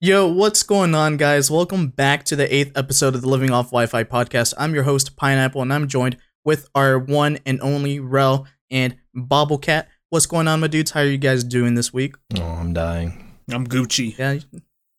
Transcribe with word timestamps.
Yo, 0.00 0.28
what's 0.28 0.62
going 0.62 0.94
on, 0.94 1.16
guys? 1.16 1.50
Welcome 1.50 1.88
back 1.88 2.24
to 2.26 2.36
the 2.36 2.52
eighth 2.54 2.76
episode 2.76 3.14
of 3.16 3.20
the 3.22 3.28
Living 3.28 3.50
Off 3.50 3.66
Wi 3.66 3.86
Fi 3.86 4.04
podcast. 4.04 4.54
I'm 4.56 4.72
your 4.74 4.84
host, 4.84 5.16
Pineapple, 5.16 5.60
and 5.62 5.72
I'm 5.72 5.88
joined 5.88 6.16
with 6.44 6.68
our 6.74 6.98
one 6.98 7.38
and 7.44 7.60
only 7.60 7.98
Rel 7.98 8.46
and 8.70 8.96
Bobblecat. 9.16 9.86
What's 10.10 10.26
going 10.26 10.46
on, 10.46 10.60
my 10.60 10.68
dudes? 10.68 10.92
How 10.92 11.00
are 11.00 11.06
you 11.06 11.18
guys 11.18 11.42
doing 11.42 11.74
this 11.74 11.92
week? 11.92 12.14
Oh, 12.38 12.42
I'm 12.42 12.72
dying. 12.72 13.34
I'm 13.50 13.66
Gucci. 13.66 14.16
Yeah, 14.16 14.38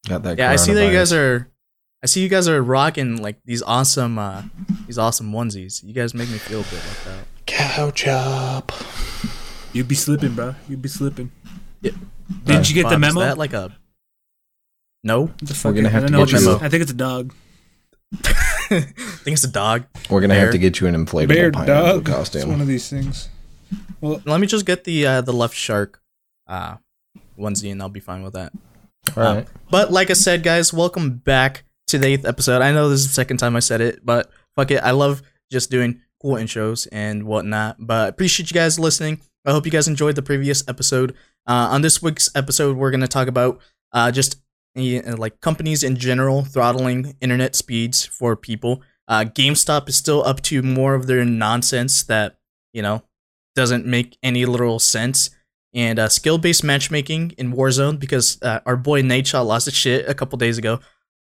Got 0.08 0.24
that. 0.24 0.38
yeah. 0.38 0.52
I 0.52 0.58
see 0.58 0.74
that 0.74 0.86
you 0.86 0.92
guys 0.92 1.14
are. 1.14 1.50
I 2.04 2.08
see 2.08 2.22
you 2.22 2.30
guys 2.30 2.48
are 2.50 2.62
rocking 2.62 3.22
like 3.22 3.40
these 3.46 3.62
awesome, 3.62 4.20
uh 4.20 4.44
these 4.86 4.98
awesome 4.98 5.32
onesies. 5.32 5.82
You 5.84 5.94
guys 5.94 6.14
make 6.14 6.30
me 6.30 6.38
feel 6.38 6.64
good 6.64 6.74
like 6.88 7.04
that. 7.06 7.26
couch 7.46 8.06
up. 8.08 8.72
You'd 9.72 9.88
be 9.88 9.96
slipping, 9.96 10.34
bro. 10.36 10.56
You'd 10.68 10.82
be 10.82 10.90
slipping. 10.90 11.32
Yeah. 11.82 11.92
Didn't 12.44 12.68
you 12.70 12.76
get 12.76 12.84
the 12.84 12.96
Bob, 12.96 13.04
is 13.04 13.16
memo? 13.16 13.20
that 13.22 13.38
like 13.38 13.54
a? 13.54 13.72
No, 15.04 15.28
The 15.42 15.60
We're 15.64 15.74
gonna 15.74 15.90
have 15.90 16.04
I 16.04 16.08
to 16.08 16.12
get 16.18 16.32
you- 16.32 16.38
it's- 16.52 16.62
I 16.62 16.70
think 16.70 16.82
it's 16.82 16.92
a 16.92 16.96
dog. 16.96 17.34
I 18.14 18.18
think 18.70 19.34
it's 19.36 19.44
a 19.44 19.48
dog. 19.48 19.86
We're 20.10 20.20
gonna 20.22 20.34
Bear. 20.34 20.42
have 20.46 20.52
to 20.52 20.58
get 20.58 20.80
you 20.80 20.88
an 20.88 20.96
inflatable 20.96 21.28
Bear 21.30 21.52
pineapple 21.52 21.84
dog. 21.84 22.00
It's 22.02 22.10
costume. 22.10 22.50
one 22.50 22.62
of 22.62 22.68
these 22.68 22.90
things. 22.90 23.30
Well, 24.02 24.22
let 24.26 24.40
me 24.40 24.48
just 24.48 24.66
get 24.66 24.84
the 24.84 25.06
uh, 25.06 25.22
the 25.22 25.32
left 25.34 25.56
shark, 25.56 26.02
uh, 26.48 26.78
onesie, 27.38 27.72
and 27.72 27.82
I'll 27.82 27.90
be 27.90 28.00
fine 28.00 28.24
with 28.24 28.34
that. 28.34 28.52
All 29.16 29.24
right. 29.36 29.48
But 29.70 29.92
like 29.92 30.10
I 30.10 30.14
said, 30.14 30.44
guys, 30.44 30.74
welcome 30.74 31.18
back 31.18 31.64
to 31.88 31.98
the 31.98 32.08
eighth 32.08 32.26
episode. 32.26 32.62
I 32.62 32.72
know 32.72 32.90
this 32.90 33.02
is 33.02 33.08
the 33.08 33.14
second 33.14 33.38
time 33.38 33.56
I 33.56 33.60
said 33.60 33.82
it, 33.82 34.06
but 34.06 34.30
fuck 34.56 34.72
it. 34.72 34.84
I 34.84 34.92
love 34.92 35.22
just 35.52 35.70
doing 35.72 36.02
cool 36.22 36.36
intros 36.36 36.88
and 36.92 37.24
whatnot. 37.24 37.78
But 37.80 38.06
I 38.06 38.08
appreciate 38.08 38.50
you 38.52 38.56
guys 38.56 38.78
listening. 38.80 39.22
I 39.46 39.52
hope 39.52 39.66
you 39.66 39.72
guys 39.72 39.88
enjoyed 39.88 40.16
the 40.16 40.22
previous 40.22 40.68
episode. 40.68 41.12
Uh, 41.48 41.70
on 41.72 41.82
this 41.82 42.02
week's 42.02 42.30
episode, 42.36 42.76
we're 42.78 42.92
going 42.92 43.00
to 43.02 43.08
talk 43.08 43.28
about 43.28 43.60
uh, 43.94 44.12
just 44.12 44.38
like 44.76 45.42
companies 45.42 45.84
in 45.84 45.96
general 45.96 46.44
throttling 46.44 47.16
internet 47.22 47.56
speeds 47.56 48.06
for 48.06 48.36
people. 48.36 48.82
Uh, 49.08 49.26
GameStop 49.26 49.90
is 49.90 49.96
still 49.96 50.24
up 50.24 50.42
to 50.42 50.62
more 50.62 50.94
of 50.94 51.08
their 51.08 51.26
nonsense 51.26 52.04
that, 52.04 52.38
you 52.74 52.82
know, 52.82 53.04
doesn't 53.56 53.86
make 53.86 54.18
any 54.22 54.46
literal 54.46 54.80
sense 54.80 55.32
and 55.74 56.00
uh, 56.00 56.10
skill-based 56.10 56.64
matchmaking 56.64 57.32
in 57.38 57.54
Warzone 57.54 58.00
because 58.00 58.42
uh, 58.42 58.60
our 58.66 58.76
boy 58.76 59.02
Nadeshot 59.02 59.46
lost 59.46 59.66
his 59.66 59.76
shit 59.76 60.08
a 60.08 60.14
couple 60.14 60.38
days 60.38 60.58
ago 60.58 60.80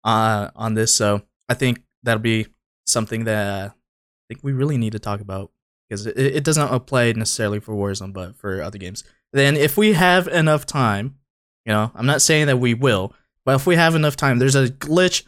uh, 0.04 0.50
on 0.56 0.74
this. 0.74 0.96
So 0.96 1.22
I 1.48 1.54
think 1.54 1.82
that'll 2.04 2.22
be 2.22 2.48
something 2.86 3.26
that 3.26 3.48
uh, 3.48 3.70
I 3.70 3.74
think 4.28 4.44
we 4.44 4.54
really 4.54 4.78
need 4.78 4.94
to 4.94 5.00
talk 5.00 5.22
about 5.22 5.52
because 5.88 6.06
it, 6.06 6.18
it 6.18 6.44
doesn't 6.44 6.74
apply 6.74 7.12
necessarily 7.14 7.60
for 7.60 7.74
Warzone, 7.74 8.14
but 8.14 8.36
for 8.36 8.62
other 8.62 8.78
games. 8.78 9.04
Then 9.34 9.56
if 9.56 9.78
we 9.78 9.94
have 9.94 10.28
enough 10.28 10.66
time, 10.66 11.16
you 11.66 11.74
know, 11.74 11.92
I'm 11.94 12.06
not 12.06 12.22
saying 12.22 12.48
that 12.48 12.58
we 12.58 12.74
will, 12.74 13.14
but 13.50 13.56
if 13.56 13.66
we 13.66 13.78
have 13.78 13.96
enough 13.96 14.16
time, 14.16 14.38
there's 14.38 14.54
a 14.54 14.68
glitch 14.68 15.24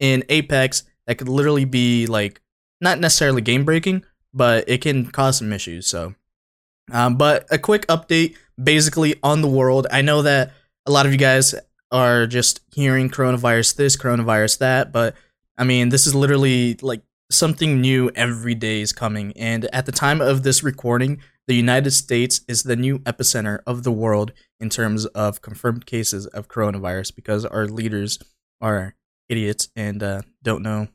in 0.00 0.24
Apex 0.30 0.84
that 1.06 1.18
could 1.18 1.28
literally 1.28 1.66
be 1.66 2.06
like 2.06 2.40
not 2.80 2.98
necessarily 2.98 3.42
game 3.42 3.66
breaking, 3.66 4.02
but 4.32 4.64
it 4.66 4.80
can 4.80 5.04
cause 5.04 5.36
some 5.36 5.52
issues. 5.52 5.86
So, 5.86 6.14
um, 6.90 7.18
but 7.18 7.46
a 7.50 7.58
quick 7.58 7.86
update 7.88 8.34
basically 8.58 9.16
on 9.22 9.42
the 9.42 9.48
world. 9.48 9.86
I 9.90 10.00
know 10.00 10.22
that 10.22 10.54
a 10.86 10.90
lot 10.90 11.04
of 11.04 11.12
you 11.12 11.18
guys 11.18 11.54
are 11.92 12.26
just 12.26 12.62
hearing 12.74 13.10
coronavirus 13.10 13.76
this, 13.76 13.94
coronavirus 13.94 14.56
that, 14.60 14.90
but 14.90 15.14
I 15.58 15.64
mean, 15.64 15.90
this 15.90 16.06
is 16.06 16.14
literally 16.14 16.78
like 16.80 17.02
something 17.30 17.82
new 17.82 18.10
every 18.14 18.54
day 18.54 18.80
is 18.80 18.94
coming. 18.94 19.34
And 19.36 19.66
at 19.66 19.84
the 19.84 19.92
time 19.92 20.22
of 20.22 20.44
this 20.44 20.62
recording, 20.62 21.20
the 21.46 21.54
United 21.54 21.92
States 21.92 22.40
is 22.48 22.64
the 22.64 22.76
new 22.76 22.98
epicenter 23.00 23.60
of 23.66 23.84
the 23.84 23.92
world 23.92 24.32
in 24.58 24.68
terms 24.68 25.06
of 25.06 25.42
confirmed 25.42 25.86
cases 25.86 26.26
of 26.26 26.48
coronavirus 26.48 27.14
because 27.14 27.44
our 27.44 27.66
leaders 27.66 28.18
are 28.60 28.94
idiots 29.28 29.68
and 29.76 30.02
uh, 30.02 30.22
don't 30.42 30.62
know. 30.62 30.88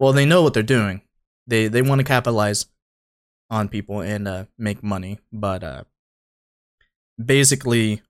Well, 0.00 0.12
they 0.12 0.26
know 0.26 0.42
what 0.42 0.54
they're 0.54 0.62
doing. 0.62 1.02
They 1.46 1.68
they 1.68 1.82
want 1.82 2.00
to 2.00 2.04
capitalize 2.04 2.66
on 3.50 3.68
people 3.68 4.00
and 4.00 4.26
uh, 4.26 4.44
make 4.58 4.82
money, 4.82 5.20
but 5.32 5.62
uh, 5.62 5.84
basically, 7.22 8.02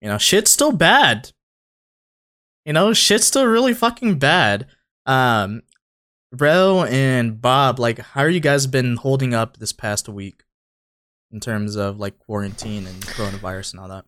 you 0.00 0.08
know, 0.08 0.18
shit's 0.18 0.50
still 0.50 0.72
bad. 0.72 1.30
You 2.64 2.72
know, 2.72 2.92
shit's 2.92 3.26
still 3.26 3.46
really 3.46 3.74
fucking 3.74 4.18
bad. 4.18 4.66
Um, 5.06 5.62
Rel 6.32 6.84
and 6.84 7.40
Bob, 7.40 7.78
like, 7.78 7.98
how 7.98 8.22
are 8.22 8.28
you 8.28 8.40
guys 8.40 8.66
been 8.66 8.96
holding 8.96 9.34
up 9.34 9.58
this 9.58 9.72
past 9.72 10.08
week 10.08 10.42
in 11.34 11.40
terms 11.40 11.74
of 11.76 11.98
like 11.98 12.18
quarantine 12.20 12.86
and 12.86 13.02
coronavirus 13.02 13.72
and 13.74 13.80
all 13.80 13.88
that? 13.88 14.04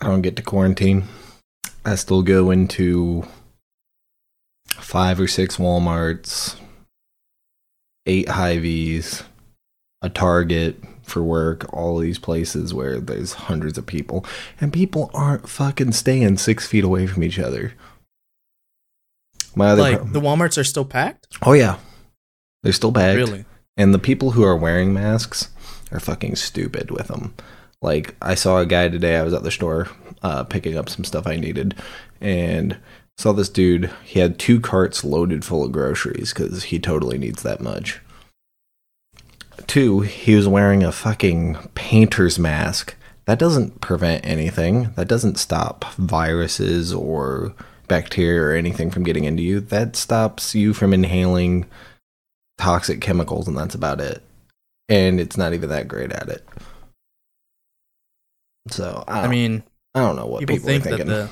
I 0.00 0.06
don't 0.06 0.22
get 0.22 0.36
to 0.36 0.42
quarantine. 0.42 1.04
I 1.84 1.96
still 1.96 2.22
go 2.22 2.50
into 2.50 3.26
five 4.68 5.18
or 5.18 5.26
six 5.26 5.56
WalMarts, 5.56 6.56
eight 8.06 8.28
Hy-Vees, 8.28 9.24
a 10.02 10.08
Target 10.10 10.76
for 11.02 11.22
work, 11.22 11.72
all 11.72 11.98
these 11.98 12.18
places 12.18 12.72
where 12.72 12.98
there's 13.00 13.32
hundreds 13.34 13.76
of 13.78 13.86
people, 13.86 14.24
and 14.60 14.72
people 14.72 15.10
aren't 15.14 15.48
fucking 15.48 15.92
staying 15.92 16.36
six 16.38 16.66
feet 16.66 16.84
away 16.84 17.06
from 17.06 17.22
each 17.22 17.38
other. 17.38 17.72
My 19.54 19.68
other 19.70 19.82
Like, 19.82 19.96
pro- 19.98 20.06
the 20.08 20.20
WalMarts 20.20 20.58
are 20.58 20.64
still 20.64 20.84
packed. 20.84 21.28
oh 21.42 21.52
yeah, 21.52 21.78
they're 22.62 22.72
still 22.72 22.92
packed. 22.92 23.16
Really? 23.16 23.44
And 23.76 23.92
the 23.92 23.98
people 23.98 24.32
who 24.32 24.42
are 24.44 24.56
wearing 24.56 24.92
masks 24.94 25.48
are 25.94 26.00
fucking 26.00 26.36
stupid 26.36 26.90
with 26.90 27.08
them. 27.08 27.34
Like 27.80 28.16
I 28.20 28.34
saw 28.34 28.58
a 28.58 28.66
guy 28.66 28.88
today. 28.88 29.16
I 29.16 29.22
was 29.22 29.34
at 29.34 29.42
the 29.42 29.50
store 29.50 29.88
uh, 30.22 30.44
picking 30.44 30.76
up 30.76 30.88
some 30.88 31.04
stuff 31.04 31.26
I 31.26 31.36
needed, 31.36 31.74
and 32.20 32.78
saw 33.18 33.32
this 33.32 33.48
dude. 33.48 33.90
He 34.04 34.20
had 34.20 34.38
two 34.38 34.60
carts 34.60 35.04
loaded 35.04 35.44
full 35.44 35.64
of 35.64 35.72
groceries 35.72 36.32
because 36.32 36.64
he 36.64 36.78
totally 36.78 37.18
needs 37.18 37.42
that 37.42 37.60
much. 37.60 38.00
Two, 39.66 40.00
he 40.00 40.34
was 40.34 40.48
wearing 40.48 40.82
a 40.82 40.92
fucking 40.92 41.56
painter's 41.74 42.38
mask. 42.38 42.96
That 43.26 43.38
doesn't 43.38 43.80
prevent 43.80 44.26
anything. 44.26 44.92
That 44.96 45.08
doesn't 45.08 45.38
stop 45.38 45.84
viruses 45.94 46.92
or 46.92 47.54
bacteria 47.86 48.42
or 48.42 48.52
anything 48.52 48.90
from 48.90 49.04
getting 49.04 49.24
into 49.24 49.42
you. 49.42 49.60
That 49.60 49.96
stops 49.96 50.54
you 50.54 50.74
from 50.74 50.92
inhaling 50.92 51.66
toxic 52.58 53.00
chemicals, 53.00 53.46
and 53.48 53.56
that's 53.56 53.74
about 53.74 54.00
it. 54.00 54.22
And 54.88 55.20
it's 55.20 55.36
not 55.36 55.54
even 55.54 55.70
that 55.70 55.88
great 55.88 56.12
at 56.12 56.28
it. 56.28 56.46
So 58.68 59.04
I, 59.06 59.22
I 59.22 59.28
mean, 59.28 59.62
I 59.94 60.00
don't 60.00 60.16
know 60.16 60.26
what 60.26 60.40
people, 60.40 60.56
people, 60.56 60.66
think 60.66 60.86
are 60.86 60.90
that 60.90 60.96
thinking. 60.98 61.08
the 61.08 61.28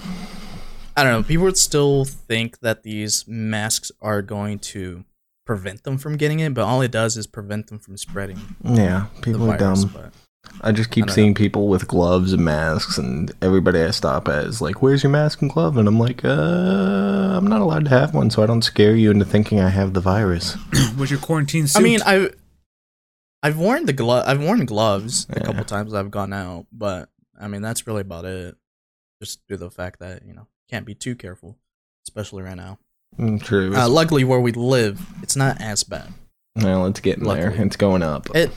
I 0.97 1.03
don't 1.03 1.13
know. 1.13 1.23
People 1.23 1.45
would 1.45 1.57
still 1.57 2.05
think 2.05 2.61
that 2.61 2.83
these 2.83 3.27
masks 3.27 3.91
are 4.01 4.21
going 4.21 4.59
to 4.59 5.05
prevent 5.47 5.85
them 5.85 5.99
from 5.99 6.17
getting 6.17 6.41
it, 6.41 6.55
but 6.55 6.65
all 6.65 6.83
it 6.83 6.91
does 6.91 7.17
is 7.17 7.27
prevent 7.27 7.69
them 7.69 7.79
from 7.79 7.97
spreading 7.97 8.39
yeah, 8.63 9.07
the 9.17 9.23
people 9.23 9.51
are 9.51 9.57
dumb. 9.57 9.91
But 9.93 10.13
I 10.61 10.73
just 10.73 10.91
keep 10.91 11.07
don't 11.07 11.15
seeing 11.15 11.35
people 11.35 11.69
with 11.69 11.89
gloves 11.89 12.33
and 12.33 12.45
masks, 12.45 12.99
and 12.99 13.33
everybody 13.41 13.81
I 13.81 13.91
stop 13.91 14.29
at 14.29 14.45
is 14.45 14.61
like, 14.61 14.83
"Where's 14.83 15.03
your 15.03 15.11
mask 15.11 15.41
and 15.41 15.51
glove?" 15.51 15.77
And 15.77 15.89
I'm 15.89 15.99
like, 15.99 16.25
"Uh, 16.25 16.29
I'm 16.29 17.47
not 17.47 17.63
allowed 17.63 17.85
to 17.85 17.91
have 17.91 18.15
one, 18.15 18.29
so 18.31 18.43
I 18.43 18.47
don't 18.47 18.63
scare 18.63 18.95
you 18.95 19.11
into 19.11 19.25
thinking 19.25 19.61
I 19.61 19.71
have 19.71 19.95
the 19.95 20.01
virus." 20.01 20.55
What's 20.97 21.11
your 21.11 21.21
quarantine 21.21 21.67
suit? 21.67 21.81
I 21.81 21.83
mean, 21.83 22.01
I 22.05 22.31
I've 23.43 23.59
worn 23.59 23.87
the 23.87 23.93
glove. 23.93 24.25
I've 24.27 24.41
worn 24.43 24.65
gloves 24.65 25.27
a 25.31 25.39
Yeah. 25.39 25.45
couple 25.47 25.65
times. 25.65 25.95
I've 25.95 26.11
gone 26.11 26.33
out, 26.33 26.67
but 26.73 27.11
I 27.41 27.49
mean 27.49 27.63
that's 27.63 27.87
really 27.87 28.03
about 28.03 28.25
it. 28.25 28.57
Just 29.21 29.47
due 29.49 29.55
to 29.57 29.59
the 29.65 29.71
fact 29.71 30.01
that 30.01 30.25
you 30.27 30.33
know 30.35 30.47
can't 30.71 30.87
be 30.87 30.95
too 30.95 31.15
careful, 31.17 31.59
especially 32.07 32.43
right 32.43 32.57
now. 32.57 32.79
Mm, 33.19 33.43
True. 33.43 33.77
Uh, 33.77 33.89
luckily, 33.89 34.25
where 34.25 34.41
we 34.41 34.53
live, 34.53 35.01
it's 35.23 35.37
not 35.37 35.61
as 35.61 35.83
bad. 35.85 36.13
well, 36.57 36.87
it's 36.87 37.01
getting 37.01 37.25
there. 37.25 37.51
It's 37.51 37.77
going 37.77 38.03
up. 38.03 38.29
It 38.35 38.51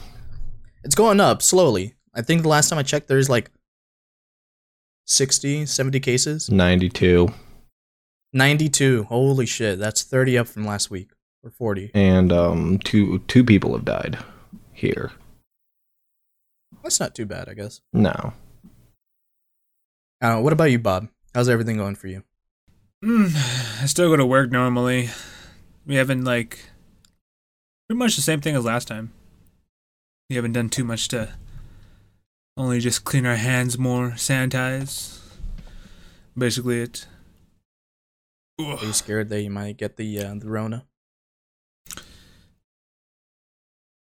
it's 0.84 0.94
going 0.94 1.20
up 1.20 1.42
slowly. 1.42 1.94
I 2.14 2.22
think 2.22 2.42
the 2.42 2.48
last 2.48 2.68
time 2.70 2.78
I 2.78 2.82
checked, 2.82 3.08
there's 3.08 3.28
like 3.28 3.50
60, 5.06 5.66
70 5.66 6.00
cases. 6.00 6.50
92, 6.50 7.28
92. 8.32 9.04
Holy 9.04 9.46
shit, 9.46 9.78
that's 9.78 10.02
30 10.02 10.38
up 10.38 10.48
from 10.48 10.64
last 10.66 10.90
week 10.90 11.10
or 11.42 11.50
40. 11.50 11.90
and 11.94 12.32
um, 12.32 12.78
two 12.78 13.18
two 13.28 13.44
people 13.44 13.72
have 13.74 13.84
died 13.84 14.18
here. 14.76 15.12
That's 16.82 17.00
not 17.00 17.14
too 17.14 17.26
bad, 17.26 17.48
I 17.48 17.54
guess. 17.54 17.80
No, 17.92 18.32
I. 20.20 20.40
What 20.40 20.52
about 20.52 20.70
you, 20.70 20.78
Bob? 20.78 21.08
How's 21.34 21.48
everything 21.48 21.76
going 21.76 21.94
for 21.94 22.08
you? 22.08 22.22
Mm, 23.04 23.82
I 23.82 23.86
still 23.86 24.08
go 24.08 24.16
to 24.16 24.26
work 24.26 24.50
normally. 24.50 25.10
We 25.86 25.96
haven't 25.96 26.24
like 26.24 26.58
pretty 27.88 27.98
much 27.98 28.16
the 28.16 28.22
same 28.22 28.40
thing 28.40 28.56
as 28.56 28.64
last 28.64 28.88
time. 28.88 29.12
We 30.28 30.36
haven't 30.36 30.52
done 30.52 30.70
too 30.70 30.84
much 30.84 31.08
to 31.08 31.34
only 32.56 32.80
just 32.80 33.04
clean 33.04 33.26
our 33.26 33.36
hands 33.36 33.78
more, 33.78 34.12
sanitize. 34.12 35.20
Basically, 36.36 36.80
it. 36.80 37.06
Are 38.58 38.84
you 38.84 38.92
scared 38.92 39.28
that 39.28 39.42
you 39.42 39.50
might 39.50 39.76
get 39.76 39.96
the 39.96 40.18
uh, 40.18 40.34
the 40.34 40.48
Rona? 40.48 40.86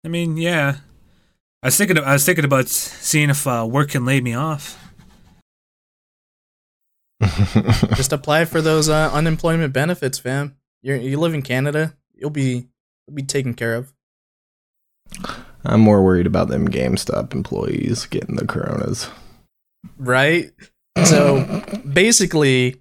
I 0.06 0.08
mean, 0.08 0.37
yeah. 0.37 0.76
I 1.64 1.67
was 1.67 1.76
thinking. 1.76 1.99
I 1.99 2.12
was 2.12 2.25
thinking 2.25 2.44
about 2.44 2.69
seeing 2.69 3.29
if 3.29 3.44
uh, 3.44 3.67
work 3.69 3.91
can 3.91 4.05
lay 4.05 4.20
me 4.20 4.35
off. 4.35 4.81
just 7.97 8.12
apply 8.12 8.44
for 8.44 8.62
those 8.62 8.88
uh, 8.88 9.11
unemployment 9.12 9.73
benefits, 9.73 10.20
fam. 10.20 10.55
You 10.81 10.94
you 10.94 11.19
live 11.19 11.35
in 11.35 11.43
Canada, 11.43 11.97
you'll 12.14 12.31
be 12.31 12.69
you'll 13.08 13.17
be 13.17 13.25
taken 13.25 13.53
care 13.53 13.75
of. 13.75 13.93
I'm 15.64 15.81
more 15.81 16.05
worried 16.05 16.29
about 16.29 16.47
them 16.47 16.69
GameStop 16.69 17.35
employees 17.35 18.06
getting 18.06 18.37
the 18.37 18.47
coronas. 18.47 19.08
Right? 19.99 20.53
So 21.05 21.64
basically, 21.93 22.81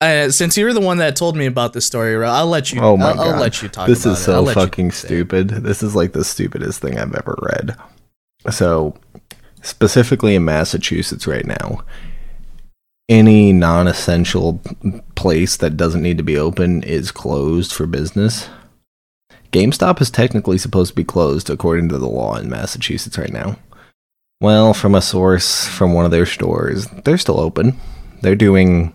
uh, 0.00 0.30
since 0.30 0.56
you're 0.56 0.72
the 0.72 0.80
one 0.80 0.98
that 0.98 1.16
told 1.16 1.36
me 1.36 1.46
about 1.46 1.72
this 1.72 1.86
story, 1.86 2.22
I'll 2.24 2.46
let 2.46 2.72
you. 2.72 2.80
Oh 2.80 2.96
my 2.96 3.12
I'll, 3.12 3.20
I'll 3.20 3.40
let 3.40 3.62
you 3.62 3.68
talk. 3.68 3.86
This 3.86 4.04
about 4.04 4.12
is 4.12 4.24
so 4.24 4.46
fucking 4.46 4.90
stupid. 4.90 5.48
This 5.48 5.82
is 5.82 5.94
like 5.94 6.12
the 6.12 6.24
stupidest 6.24 6.80
thing 6.80 6.98
I've 6.98 7.14
ever 7.14 7.38
read. 7.42 7.76
So, 8.50 8.94
specifically 9.62 10.34
in 10.34 10.44
Massachusetts 10.44 11.26
right 11.26 11.46
now, 11.46 11.82
any 13.08 13.52
non 13.52 13.88
essential 13.88 14.60
place 15.14 15.56
that 15.56 15.76
doesn't 15.76 16.02
need 16.02 16.18
to 16.18 16.24
be 16.24 16.36
open 16.36 16.82
is 16.82 17.10
closed 17.10 17.72
for 17.72 17.86
business. 17.86 18.48
GameStop 19.52 20.02
is 20.02 20.10
technically 20.10 20.58
supposed 20.58 20.90
to 20.90 20.96
be 20.96 21.04
closed 21.04 21.48
according 21.48 21.88
to 21.88 21.98
the 21.98 22.08
law 22.08 22.36
in 22.36 22.50
Massachusetts 22.50 23.16
right 23.16 23.32
now. 23.32 23.56
Well, 24.40 24.74
from 24.74 24.94
a 24.94 25.00
source 25.00 25.66
from 25.66 25.94
one 25.94 26.04
of 26.04 26.10
their 26.10 26.26
stores, 26.26 26.86
they're 27.04 27.16
still 27.16 27.40
open. 27.40 27.78
They're 28.20 28.36
doing 28.36 28.92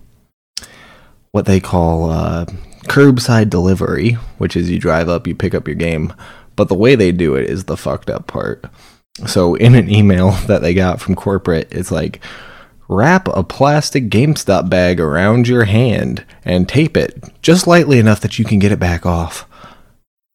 what 1.32 1.46
they 1.46 1.60
call 1.60 2.10
uh, 2.10 2.46
curbside 2.86 3.50
delivery, 3.50 4.14
which 4.38 4.56
is 4.56 4.70
you 4.70 4.80
drive 4.80 5.10
up, 5.10 5.28
you 5.28 5.36
pick 5.36 5.54
up 5.54 5.68
your 5.68 5.76
game. 5.76 6.14
But 6.56 6.68
the 6.68 6.76
way 6.76 6.96
they 6.96 7.12
do 7.12 7.36
it 7.36 7.50
is 7.50 7.66
the 7.66 7.78
fucked 7.78 8.10
up 8.10 8.28
part. 8.28 8.66
So 9.28 9.56
in 9.56 9.76
an 9.76 9.90
email 9.90 10.32
that 10.48 10.62
they 10.62 10.74
got 10.74 11.00
from 11.02 11.16
corporate, 11.16 11.72
it's 11.72 11.92
like 11.92 12.22
wrap 12.88 13.28
a 13.30 13.44
plastic 13.44 14.10
GameStop 14.10 14.70
bag 14.70 15.00
around 15.00 15.48
your 15.48 15.64
hand 15.64 16.26
and 16.44 16.68
tape 16.68 16.98
it 16.98 17.24
just 17.42 17.66
lightly 17.66 18.00
enough 18.00 18.20
that 18.20 18.38
you 18.38 18.44
can 18.44 18.60
get 18.60 18.74
it 18.74 18.80
back 18.80 19.06
off. 19.06 19.48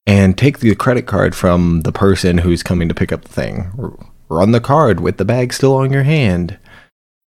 And 0.08 0.38
take 0.38 0.60
the 0.60 0.72
credit 0.76 1.06
card 1.06 1.34
from 1.34 1.80
the 1.80 1.90
person 1.90 2.38
who's 2.38 2.62
coming 2.62 2.88
to 2.88 2.94
pick 2.94 3.10
up 3.10 3.22
the 3.22 3.32
thing. 3.32 3.98
Run 4.28 4.52
the 4.52 4.60
card 4.60 5.00
with 5.00 5.16
the 5.16 5.24
bag 5.24 5.52
still 5.52 5.74
on 5.74 5.92
your 5.92 6.04
hand. 6.04 6.58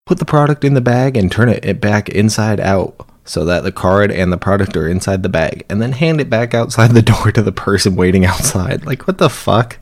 Put 0.07 0.18
the 0.18 0.25
product 0.25 0.63
in 0.63 0.74
the 0.74 0.81
bag 0.81 1.15
and 1.15 1.31
turn 1.31 1.50
it, 1.50 1.63
it 1.63 1.80
back 1.80 2.10
inside 2.10 2.60
out 2.60 3.07
so 3.25 3.46
that 3.46 3.64
the 3.64 3.72
card 3.72 4.12
and 4.12 4.31
the 4.31 4.38
product 4.38 4.75
are 4.75 4.88
inside 4.88 5.24
the 5.24 5.30
bag. 5.30 5.66
And 5.70 5.81
then 5.81 5.92
hand 5.92 6.20
it 6.20 6.30
back 6.30 6.54
outside 6.54 6.92
the 6.92 7.02
door 7.14 7.31
to 7.31 7.42
the 7.42 7.52
person 7.52 7.96
waiting 7.96 8.25
outside. 8.25 8.86
Like, 8.86 9.08
what 9.08 9.18
the 9.18 9.30
fuck? 9.30 9.78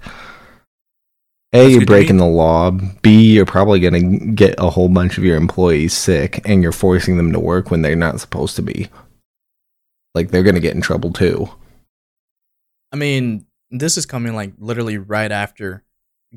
A, 1.54 1.64
That's 1.64 1.74
you're 1.74 1.86
breaking 1.86 2.18
the 2.18 2.26
law. 2.26 2.72
B, 2.72 3.34
you're 3.34 3.46
probably 3.46 3.80
going 3.80 4.20
to 4.20 4.26
get 4.28 4.56
a 4.58 4.70
whole 4.70 4.88
bunch 4.88 5.18
of 5.18 5.24
your 5.24 5.36
employees 5.36 5.94
sick 5.94 6.42
and 6.46 6.64
you're 6.64 6.72
forcing 6.72 7.18
them 7.18 7.34
to 7.34 7.40
work 7.40 7.70
when 7.70 7.82
they're 7.82 7.96
not 7.96 8.22
supposed 8.22 8.56
to 8.56 8.62
be. 8.62 8.90
Like, 10.16 10.32
they're 10.32 10.44
going 10.44 10.56
to 10.56 10.62
get 10.62 10.76
in 10.76 10.82
trouble 10.82 11.12
too. 11.12 11.50
I 12.94 12.96
mean, 12.96 13.46
this 13.70 13.98
is 13.98 14.06
coming 14.06 14.36
like 14.36 14.54
literally 14.60 14.98
right 14.98 15.32
after 15.32 15.84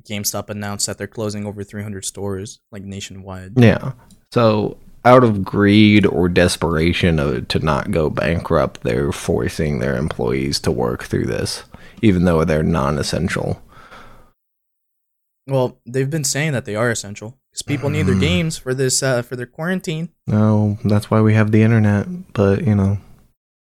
GameStop 0.00 0.50
announced 0.50 0.86
that 0.86 0.98
they're 0.98 1.06
closing 1.06 1.46
over 1.46 1.62
300 1.62 2.04
stores, 2.04 2.60
like 2.72 2.82
nationwide. 2.82 3.52
Yeah. 3.56 3.92
So, 4.32 4.78
out 5.04 5.24
of 5.24 5.44
greed 5.44 6.06
or 6.06 6.28
desperation 6.28 7.18
of, 7.18 7.48
to 7.48 7.58
not 7.58 7.90
go 7.90 8.10
bankrupt, 8.10 8.82
they're 8.82 9.12
forcing 9.12 9.78
their 9.78 9.96
employees 9.96 10.58
to 10.60 10.70
work 10.70 11.04
through 11.04 11.26
this, 11.26 11.64
even 12.02 12.24
though 12.24 12.44
they're 12.44 12.62
non 12.62 12.98
essential. 12.98 13.62
Well, 15.46 15.78
they've 15.84 16.08
been 16.08 16.24
saying 16.24 16.52
that 16.52 16.64
they 16.64 16.74
are 16.74 16.90
essential 16.90 17.38
because 17.50 17.62
people 17.62 17.90
need 17.90 18.06
their 18.06 18.14
Mm. 18.14 18.20
games 18.20 18.56
for 18.56 18.72
this 18.72 19.02
uh, 19.02 19.20
for 19.20 19.36
their 19.36 19.46
quarantine. 19.46 20.08
No, 20.26 20.78
that's 20.84 21.10
why 21.10 21.20
we 21.20 21.34
have 21.34 21.52
the 21.52 21.62
internet, 21.62 22.06
but 22.32 22.64
you 22.64 22.74
know, 22.74 22.96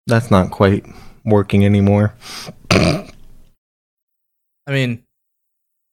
that's 0.06 0.30
not 0.30 0.50
quite 0.50 0.86
working 1.24 1.66
anymore. 1.66 2.14
I 2.70 4.72
mean, 4.72 5.04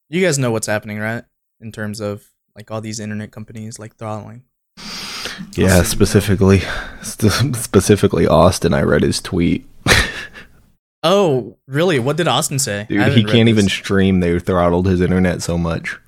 you 0.09 0.23
guys 0.23 0.39
know 0.39 0.51
what's 0.51 0.67
happening, 0.67 0.99
right? 0.99 1.25
In 1.59 1.71
terms 1.73 1.99
of 1.99 2.23
like 2.55 2.71
all 2.71 2.79
these 2.81 2.99
internet 3.01 3.31
companies 3.31 3.77
like 3.77 3.97
throttling. 3.97 4.43
Yeah, 5.55 5.83
specifically, 5.83 6.59
specifically 7.01 8.27
Austin. 8.27 8.73
I 8.73 8.81
read 8.81 9.03
his 9.03 9.21
tweet. 9.21 9.67
Oh, 11.05 11.57
really? 11.67 11.99
What 11.99 12.15
did 12.15 12.29
Austin 12.29 12.59
say? 12.59 12.85
Dude, 12.87 13.11
he 13.11 13.25
can't 13.25 13.49
even 13.49 13.65
this. 13.65 13.73
stream. 13.73 14.21
They 14.21 14.39
throttled 14.39 14.87
his 14.87 15.01
internet 15.01 15.41
so 15.41 15.57
much. 15.57 15.99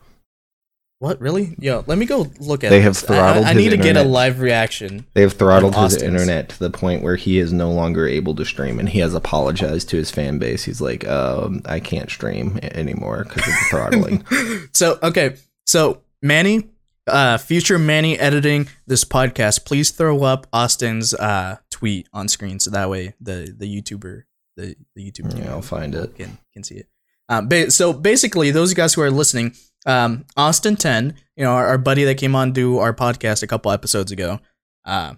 What 0.99 1.19
really? 1.19 1.53
Yo, 1.59 1.83
let 1.85 1.97
me 1.97 2.05
go 2.05 2.31
look 2.39 2.63
at. 2.63 2.69
They 2.69 2.79
have 2.79 2.93
this. 2.93 3.03
I- 3.09 3.13
I- 3.13 3.17
throttled 3.17 3.45
I, 3.45 3.53
his 3.53 3.57
need 3.57 3.69
to 3.71 3.77
get 3.77 3.97
a 3.97 4.03
live 4.03 4.39
reaction. 4.39 5.05
They 5.13 5.21
have 5.21 5.33
throttled 5.33 5.75
his 5.75 6.01
internet 6.01 6.47
to 6.49 6.59
the 6.59 6.69
point 6.69 7.03
where 7.03 7.17
he 7.17 7.39
is 7.39 7.51
no 7.51 7.71
longer 7.73 8.07
able 8.07 8.33
to 8.35 8.45
stream, 8.45 8.79
and 8.79 8.87
he 8.87 8.99
has 8.99 9.13
apologized 9.13 9.89
to 9.89 9.97
his 9.97 10.09
fan 10.09 10.39
base. 10.39 10.63
He's 10.63 10.79
like, 10.79 11.05
um, 11.05 11.61
"I 11.65 11.81
can't 11.81 12.09
stream 12.09 12.57
anymore 12.63 13.25
because 13.25 13.45
of 13.45 13.53
the 13.53 13.65
throttling." 13.69 14.23
So 14.73 14.97
okay, 15.03 15.35
so 15.67 16.01
Manny, 16.21 16.69
uh, 17.07 17.37
future 17.37 17.77
Manny 17.79 18.17
editing 18.19 18.67
this 18.87 19.03
podcast, 19.03 19.65
please 19.65 19.91
throw 19.91 20.23
up 20.23 20.47
Austin's 20.53 21.13
uh 21.13 21.57
tweet 21.71 22.07
on 22.13 22.27
screen 22.27 22.59
so 22.59 22.71
that 22.71 22.89
way 22.89 23.13
the 23.19 23.53
the 23.57 23.81
YouTuber 23.81 24.23
the 24.57 24.75
the 24.95 25.11
YouTuber 25.11 25.37
Yeah, 25.37 25.51
I'll 25.51 25.61
find 25.61 25.93
it. 25.95 26.15
can 26.15 26.37
can 26.53 26.63
see 26.63 26.75
it. 26.75 26.87
Um, 27.27 27.47
ba- 27.49 27.71
so 27.71 27.91
basically, 27.91 28.51
those 28.51 28.73
guys 28.73 28.93
who 28.93 29.01
are 29.01 29.11
listening, 29.11 29.53
um, 29.85 30.25
Austin 30.37 30.75
Ten, 30.75 31.15
you 31.35 31.43
know, 31.43 31.51
our, 31.51 31.67
our 31.67 31.77
buddy 31.77 32.03
that 32.05 32.15
came 32.17 32.35
on 32.35 32.53
to 32.53 32.77
our 32.79 32.93
podcast 32.93 33.43
a 33.43 33.47
couple 33.47 33.71
episodes 33.71 34.11
ago, 34.11 34.39
uh, 34.85 35.15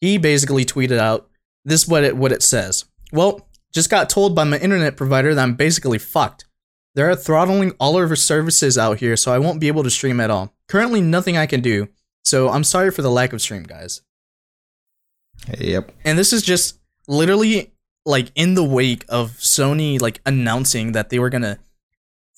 he 0.00 0.18
basically 0.18 0.64
tweeted 0.64 0.98
out 0.98 1.28
this 1.64 1.82
is 1.82 1.88
what 1.88 2.04
it 2.04 2.16
what 2.16 2.32
it 2.32 2.42
says. 2.42 2.84
Well, 3.12 3.48
just 3.72 3.88
got 3.88 4.10
told 4.10 4.34
by 4.34 4.44
my 4.44 4.58
internet 4.58 4.96
provider 4.96 5.34
that 5.34 5.42
I'm 5.42 5.54
basically 5.54 5.98
fucked. 5.98 6.44
They're 6.94 7.14
throttling 7.16 7.72
all 7.80 7.98
of 8.00 8.10
our 8.10 8.16
services 8.16 8.76
out 8.76 8.98
here, 8.98 9.16
so 9.16 9.32
I 9.32 9.38
won't 9.38 9.60
be 9.60 9.68
able 9.68 9.82
to 9.82 9.90
stream 9.90 10.20
at 10.20 10.30
all. 10.30 10.52
Currently, 10.68 11.00
nothing 11.00 11.36
I 11.36 11.46
can 11.46 11.60
do. 11.60 11.88
So 12.24 12.50
I'm 12.50 12.64
sorry 12.64 12.90
for 12.90 13.02
the 13.02 13.10
lack 13.10 13.32
of 13.32 13.40
stream, 13.40 13.62
guys. 13.62 14.02
yep. 15.58 15.92
And 16.04 16.18
this 16.18 16.32
is 16.32 16.42
just 16.42 16.78
literally 17.08 17.72
like 18.04 18.30
in 18.34 18.54
the 18.54 18.64
wake 18.64 19.04
of 19.08 19.30
Sony 19.32 20.00
like 20.00 20.20
announcing 20.26 20.92
that 20.92 21.08
they 21.10 21.18
were 21.18 21.30
gonna 21.30 21.58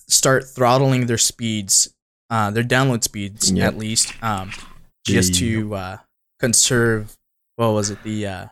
start 0.09 0.45
throttling 0.45 1.07
their 1.07 1.19
speeds, 1.19 1.95
uh, 2.31 2.51
their 2.51 2.63
download 2.65 3.03
speeds 3.03 3.51
Yep. 3.51 3.67
at 3.67 3.79
least, 3.79 4.13
um, 4.23 4.53
just 5.07 5.35
to 5.37 5.75
uh, 5.75 5.97
conserve. 6.39 7.17
What 7.57 7.69
was 7.73 7.91
it? 7.91 8.03
The 8.03 8.27
uh, 8.27 8.47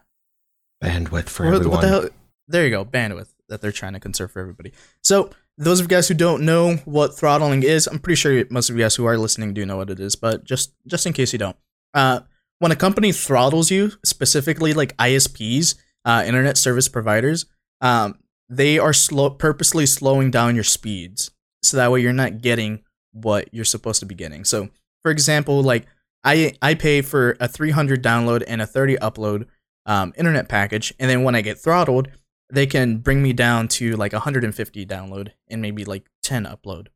Bandwidth 0.82 1.28
for 1.28 1.46
what, 1.46 1.54
everyone. 1.54 1.70
what 1.76 1.80
the 1.82 1.88
hell? 1.88 2.08
There 2.48 2.64
you 2.64 2.70
go, 2.70 2.84
bandwidth 2.84 3.28
that 3.48 3.60
they're 3.60 3.72
trying 3.72 3.92
to 3.94 4.00
conserve 4.00 4.30
for 4.32 4.40
everybody. 4.40 4.72
So 5.02 5.30
those 5.58 5.80
of 5.80 5.84
you 5.84 5.88
guys 5.88 6.08
who 6.08 6.14
don't 6.14 6.44
know 6.44 6.76
what 6.84 7.16
throttling 7.16 7.62
is, 7.62 7.86
I'm 7.86 7.98
pretty 7.98 8.16
sure 8.16 8.44
most 8.50 8.70
of 8.70 8.76
you 8.76 8.82
guys 8.82 8.96
who 8.96 9.06
are 9.06 9.18
listening 9.18 9.54
do 9.54 9.66
know 9.66 9.76
what 9.76 9.90
it 9.90 10.00
is, 10.00 10.16
but 10.16 10.44
just 10.44 10.72
just 10.86 11.06
in 11.06 11.12
case 11.12 11.32
you 11.32 11.38
don't, 11.38 11.56
uh, 11.94 12.20
when 12.58 12.72
a 12.72 12.76
company 12.76 13.12
throttles 13.12 13.70
you, 13.70 13.92
specifically 14.04 14.72
like 14.72 14.96
ISPs, 14.96 15.74
uh, 16.04 16.22
internet 16.26 16.56
service 16.56 16.88
providers, 16.88 17.46
um, 17.80 18.18
they 18.48 18.78
are 18.78 18.92
slow, 18.92 19.30
purposely 19.30 19.86
slowing 19.86 20.30
down 20.30 20.54
your 20.54 20.64
speeds, 20.64 21.30
so 21.62 21.76
that 21.76 21.90
way 21.90 22.00
you're 22.00 22.12
not 22.12 22.40
getting 22.40 22.82
what 23.12 23.48
you're 23.52 23.64
supposed 23.64 24.00
to 24.00 24.06
be 24.06 24.14
getting. 24.14 24.44
So, 24.44 24.70
for 25.02 25.10
example, 25.10 25.62
like 25.62 25.86
I 26.24 26.54
I 26.62 26.74
pay 26.74 27.02
for 27.02 27.36
a 27.40 27.48
300 27.48 28.02
download 28.02 28.42
and 28.46 28.62
a 28.62 28.66
30 28.66 28.96
upload 28.96 29.46
um, 29.84 30.12
internet 30.16 30.48
package, 30.48 30.94
and 30.98 31.10
then 31.10 31.24
when 31.24 31.34
I 31.34 31.42
get 31.42 31.58
throttled, 31.58 32.08
they 32.52 32.66
can 32.66 32.98
bring 32.98 33.22
me 33.22 33.32
down 33.32 33.66
to 33.66 33.96
like 33.96 34.12
150 34.12 34.86
download 34.86 35.30
and 35.48 35.60
maybe 35.62 35.84
like 35.84 36.04
10 36.22 36.44
upload. 36.44 36.88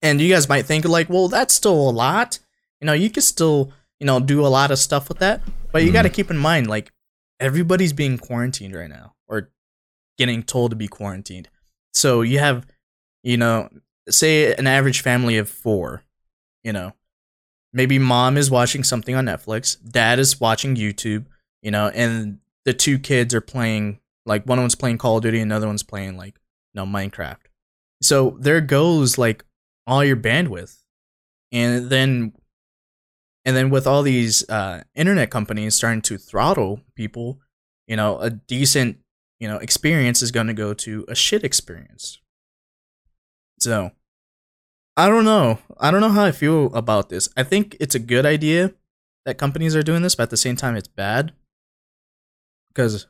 And 0.00 0.20
you 0.20 0.32
guys 0.32 0.48
might 0.48 0.64
think 0.64 0.84
like, 0.86 1.10
well, 1.10 1.28
that's 1.28 1.52
still 1.54 1.88
a 1.88 1.90
lot. 1.90 2.38
You 2.80 2.86
know, 2.86 2.92
you 2.94 3.10
can 3.10 3.22
still 3.22 3.72
you 3.98 4.06
know 4.06 4.18
do 4.20 4.46
a 4.46 4.48
lot 4.48 4.70
of 4.70 4.78
stuff 4.78 5.08
with 5.10 5.18
that, 5.18 5.42
but 5.72 5.82
you 5.82 5.90
Mhm. 5.90 5.92
got 5.92 6.02
to 6.02 6.08
keep 6.08 6.30
in 6.30 6.38
mind 6.38 6.68
like 6.68 6.90
everybody's 7.38 7.92
being 7.92 8.16
quarantined 8.16 8.74
right 8.74 8.88
now 8.88 9.14
or 9.28 9.50
getting 10.16 10.42
told 10.42 10.70
to 10.70 10.76
be 10.76 10.88
quarantined. 10.88 11.48
So 11.92 12.22
you 12.22 12.38
have, 12.38 12.66
you 13.22 13.36
know, 13.36 13.68
say 14.08 14.54
an 14.54 14.66
average 14.66 15.02
family 15.02 15.36
of 15.36 15.48
four, 15.50 16.02
you 16.64 16.72
know, 16.72 16.94
maybe 17.72 17.98
mom 17.98 18.36
is 18.38 18.50
watching 18.50 18.84
something 18.84 19.14
on 19.14 19.26
Netflix, 19.26 19.76
dad 19.86 20.18
is 20.18 20.40
watching 20.40 20.76
YouTube, 20.76 21.26
you 21.62 21.70
know, 21.70 21.88
and 21.88 22.38
the 22.64 22.72
two 22.72 22.98
kids 22.98 23.34
are 23.34 23.40
playing 23.42 23.98
like 24.26 24.44
one 24.44 24.58
them's 24.58 24.74
playing 24.74 24.98
Call 24.98 25.16
of 25.16 25.22
Duty, 25.22 25.40
another 25.40 25.66
one's 25.66 25.82
playing 25.82 26.16
like 26.16 26.38
you 26.74 26.80
know 26.80 26.86
Minecraft. 26.86 27.38
So 28.02 28.36
there 28.40 28.60
goes 28.60 29.18
like 29.18 29.44
all 29.86 30.04
your 30.04 30.16
bandwidth, 30.16 30.82
and 31.52 31.90
then 31.90 32.32
and 33.44 33.56
then 33.56 33.70
with 33.70 33.86
all 33.86 34.02
these 34.02 34.48
uh, 34.48 34.82
internet 34.94 35.30
companies 35.30 35.74
starting 35.74 36.02
to 36.02 36.18
throttle 36.18 36.80
people, 36.94 37.40
you 37.86 37.96
know, 37.96 38.18
a 38.18 38.30
decent 38.30 38.98
you 39.38 39.48
know 39.48 39.56
experience 39.56 40.22
is 40.22 40.30
going 40.30 40.46
to 40.46 40.54
go 40.54 40.74
to 40.74 41.04
a 41.08 41.14
shit 41.14 41.44
experience. 41.44 42.18
So 43.58 43.92
I 44.96 45.08
don't 45.08 45.24
know. 45.24 45.58
I 45.78 45.90
don't 45.90 46.00
know 46.00 46.10
how 46.10 46.24
I 46.24 46.32
feel 46.32 46.66
about 46.74 47.08
this. 47.08 47.28
I 47.36 47.42
think 47.42 47.76
it's 47.80 47.94
a 47.94 48.00
good 48.00 48.26
idea 48.26 48.74
that 49.24 49.38
companies 49.38 49.76
are 49.76 49.82
doing 49.82 50.02
this, 50.02 50.14
but 50.14 50.24
at 50.24 50.30
the 50.30 50.36
same 50.36 50.56
time, 50.56 50.76
it's 50.76 50.88
bad 50.88 51.32
because 52.68 53.06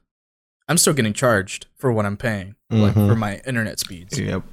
I'm 0.71 0.79
still 0.79 0.95
getting 0.95 1.13
charged 1.13 1.67
for 1.77 1.91
what 1.93 2.07
I'm 2.07 2.17
paying, 2.17 2.55
like 2.71 2.95
Mhm. 2.95 3.09
for 3.09 3.17
my 3.17 3.39
internet 3.45 3.79
speeds. 3.81 4.19
Yep. 4.19 4.45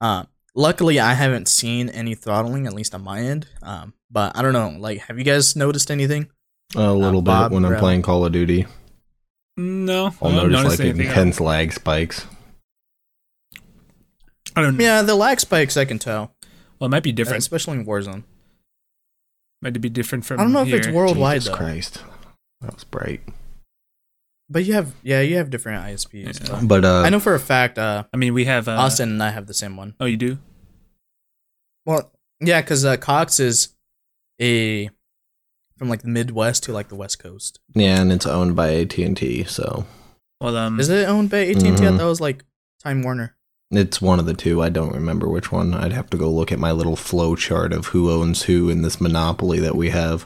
Uh, 0.00 0.24
luckily, 0.54 0.98
I 0.98 1.14
haven't 1.14 1.46
seen 1.48 1.88
any 1.88 2.14
throttling, 2.16 2.66
at 2.66 2.72
least 2.74 2.92
on 2.94 3.02
my 3.04 3.20
end. 3.20 3.46
Um, 3.62 3.94
but 4.10 4.36
I 4.36 4.42
don't 4.42 4.52
know. 4.52 4.70
Like, 4.78 5.02
have 5.02 5.16
you 5.16 5.24
guys 5.24 5.54
noticed 5.56 5.90
anything? 5.92 6.28
A 6.74 6.92
little 6.92 7.22
bit 7.22 7.26
Bob 7.26 7.52
when 7.52 7.64
I'm 7.64 7.70
Brown. 7.70 7.80
playing 7.80 8.02
Call 8.02 8.26
of 8.26 8.32
Duty. 8.32 8.66
No, 9.56 10.12
I'll 10.20 10.28
I 10.32 10.34
notice 10.34 10.50
notice 10.52 10.78
like 10.80 10.88
anything. 10.88 11.06
intense 11.06 11.40
lag 11.40 11.72
spikes. 11.72 12.26
I 14.56 14.62
don't. 14.62 14.78
Yeah, 14.80 15.02
the 15.02 15.14
lag 15.14 15.38
spikes 15.40 15.76
I 15.76 15.84
can 15.84 15.98
tell, 15.98 16.34
Well, 16.78 16.86
it 16.86 16.90
might 16.90 17.02
be 17.02 17.12
different. 17.12 17.38
especially 17.38 17.78
in 17.78 17.86
Warzone. 17.86 18.24
might 19.62 19.80
be 19.80 19.88
different 19.88 20.24
from. 20.26 20.40
I 20.40 20.42
don't 20.42 20.52
know 20.52 20.62
if 20.62 20.68
it's 20.72 20.88
worldwide 20.88 21.40
Jesus 21.42 21.50
though. 21.52 21.56
Christ. 21.56 22.02
That 22.60 22.74
was 22.74 22.84
bright. 22.84 23.22
But 24.48 24.64
you 24.64 24.74
have, 24.74 24.94
yeah, 25.02 25.20
you 25.22 25.36
have 25.38 25.50
different 25.50 25.84
ISPs. 25.84 26.40
Yeah. 26.48 26.60
but 26.60 26.68
But 26.68 26.84
uh 26.84 27.02
I 27.02 27.08
know 27.10 27.18
for 27.20 27.34
a 27.34 27.40
fact, 27.40 27.78
uh, 27.78 28.04
I 28.12 28.16
mean, 28.16 28.32
we 28.32 28.44
have. 28.44 28.68
Uh, 28.68 28.72
Austin 28.72 29.10
and 29.10 29.22
I 29.22 29.30
have 29.30 29.46
the 29.46 29.54
same 29.54 29.76
one. 29.76 29.94
Oh, 29.98 30.04
you 30.06 30.16
do? 30.16 30.38
Well, 31.84 32.12
yeah, 32.40 32.60
because 32.60 32.84
uh, 32.84 32.96
Cox 32.96 33.40
is 33.40 33.74
a 34.40 34.88
from 35.76 35.88
like 35.88 36.02
the 36.02 36.08
Midwest 36.08 36.62
to 36.64 36.72
like 36.72 36.88
the 36.88 36.94
West 36.96 37.18
Coast. 37.18 37.60
yeah, 37.74 38.00
and 38.00 38.12
it's 38.12 38.26
owned 38.26 38.56
by 38.56 38.74
AT&T, 38.74 39.44
so 39.44 39.84
Well, 40.40 40.56
um, 40.56 40.80
Is 40.80 40.88
it 40.88 41.08
owned 41.08 41.30
by 41.30 41.38
AT 41.46 41.62
and 41.62 41.76
T? 41.76 41.84
Mhm. 41.84 41.98
That 41.98 42.04
was 42.06 42.20
like 42.20 42.44
Time 42.82 43.02
Warner. 43.02 43.36
it's 43.70 44.00
one 44.00 44.18
of 44.20 44.26
the 44.26 44.34
two. 44.34 44.62
I 44.62 44.68
don't 44.68 44.94
remember 44.94 45.28
which 45.28 45.50
one. 45.52 45.74
I'd 45.74 45.92
have 45.92 46.08
to 46.10 46.16
go 46.16 46.30
look 46.30 46.50
at 46.52 46.58
my 46.58 46.72
little 46.72 46.96
flow 46.96 47.34
chart 47.36 47.72
of 47.72 47.86
who 47.86 48.10
owns 48.10 48.42
who 48.44 48.68
in 48.70 48.82
this 48.82 49.00
monopoly 49.00 49.58
that 49.60 49.74
we 49.76 49.90
have. 49.90 50.24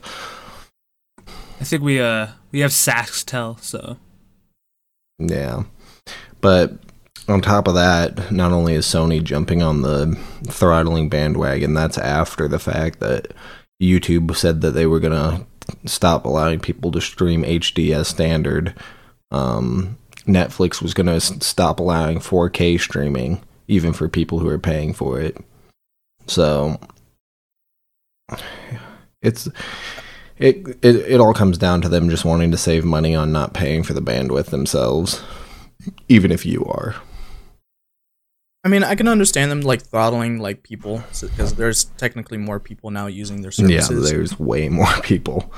I 1.61 1.65
think 1.65 1.83
we 1.83 2.01
uh 2.01 2.29
we 2.53 2.61
have 2.61 2.71
SaskTel, 2.71 3.61
so 3.61 3.97
Yeah. 5.21 5.63
But 6.41 6.73
on 7.29 7.41
top 7.41 7.69
of 7.69 7.75
that, 7.75 8.33
not 8.33 8.53
only 8.53 8.75
is 8.75 8.87
Sony 8.87 9.23
jumping 9.23 9.63
on 9.63 9.83
the 9.83 10.19
throttling 10.47 11.09
bandwagon, 11.09 11.75
that's 11.75 11.99
after 11.99 12.49
the 12.49 12.59
fact 12.59 13.01
that 13.01 13.33
YouTube 13.81 14.35
said 14.35 14.63
that 14.63 14.73
they 14.73 14.87
were 14.87 15.01
going 15.01 15.13
to 15.13 15.47
stop 15.87 16.25
allowing 16.25 16.59
people 16.59 16.91
to 16.93 17.01
stream 17.01 17.43
HD 17.43 17.95
as 17.95 18.09
standard. 18.09 18.75
Um, 19.31 19.97
Netflix 20.27 20.83
was 20.83 20.95
going 20.95 21.07
to 21.07 21.21
stop 21.21 21.79
allowing 21.79 22.19
4K 22.19 22.81
streaming, 22.81 23.43
even 23.69 23.93
for 23.93 24.09
people 24.09 24.39
who 24.41 24.49
are 24.49 24.59
paying 24.59 24.93
for 24.93 25.21
it. 25.21 25.37
So 26.27 26.81
it's 29.23 29.49
it, 30.41 30.79
it 30.83 30.97
it 30.97 31.21
all 31.21 31.35
comes 31.35 31.59
down 31.59 31.83
to 31.83 31.89
them 31.89 32.09
just 32.09 32.25
wanting 32.25 32.51
to 32.51 32.57
save 32.57 32.85
money 32.85 33.15
on 33.15 33.31
not 33.31 33.53
paying 33.55 33.83
for 33.83 33.93
the 33.93 34.03
bandwidth 34.03 34.47
themselves, 34.47 35.23
even 36.09 36.33
if 36.33 36.47
you 36.47 36.65
are. 36.65 36.97
I 38.65 38.69
mean, 38.69 38.83
I 38.83 38.95
can 38.95 39.09
understand 39.09 39.51
them 39.51 39.61
like 39.63 39.83
throttling 39.83 40.39
like 40.39 40.63
people 40.63 41.03
because 41.21 41.55
there's 41.55 41.85
technically 41.85 42.39
more 42.39 42.61
people 42.61 42.91
now 42.91 43.07
using 43.07 43.43
their 43.43 43.51
services. 43.51 43.91
Yeah, 43.91 44.11
there's 44.11 44.39
way 44.39 44.69
more 44.69 44.93
people. 45.03 45.53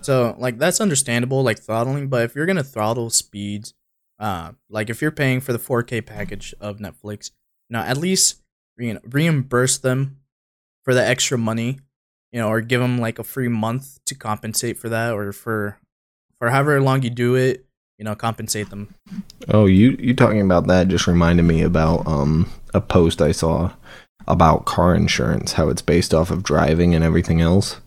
So 0.00 0.34
like 0.38 0.58
that's 0.58 0.80
understandable, 0.80 1.42
like 1.42 1.58
throttling. 1.58 2.08
But 2.08 2.22
if 2.22 2.34
you're 2.34 2.46
gonna 2.46 2.64
throttle 2.64 3.10
speeds, 3.10 3.74
uh, 4.18 4.52
like 4.68 4.90
if 4.90 5.02
you're 5.02 5.10
paying 5.10 5.40
for 5.40 5.52
the 5.52 5.58
4K 5.58 6.04
package 6.04 6.54
of 6.60 6.78
Netflix, 6.78 7.30
now 7.68 7.82
at 7.82 7.96
least 7.96 8.42
you 8.78 8.94
know, 8.94 9.00
reimburse 9.04 9.78
them 9.78 10.18
for 10.84 10.94
the 10.94 11.06
extra 11.06 11.38
money, 11.38 11.80
you 12.32 12.40
know, 12.40 12.48
or 12.48 12.60
give 12.60 12.80
them 12.80 12.98
like 12.98 13.18
a 13.18 13.24
free 13.24 13.48
month 13.48 13.98
to 14.06 14.14
compensate 14.14 14.78
for 14.78 14.88
that, 14.88 15.12
or 15.12 15.32
for 15.32 15.78
for 16.38 16.50
however 16.50 16.80
long 16.80 17.02
you 17.02 17.10
do 17.10 17.34
it, 17.34 17.64
you 17.98 18.04
know, 18.04 18.14
compensate 18.14 18.70
them. 18.70 18.94
Oh, 19.48 19.66
you 19.66 19.96
you 20.00 20.14
talking 20.14 20.40
about 20.40 20.66
that 20.66 20.88
just 20.88 21.06
reminded 21.06 21.44
me 21.44 21.62
about 21.62 22.06
um 22.06 22.50
a 22.74 22.80
post 22.80 23.20
I 23.22 23.32
saw 23.32 23.72
about 24.26 24.64
car 24.64 24.94
insurance, 24.94 25.52
how 25.52 25.68
it's 25.68 25.82
based 25.82 26.14
off 26.14 26.30
of 26.30 26.42
driving 26.42 26.94
and 26.94 27.04
everything 27.04 27.40
else. 27.40 27.80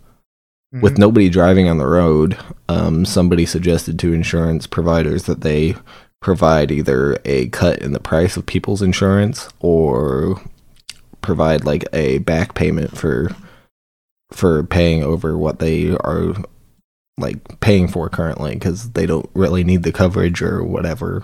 With 0.82 0.98
nobody 0.98 1.30
driving 1.30 1.70
on 1.70 1.78
the 1.78 1.88
road, 1.88 2.38
um, 2.68 3.06
somebody 3.06 3.46
suggested 3.46 3.98
to 4.00 4.12
insurance 4.12 4.68
providers 4.68 5.24
that 5.24 5.40
they 5.40 5.76
provide 6.22 6.70
either 6.70 7.18
a 7.24 7.48
cut 7.48 7.80
in 7.80 7.94
the 7.94 8.00
price 8.02 8.36
of 8.36 8.46
people's 8.46 8.82
insurance 8.82 9.48
or 9.62 10.42
provide 11.22 11.64
like 11.64 11.86
a 11.94 12.18
back 12.18 12.56
payment 12.56 12.98
for 12.98 13.34
for 14.32 14.64
paying 14.64 15.04
over 15.04 15.38
what 15.38 15.60
they 15.60 15.92
are 15.92 16.34
like 17.18 17.60
paying 17.60 17.88
for 17.88 18.10
currently 18.10 18.54
because 18.54 18.92
they 18.92 19.06
don't 19.06 19.30
really 19.34 19.64
need 19.64 19.84
the 19.84 19.92
coverage 19.92 20.42
or 20.42 20.64
whatever. 20.64 21.24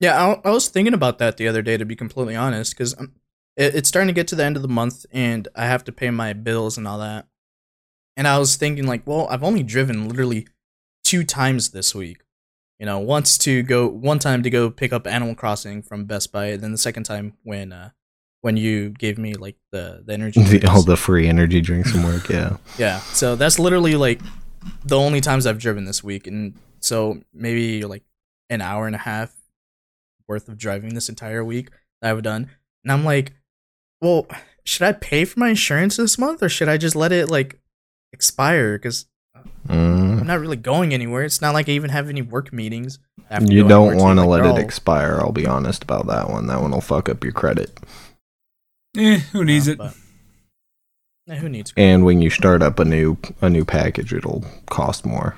Yeah, 0.00 0.16
I, 0.44 0.48
I 0.48 0.52
was 0.52 0.68
thinking 0.68 0.94
about 0.94 1.18
that 1.18 1.36
the 1.36 1.48
other 1.48 1.62
day, 1.62 1.76
to 1.76 1.84
be 1.84 1.96
completely 1.96 2.36
honest, 2.36 2.72
because 2.72 2.92
it, 3.56 3.74
it's 3.74 3.88
starting 3.88 4.06
to 4.08 4.14
get 4.14 4.28
to 4.28 4.36
the 4.36 4.44
end 4.44 4.56
of 4.56 4.62
the 4.62 4.68
month 4.68 5.06
and 5.12 5.48
I 5.56 5.66
have 5.66 5.82
to 5.84 5.92
pay 5.92 6.10
my 6.10 6.32
bills 6.32 6.78
and 6.78 6.86
all 6.86 6.98
that. 6.98 7.26
And 8.16 8.26
I 8.26 8.38
was 8.38 8.56
thinking, 8.56 8.86
like, 8.86 9.06
well, 9.06 9.28
I've 9.30 9.44
only 9.44 9.62
driven 9.62 10.08
literally 10.08 10.46
two 11.04 11.24
times 11.24 11.70
this 11.70 11.94
week. 11.94 12.22
You 12.78 12.86
know, 12.86 12.98
once 12.98 13.38
to 13.38 13.62
go, 13.62 13.88
one 13.88 14.18
time 14.18 14.42
to 14.44 14.50
go 14.50 14.70
pick 14.70 14.92
up 14.92 15.06
Animal 15.06 15.34
Crossing 15.34 15.82
from 15.82 16.04
Best 16.04 16.32
Buy, 16.32 16.46
and 16.46 16.62
then 16.62 16.72
the 16.72 16.78
second 16.78 17.04
time 17.04 17.34
when, 17.42 17.72
uh, 17.72 17.90
when 18.40 18.56
you 18.56 18.90
gave 18.90 19.18
me 19.18 19.34
like 19.34 19.56
the 19.72 20.02
the 20.06 20.12
energy. 20.12 20.42
The, 20.44 20.66
all 20.68 20.82
the 20.82 20.96
free 20.96 21.28
energy 21.28 21.60
drinks 21.60 21.90
from 21.92 22.04
work, 22.04 22.28
yeah. 22.28 22.56
Yeah, 22.78 23.00
so 23.00 23.36
that's 23.36 23.58
literally 23.58 23.94
like 23.94 24.20
the 24.84 24.96
only 24.98 25.20
times 25.20 25.46
I've 25.46 25.58
driven 25.58 25.84
this 25.84 26.02
week, 26.04 26.26
and 26.26 26.54
so 26.80 27.20
maybe 27.32 27.84
like 27.84 28.02
an 28.50 28.60
hour 28.60 28.86
and 28.86 28.94
a 28.94 28.98
half 29.00 29.34
worth 30.26 30.48
of 30.48 30.58
driving 30.58 30.94
this 30.94 31.08
entire 31.08 31.44
week 31.44 31.70
that 32.02 32.10
I've 32.10 32.22
done, 32.22 32.50
and 32.84 32.92
I'm 32.92 33.04
like, 33.04 33.32
well, 34.00 34.26
should 34.64 34.82
I 34.86 34.92
pay 34.92 35.24
for 35.24 35.40
my 35.40 35.48
insurance 35.50 35.96
this 35.96 36.18
month, 36.18 36.42
or 36.42 36.48
should 36.48 36.68
I 36.68 36.76
just 36.76 36.94
let 36.96 37.12
it 37.12 37.28
like 37.30 37.58
expire? 38.12 38.78
Because 38.78 39.06
Mm. 39.68 40.20
I'm 40.20 40.26
not 40.26 40.40
really 40.40 40.56
going 40.56 40.92
anywhere. 40.94 41.22
It's 41.24 41.40
not 41.40 41.52
like 41.54 41.68
I 41.68 41.72
even 41.72 41.90
have 41.90 42.08
any 42.08 42.22
work 42.22 42.52
meetings. 42.52 42.98
You 43.46 43.66
don't 43.68 43.96
want 43.96 44.18
to 44.18 44.24
like, 44.24 44.42
let 44.42 44.46
it 44.48 44.52
all- 44.52 44.58
expire. 44.58 45.18
I'll 45.20 45.32
be 45.32 45.46
honest 45.46 45.82
about 45.82 46.06
that 46.06 46.30
one. 46.30 46.46
That 46.46 46.60
one 46.62 46.70
will 46.72 46.80
fuck 46.80 47.08
up 47.08 47.22
your 47.22 47.32
credit. 47.34 47.78
Eh, 48.96 49.18
who 49.32 49.44
needs 49.44 49.68
uh, 49.68 49.72
it? 49.72 49.78
but- 49.78 49.94
Yeah, 51.26 51.36
who 51.36 51.48
needs? 51.48 51.72
And 51.76 52.04
when 52.04 52.20
you 52.22 52.30
start 52.30 52.62
up 52.62 52.78
a 52.78 52.84
new 52.84 53.18
a 53.40 53.50
new 53.50 53.64
package, 53.64 54.12
it'll 54.12 54.44
cost 54.66 55.04
more. 55.04 55.36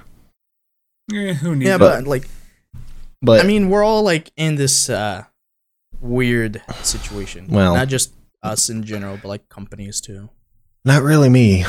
Eh, 1.13 1.35
who 1.35 1.57
needs 1.57 1.69
Yeah, 1.69 1.75
it? 1.77 1.79
but 1.79 2.05
like 2.05 2.29
But 3.23 3.41
I 3.45 3.47
mean, 3.47 3.69
we're 3.71 3.85
all 3.85 4.03
like 4.03 4.31
in 4.37 4.55
this 4.57 4.89
uh, 4.89 5.25
weird 6.01 6.63
situation. 6.83 7.49
Well- 7.49 7.75
not 7.75 7.89
just 7.89 8.13
us 8.43 8.71
in 8.71 8.85
general, 8.85 9.19
but 9.21 9.29
like 9.29 9.49
companies 9.49 10.01
too. 10.01 10.31
not 10.85 11.03
really 11.03 11.29
me. 11.29 11.65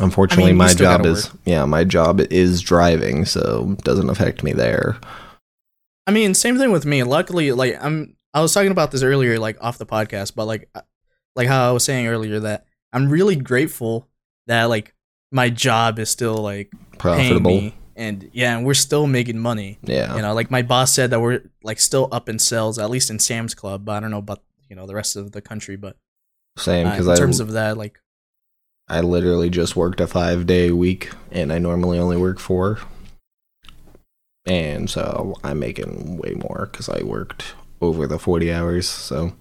Unfortunately, 0.00 0.44
I 0.44 0.46
mean, 0.48 0.56
my 0.58 0.74
job 0.74 1.00
gotta 1.02 1.10
is 1.10 1.30
yeah, 1.44 1.64
my 1.64 1.82
job 1.84 2.20
is 2.20 2.60
driving, 2.60 3.24
so 3.24 3.76
doesn't 3.82 4.10
affect 4.10 4.42
me 4.44 4.52
there. 4.52 4.96
I 6.06 6.10
mean, 6.12 6.34
same 6.34 6.56
thing 6.56 6.70
with 6.72 6.86
me. 6.86 7.02
Luckily, 7.02 7.50
like 7.52 7.76
I'm, 7.80 8.14
I 8.34 8.40
was 8.40 8.52
talking 8.52 8.70
about 8.70 8.90
this 8.90 9.02
earlier, 9.02 9.38
like 9.38 9.56
off 9.60 9.78
the 9.78 9.86
podcast, 9.86 10.34
but 10.34 10.46
like, 10.46 10.68
uh, 10.74 10.82
like 11.34 11.48
how 11.48 11.68
I 11.68 11.72
was 11.72 11.84
saying 11.84 12.06
earlier 12.06 12.40
that 12.40 12.66
I'm 12.92 13.08
really 13.08 13.36
grateful 13.36 14.08
that 14.46 14.64
like 14.64 14.94
my 15.30 15.50
job 15.50 15.98
is 15.98 16.10
still 16.10 16.36
like 16.36 16.72
Profitable. 16.98 17.72
and 17.96 18.28
yeah, 18.32 18.56
and 18.56 18.66
we're 18.66 18.74
still 18.74 19.06
making 19.06 19.38
money. 19.38 19.78
Yeah. 19.82 20.16
You 20.16 20.22
know, 20.22 20.34
like 20.34 20.50
my 20.50 20.62
boss 20.62 20.92
said 20.92 21.10
that 21.10 21.20
we're 21.20 21.42
like 21.62 21.80
still 21.80 22.08
up 22.12 22.28
in 22.28 22.38
sales, 22.38 22.78
at 22.78 22.90
least 22.90 23.10
in 23.10 23.18
Sam's 23.18 23.54
Club. 23.54 23.84
But 23.84 23.92
I 23.92 24.00
don't 24.00 24.10
know 24.10 24.18
about 24.18 24.42
you 24.68 24.76
know 24.76 24.86
the 24.86 24.94
rest 24.94 25.16
of 25.16 25.32
the 25.32 25.40
country, 25.40 25.76
but 25.76 25.96
Same 26.56 26.86
uh, 26.86 26.90
because 26.90 27.06
in 27.06 27.12
I 27.12 27.16
terms 27.16 27.40
of 27.40 27.52
that, 27.52 27.76
like 27.76 28.00
I 28.88 29.00
literally 29.00 29.50
just 29.50 29.76
worked 29.76 30.00
a 30.00 30.06
five 30.06 30.46
day 30.46 30.70
week, 30.70 31.10
and 31.30 31.52
I 31.52 31.58
normally 31.58 31.98
only 31.98 32.16
work 32.16 32.38
four. 32.38 32.78
And 34.46 34.88
so 34.88 35.34
I'm 35.44 35.58
making 35.58 36.16
way 36.16 36.32
more 36.32 36.70
because 36.72 36.88
I 36.88 37.02
worked 37.02 37.54
over 37.80 38.06
the 38.06 38.18
forty 38.18 38.52
hours. 38.52 38.88
So 38.88 39.32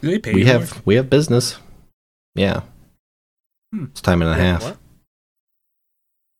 they 0.00 0.18
pay 0.18 0.32
we 0.34 0.40
you 0.40 0.46
have 0.46 0.72
more? 0.74 0.82
we 0.84 0.94
have 0.96 1.10
business. 1.10 1.58
Yeah, 2.34 2.62
Hmm. 3.72 3.86
it's 3.90 4.00
time 4.00 4.22
and 4.22 4.30
a 4.30 4.36
Yeah, 4.36 4.52
half. 4.52 4.62
what? 4.62 4.76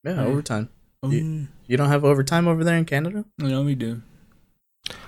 Yeah, 0.04 0.12
Right. 0.18 0.26
overtime. 0.26 0.68
Oh, 1.02 1.10
You 1.10 1.76
don't 1.76 1.88
have 1.88 2.04
overtime 2.04 2.48
over 2.48 2.64
there 2.64 2.76
in 2.76 2.84
Canada? 2.84 3.24
no, 3.38 3.62
we 3.62 3.74
do. 3.74 4.02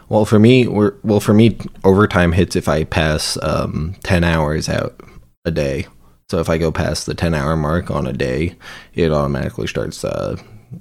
Well, 0.09 0.25
for 0.25 0.39
me, 0.39 0.67
we're 0.67 0.95
well 1.03 1.21
for 1.21 1.33
me. 1.33 1.57
Overtime 1.85 2.33
hits 2.33 2.57
if 2.57 2.69
I 2.69 2.85
pass 2.85 3.39
um, 3.43 3.95
ten 4.03 4.25
hours 4.25 4.69
out 4.69 5.01
a 5.45 5.51
day. 5.51 5.87
So 6.31 6.39
if 6.39 6.49
I 6.49 6.59
go 6.59 6.71
past 6.71 7.07
the 7.07 7.15
ten 7.15 7.35
hour 7.35 7.57
mark 7.57 7.91
on 7.91 8.07
a 8.07 8.13
day, 8.13 8.57
it 8.95 9.11
automatically 9.13 9.67
starts 9.69 10.05
uh, 10.05 10.37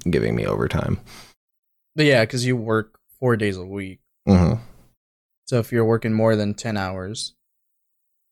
giving 0.08 0.34
me 0.34 0.46
overtime. 0.46 0.98
But 1.96 2.06
yeah, 2.06 2.24
because 2.24 2.44
you 2.46 2.56
work 2.56 2.98
four 3.18 3.36
days 3.36 3.56
a 3.56 3.64
week. 3.64 4.00
hmm 4.26 4.54
So 5.50 5.58
if 5.58 5.72
you're 5.72 5.84
working 5.84 6.12
more 6.12 6.36
than 6.36 6.54
ten 6.54 6.76
hours, 6.76 7.34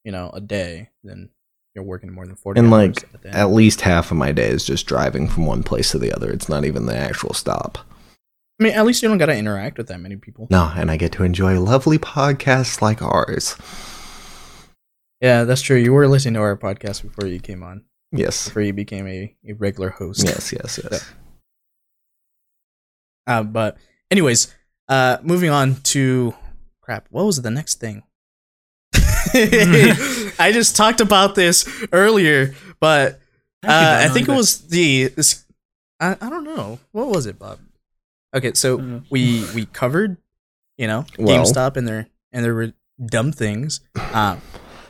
you 0.05 0.13
know, 0.13 0.31
a 0.33 0.41
day, 0.41 0.91
then 1.03 1.31
you're 1.75 1.83
working 1.83 2.13
more 2.13 2.25
than 2.25 2.37
forty. 2.37 2.61
And 2.61 2.73
hours 2.73 2.95
like 3.13 3.35
at 3.35 3.51
least 3.51 3.81
half 3.81 4.13
of 4.13 4.17
my 4.17 4.31
day 4.31 4.47
is 4.47 4.65
just 4.65 4.87
driving 4.87 5.27
from 5.27 5.45
one 5.45 5.65
place 5.65 5.91
to 5.91 5.99
the 5.99 6.13
other. 6.13 6.31
It's 6.31 6.49
not 6.49 6.65
even 6.65 6.87
the 6.87 6.97
actual 6.97 7.35
stop. 7.35 7.79
I 8.61 8.63
mean, 8.63 8.73
at 8.73 8.87
least 8.87 9.03
you 9.03 9.09
don't 9.09 9.19
gotta 9.19 9.35
interact 9.35 9.79
with 9.79 9.89
that 9.89 9.99
many 9.99 10.15
people. 10.15 10.47
No, 10.49 10.71
and 10.77 10.93
I 10.93 10.97
get 10.97 11.11
to 11.15 11.25
enjoy 11.25 11.59
lovely 11.59 11.99
podcasts 11.99 12.81
like 12.81 13.03
ours. 13.03 13.57
Yeah, 15.21 15.43
that's 15.43 15.63
true. 15.63 15.77
You 15.77 15.95
were 15.95 16.07
listening 16.07 16.35
to 16.35 16.41
our 16.41 16.57
podcast 16.57 17.03
before 17.03 17.27
you 17.27 17.41
came 17.41 17.65
on. 17.65 17.83
Yes. 18.13 18.47
Before 18.47 18.63
you 18.63 18.73
became 18.73 19.09
a, 19.09 19.35
a 19.45 19.55
regular 19.55 19.91
host. 19.91 20.25
Yes, 20.25 20.53
yes, 20.53 20.79
yes. 20.89 21.13
Uh, 23.27 23.43
but 23.43 23.77
anyways, 24.09 24.55
uh, 24.89 25.17
moving 25.25 25.51
on 25.51 25.75
to 25.83 26.33
crap. 26.89 27.07
What 27.11 27.27
was 27.27 27.43
the 27.43 27.51
next 27.51 27.81
thing? 27.81 28.03
I 28.95 30.51
just 30.53 30.75
talked 30.75 31.03
about 31.03 31.35
this 31.35 31.69
earlier, 31.93 32.55
but 32.81 33.21
uh, 33.63 34.01
I 34.05 34.09
think 34.09 34.27
it 34.29 34.33
was 34.33 34.67
the 34.69 35.09
this. 35.09 35.45
I, 36.01 36.17
I 36.21 36.31
don't 36.31 36.45
know 36.45 36.79
what 36.93 37.09
was 37.09 37.27
it, 37.27 37.39
Bob. 37.39 37.59
Okay, 38.35 38.55
so 38.55 39.03
we 39.11 39.45
we 39.55 39.67
covered, 39.67 40.17
you 40.79 40.87
know, 40.87 41.05
Well- 41.19 41.45
GameStop 41.45 41.77
and 41.77 41.87
their 41.87 42.07
and 42.33 42.43
their 42.43 42.55
re- 42.55 42.75
dumb 43.05 43.33
things. 43.33 43.81
Um, 44.15 44.41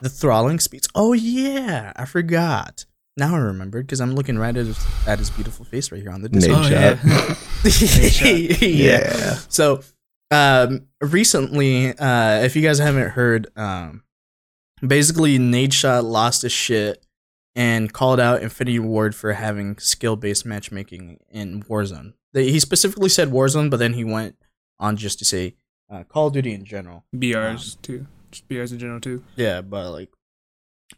the 0.00 0.08
throttling 0.08 0.60
speeds. 0.60 0.88
Oh 0.94 1.14
yeah, 1.14 1.92
I 1.96 2.04
forgot. 2.04 2.84
Now 3.16 3.34
I 3.34 3.38
remembered 3.38 3.88
because 3.88 4.00
I'm 4.00 4.14
looking 4.14 4.38
right 4.38 4.56
at 4.56 4.66
his, 4.66 4.78
at 5.08 5.18
his 5.18 5.30
beautiful 5.30 5.64
face 5.64 5.90
right 5.90 6.00
here 6.00 6.12
on 6.12 6.22
the 6.22 6.28
Nate 6.28 6.42
Discord. 6.42 7.00
Oh, 7.04 7.34
shot. 7.64 8.62
yeah. 8.62 8.68
Yeah. 9.18 9.34
So, 9.48 9.80
um, 10.30 10.86
recently, 11.00 11.96
uh, 11.98 12.40
if 12.42 12.54
you 12.56 12.62
guys 12.62 12.78
haven't 12.78 13.10
heard, 13.10 13.46
um, 13.56 14.02
basically 14.86 15.38
Nadeshot 15.38 16.04
lost 16.04 16.42
his 16.42 16.52
shit 16.52 17.04
and 17.54 17.92
called 17.92 18.20
out 18.20 18.42
Infinity 18.42 18.78
Ward 18.78 19.14
for 19.14 19.32
having 19.32 19.78
skill-based 19.78 20.44
matchmaking 20.46 21.18
in 21.30 21.62
Warzone. 21.64 22.12
They- 22.32 22.50
He 22.50 22.60
specifically 22.60 23.08
said 23.08 23.28
Warzone, 23.28 23.70
but 23.70 23.78
then 23.78 23.94
he 23.94 24.04
went 24.04 24.36
on 24.78 24.96
just 24.96 25.18
to 25.20 25.24
say 25.24 25.54
uh, 25.90 26.04
Call 26.04 26.26
of 26.26 26.34
Duty 26.34 26.52
in 26.52 26.64
general. 26.64 27.04
BRs 27.16 27.80
too. 27.80 28.06
Just 28.30 28.46
BRs 28.48 28.72
in 28.72 28.78
general 28.78 29.00
too. 29.00 29.24
Yeah, 29.36 29.62
but 29.62 29.90
like, 29.90 30.10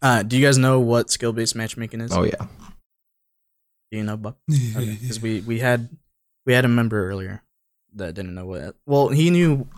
uh, 0.03 0.25
do 0.25 0.37
you 0.37 0.45
guys 0.45 0.59
know 0.59 0.81
what 0.81 1.11
skill-based 1.11 1.55
matchmaking 1.55 2.01
is? 2.01 2.13
Oh 2.13 2.25
yeah. 2.25 2.47
Do 3.93 3.99
you 3.99 4.03
know, 4.05 4.17
Buck? 4.17 4.37
because 4.49 5.21
we 5.23 5.41
we 5.43 5.61
had 5.61 5.89
we 6.45 6.53
had 6.53 6.65
a 6.65 6.69
member 6.69 7.09
earlier 7.09 7.43
that 7.95 8.15
didn't 8.15 8.35
know 8.35 8.47
what. 8.47 8.77
Well, 8.87 9.09
he 9.09 9.31
knew 9.31 9.69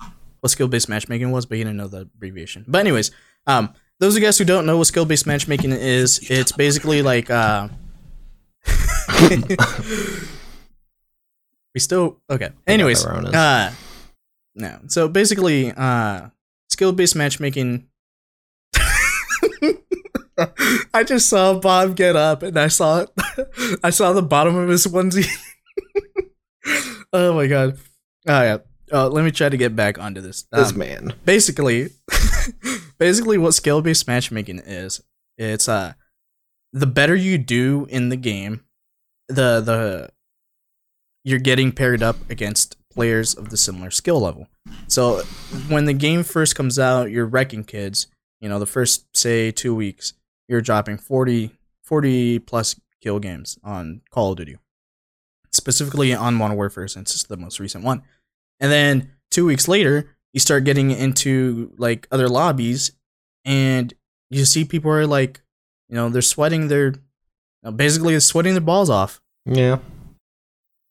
what 0.40 0.50
skill 0.50 0.68
based 0.68 0.88
matchmaking 0.88 1.30
was, 1.30 1.46
but 1.46 1.58
he 1.58 1.64
didn't 1.64 1.76
know 1.76 1.88
the 1.88 2.02
abbreviation. 2.02 2.64
But 2.66 2.80
anyways, 2.80 3.10
um, 3.46 3.74
those 3.98 4.16
of 4.16 4.20
you 4.22 4.26
guys 4.26 4.38
who 4.38 4.44
don't 4.44 4.66
know 4.66 4.76
what 4.78 4.88
skill 4.88 5.04
based 5.04 5.26
matchmaking 5.26 5.72
is, 5.72 6.18
it's 6.30 6.52
basically 6.52 7.02
like 7.02 7.30
uh. 7.30 7.68
we 11.74 11.80
still 11.80 12.18
okay. 12.28 12.50
Anyways, 12.66 13.04
uh, 13.06 13.72
no. 14.54 14.80
So 14.88 15.08
basically, 15.08 15.72
uh, 15.72 16.28
skill 16.70 16.92
based 16.92 17.14
matchmaking. 17.16 17.86
I 20.94 21.04
just 21.04 21.28
saw 21.28 21.54
Bob 21.60 21.94
get 21.94 22.16
up, 22.16 22.42
and 22.42 22.58
I 22.58 22.68
saw 22.68 23.06
I 23.84 23.90
saw 23.90 24.12
the 24.12 24.22
bottom 24.22 24.56
of 24.56 24.68
his 24.68 24.86
onesie. 24.86 25.30
oh 27.12 27.34
my 27.34 27.46
god! 27.46 27.78
Oh 28.26 28.42
yeah. 28.42 28.58
Uh, 28.92 29.08
let 29.08 29.24
me 29.24 29.30
try 29.30 29.48
to 29.48 29.56
get 29.56 29.74
back 29.74 29.98
onto 29.98 30.20
this. 30.20 30.42
This 30.52 30.72
Um, 30.72 30.78
man. 30.78 31.14
basically, 31.24 31.90
basically, 32.98 33.38
what 33.38 33.52
skill 33.52 33.80
based 33.82 34.06
matchmaking 34.06 34.58
is, 34.60 35.00
it's 35.38 35.68
uh, 35.68 35.94
the 36.72 36.86
better 36.86 37.14
you 37.16 37.38
do 37.38 37.86
in 37.88 38.10
the 38.10 38.16
game, 38.16 38.60
the 39.28 39.60
the 39.60 40.10
you're 41.24 41.38
getting 41.38 41.72
paired 41.72 42.02
up 42.02 42.16
against 42.30 42.76
players 42.92 43.34
of 43.34 43.48
the 43.50 43.56
similar 43.56 43.90
skill 43.90 44.20
level. 44.20 44.48
So 44.88 45.22
when 45.68 45.86
the 45.86 45.92
game 45.94 46.22
first 46.24 46.54
comes 46.56 46.78
out, 46.78 47.10
you're 47.10 47.26
wrecking 47.26 47.64
kids. 47.64 48.08
You 48.40 48.48
know, 48.48 48.58
the 48.58 48.66
first 48.66 49.16
say 49.16 49.50
two 49.52 49.74
weeks, 49.74 50.12
you're 50.48 50.60
dropping 50.60 50.98
40, 50.98 51.52
40 51.84 52.38
plus 52.40 52.78
kill 53.00 53.20
games 53.20 53.56
on 53.62 54.02
Call 54.10 54.32
of 54.32 54.38
Duty, 54.38 54.56
specifically 55.52 56.14
on 56.14 56.34
Modern 56.34 56.56
Warfare 56.56 56.88
since 56.88 57.14
it's 57.14 57.24
the 57.24 57.36
most 57.36 57.60
recent 57.60 57.84
one. 57.84 58.02
And 58.60 58.70
then 58.70 59.10
two 59.30 59.44
weeks 59.46 59.68
later, 59.68 60.14
you 60.32 60.40
start 60.40 60.64
getting 60.64 60.90
into 60.90 61.72
like 61.76 62.06
other 62.10 62.28
lobbies, 62.28 62.92
and 63.44 63.92
you 64.30 64.44
see 64.44 64.64
people 64.64 64.90
are 64.90 65.06
like, 65.06 65.42
you 65.88 65.94
know, 65.94 66.08
they're 66.08 66.22
sweating 66.22 66.68
their, 66.68 66.86
you 66.92 67.00
know, 67.64 67.72
basically 67.72 68.18
sweating 68.20 68.54
their 68.54 68.60
balls 68.62 68.88
off 68.88 69.20
Yeah. 69.44 69.78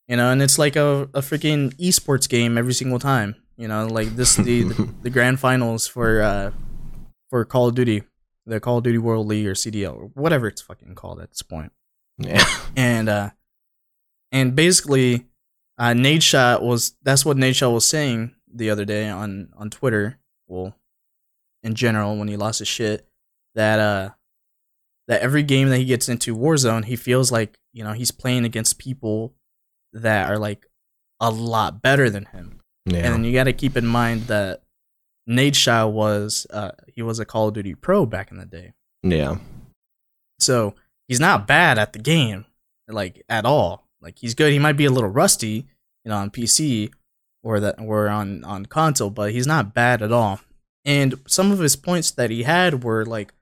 you 0.08 0.16
know, 0.18 0.30
and 0.32 0.42
it's 0.42 0.60
like 0.60 0.76
a, 0.76 1.04
a 1.14 1.22
freaking 1.22 1.74
esports 1.78 2.30
game 2.30 2.58
every 2.58 2.74
single 2.74 3.00
time. 3.00 3.36
You 3.58 3.68
know, 3.68 3.88
like 3.88 4.16
this 4.16 4.36
the 4.36 4.64
the, 4.64 4.90
the 5.04 5.10
grand 5.10 5.40
finals 5.40 5.88
for 5.88 6.22
uh 6.22 6.52
for 7.30 7.46
Call 7.46 7.68
of 7.68 7.76
Duty, 7.76 8.04
the 8.46 8.60
Call 8.60 8.78
of 8.80 8.84
Duty 8.84 8.98
World 8.98 9.28
League 9.28 9.48
or 9.48 9.54
CDL 9.54 9.96
or 9.96 10.06
whatever 10.14 10.48
it's 10.48 10.62
fucking 10.62 10.96
called 10.96 11.20
at 11.22 11.30
this 11.32 11.42
point. 11.42 11.72
Yeah. 12.18 12.44
And 12.76 13.08
uh 13.10 13.30
and 14.32 14.56
basically 14.56 15.26
uh 15.78 15.94
Nadeshot 15.94 16.62
was 16.62 16.96
that's 17.04 17.26
what 17.26 17.38
Nadeshot 17.38 17.74
was 17.74 17.86
saying 17.86 18.36
the 18.54 18.70
other 18.70 18.86
day 18.86 19.10
on 19.10 19.50
on 19.56 19.70
Twitter, 19.70 20.20
well 20.48 20.76
in 21.64 21.76
general 21.76 22.18
when 22.18 22.28
he 22.28 22.38
lost 22.38 22.60
his 22.60 22.68
shit 22.68 23.08
that 23.56 23.80
uh 23.80 24.10
that 25.08 25.22
every 25.22 25.44
game 25.44 25.70
that 25.70 25.78
he 25.78 25.86
gets 25.86 26.08
into 26.08 26.36
Warzone, 26.36 26.86
he 26.86 26.96
feels 26.96 27.32
like, 27.32 27.60
you 27.74 27.84
know, 27.84 27.92
he's 27.92 28.12
playing 28.12 28.46
against 28.46 28.78
people 28.78 29.34
that 29.94 30.30
are 30.30 30.38
like 30.38 30.68
a 31.20 31.30
lot 31.30 31.82
better 31.82 32.10
than 32.10 32.26
him. 32.26 32.62
Yeah. 32.86 33.14
And 33.14 33.26
you 33.26 33.34
got 33.34 33.44
to 33.44 33.54
keep 33.54 33.76
in 33.76 33.86
mind 33.86 34.24
that 34.24 34.64
Nade 35.28 35.58
was 35.68 36.48
uh 36.50 36.72
he 36.88 37.02
was 37.02 37.20
a 37.20 37.26
Call 37.26 37.50
of 37.50 37.54
Duty 37.54 37.76
pro 37.76 38.06
back 38.06 38.32
in 38.32 38.38
the 38.38 38.46
day. 38.46 38.74
yeah. 39.04 39.38
So, 40.40 40.74
he's 41.08 41.20
not 41.20 41.46
bad 41.46 41.78
at 41.78 41.94
the 41.94 42.00
game 42.00 42.46
like 42.88 43.24
at 43.30 43.46
all. 43.46 43.88
Like 44.02 44.20
he's 44.20 44.34
good. 44.36 44.52
He 44.52 44.60
might 44.60 44.78
be 44.78 44.86
a 44.86 44.92
little 44.92 45.10
rusty, 45.10 45.68
you 46.04 46.10
know, 46.10 46.18
on 46.18 46.30
PC 46.32 46.92
or 47.44 47.60
that 47.60 47.80
or 47.80 48.08
on 48.10 48.44
on 48.44 48.66
console, 48.66 49.10
but 49.10 49.32
he's 49.32 49.48
not 49.48 49.74
bad 49.74 50.02
at 50.02 50.12
all. 50.12 50.40
And 50.86 51.16
some 51.28 51.52
of 51.52 51.60
his 51.60 51.76
points 51.76 52.12
that 52.12 52.30
he 52.32 52.44
had 52.44 52.84
were 52.84 53.06
like 53.06 53.34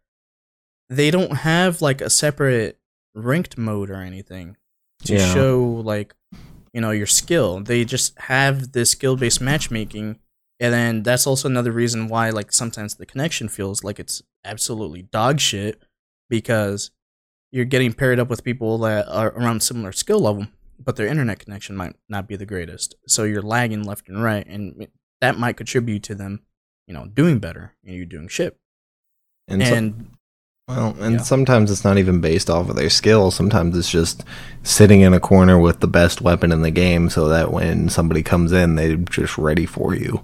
they 0.89 1.12
don't 1.12 1.38
have 1.38 1.82
like 1.82 2.02
a 2.02 2.10
separate 2.10 2.78
ranked 3.15 3.58
mode 3.58 3.89
or 3.89 3.95
anything 4.02 4.58
to 5.06 5.13
Yeah. 5.15 5.34
show 5.34 5.82
like 5.84 6.13
you 6.74 6.82
know 6.82 6.91
your 6.91 7.08
skill. 7.08 7.60
They 7.62 7.86
just 7.86 8.17
have 8.19 8.72
this 8.74 8.91
skill 8.91 9.15
based 9.15 9.39
matchmaking, 9.41 10.19
and 10.60 10.74
then 10.74 11.04
that's 11.04 11.26
also 11.28 11.48
another 11.48 11.72
reason 11.72 12.08
why 12.08 12.30
like 12.32 12.52
sometimes 12.52 12.95
the 12.95 13.06
connection 13.06 13.48
feels 13.50 13.84
like 13.84 14.00
it's 14.00 14.22
absolutely 14.43 15.04
dog 15.04 15.39
shit 15.39 15.82
because 16.30 16.91
you're 17.51 17.65
getting 17.65 17.93
paired 17.93 18.19
up 18.19 18.29
with 18.29 18.43
people 18.43 18.77
that 18.79 19.07
are 19.07 19.29
around 19.29 19.63
similar 19.63 19.91
skill 19.91 20.19
level, 20.19 20.47
but 20.83 20.95
their 20.95 21.07
internet 21.07 21.39
connection 21.39 21.75
might 21.75 21.95
not 22.07 22.27
be 22.27 22.35
the 22.35 22.45
greatest. 22.45 22.95
So 23.07 23.23
you're 23.23 23.41
lagging 23.41 23.83
left 23.83 24.07
and 24.07 24.23
right, 24.23 24.45
and 24.45 24.88
that 25.21 25.38
might 25.38 25.57
contribute 25.57 26.03
to 26.03 26.15
them, 26.15 26.41
you 26.88 26.93
know, 26.93 27.05
doing 27.05 27.39
better 27.39 27.75
and 27.83 27.95
you're 27.95 28.05
doing 28.05 28.27
shit. 28.27 28.57
And, 29.47 29.63
so- 29.63 29.93
well, 30.69 30.95
and 30.99 31.15
yeah. 31.15 31.21
sometimes 31.21 31.71
it's 31.71 31.83
not 31.83 31.97
even 31.97 32.21
based 32.21 32.47
off 32.47 32.69
of 32.69 32.75
their 32.75 32.91
skill. 32.91 33.31
Sometimes 33.31 33.75
it's 33.75 33.89
just 33.89 34.23
sitting 34.62 35.01
in 35.01 35.15
a 35.15 35.19
corner 35.19 35.57
with 35.57 35.79
the 35.79 35.88
best 35.88 36.21
weapon 36.21 36.51
in 36.51 36.62
the 36.62 36.69
game, 36.69 37.09
so 37.09 37.27
that 37.27 37.51
when 37.51 37.89
somebody 37.89 38.21
comes 38.21 38.51
in, 38.51 38.75
they're 38.75 38.95
just 38.95 39.35
ready 39.39 39.65
for 39.65 39.95
you. 39.95 40.23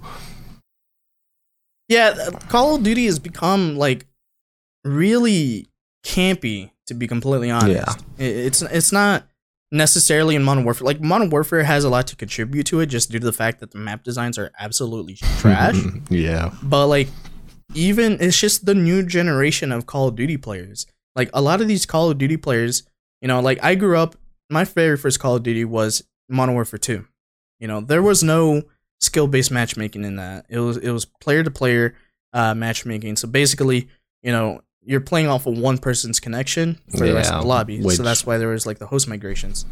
Yeah, 1.88 2.30
Call 2.48 2.76
of 2.76 2.84
Duty 2.84 3.06
has 3.06 3.18
become 3.18 3.76
like 3.76 4.06
really 4.84 5.66
campy 6.06 6.70
to 6.86 6.94
be 6.94 7.08
completely 7.08 7.50
honest. 7.50 7.98
Yeah. 8.16 8.24
It's 8.24 8.62
it's 8.62 8.92
not 8.92 9.26
necessarily 9.72 10.36
in 10.36 10.44
Modern 10.44 10.64
Warfare. 10.64 10.86
Like 10.86 11.00
Modern 11.00 11.30
Warfare 11.30 11.64
has 11.64 11.82
a 11.84 11.88
lot 11.88 12.06
to 12.08 12.16
contribute 12.16 12.64
to 12.66 12.80
it 12.80 12.86
just 12.86 13.10
due 13.10 13.18
to 13.18 13.24
the 13.24 13.32
fact 13.32 13.58
that 13.60 13.72
the 13.72 13.78
map 13.78 14.04
designs 14.04 14.38
are 14.38 14.52
absolutely 14.58 15.14
trash. 15.38 15.76
yeah. 16.08 16.54
but 16.62 16.86
like 16.86 17.08
even 17.74 18.18
it's 18.20 18.38
just 18.38 18.64
the 18.64 18.74
new 18.74 19.02
generation 19.02 19.72
of 19.72 19.86
Call 19.86 20.08
of 20.08 20.16
Duty 20.16 20.36
players. 20.36 20.86
Like 21.16 21.30
a 21.34 21.42
lot 21.42 21.60
of 21.60 21.66
these 21.68 21.86
Call 21.86 22.10
of 22.10 22.18
Duty 22.18 22.36
players, 22.36 22.84
you 23.20 23.28
know, 23.28 23.40
like 23.40 23.58
I 23.62 23.74
grew 23.74 23.98
up 23.98 24.16
my 24.48 24.62
very 24.64 24.96
first 24.96 25.18
Call 25.18 25.36
of 25.36 25.42
Duty 25.42 25.64
was 25.64 26.04
Modern 26.28 26.54
Warfare 26.54 26.78
2. 26.78 27.04
You 27.58 27.66
know, 27.66 27.80
there 27.80 28.02
was 28.02 28.22
no 28.22 28.62
skill-based 29.00 29.50
matchmaking 29.50 30.04
in 30.04 30.16
that. 30.16 30.46
It 30.48 30.60
was 30.60 30.76
it 30.76 30.90
was 30.90 31.04
player 31.04 31.42
to 31.42 31.50
player 31.50 31.96
uh 32.32 32.54
matchmaking. 32.54 33.16
So 33.16 33.26
basically, 33.26 33.88
you 34.22 34.30
know, 34.30 34.60
you're 34.86 35.00
playing 35.00 35.26
off 35.26 35.46
of 35.46 35.58
one 35.58 35.76
person's 35.78 36.20
connection 36.20 36.78
for 36.90 37.06
the 37.06 37.12
rest 37.14 37.32
of 37.32 37.42
the 37.42 37.46
lobby. 37.48 37.82
which- 37.82 37.96
So 37.96 38.02
that's 38.04 38.24
why 38.24 38.38
there 38.38 38.48
was 38.48 38.64
like 38.66 38.78
the 38.78 38.86
host 38.86 39.08
migrations. 39.08 39.66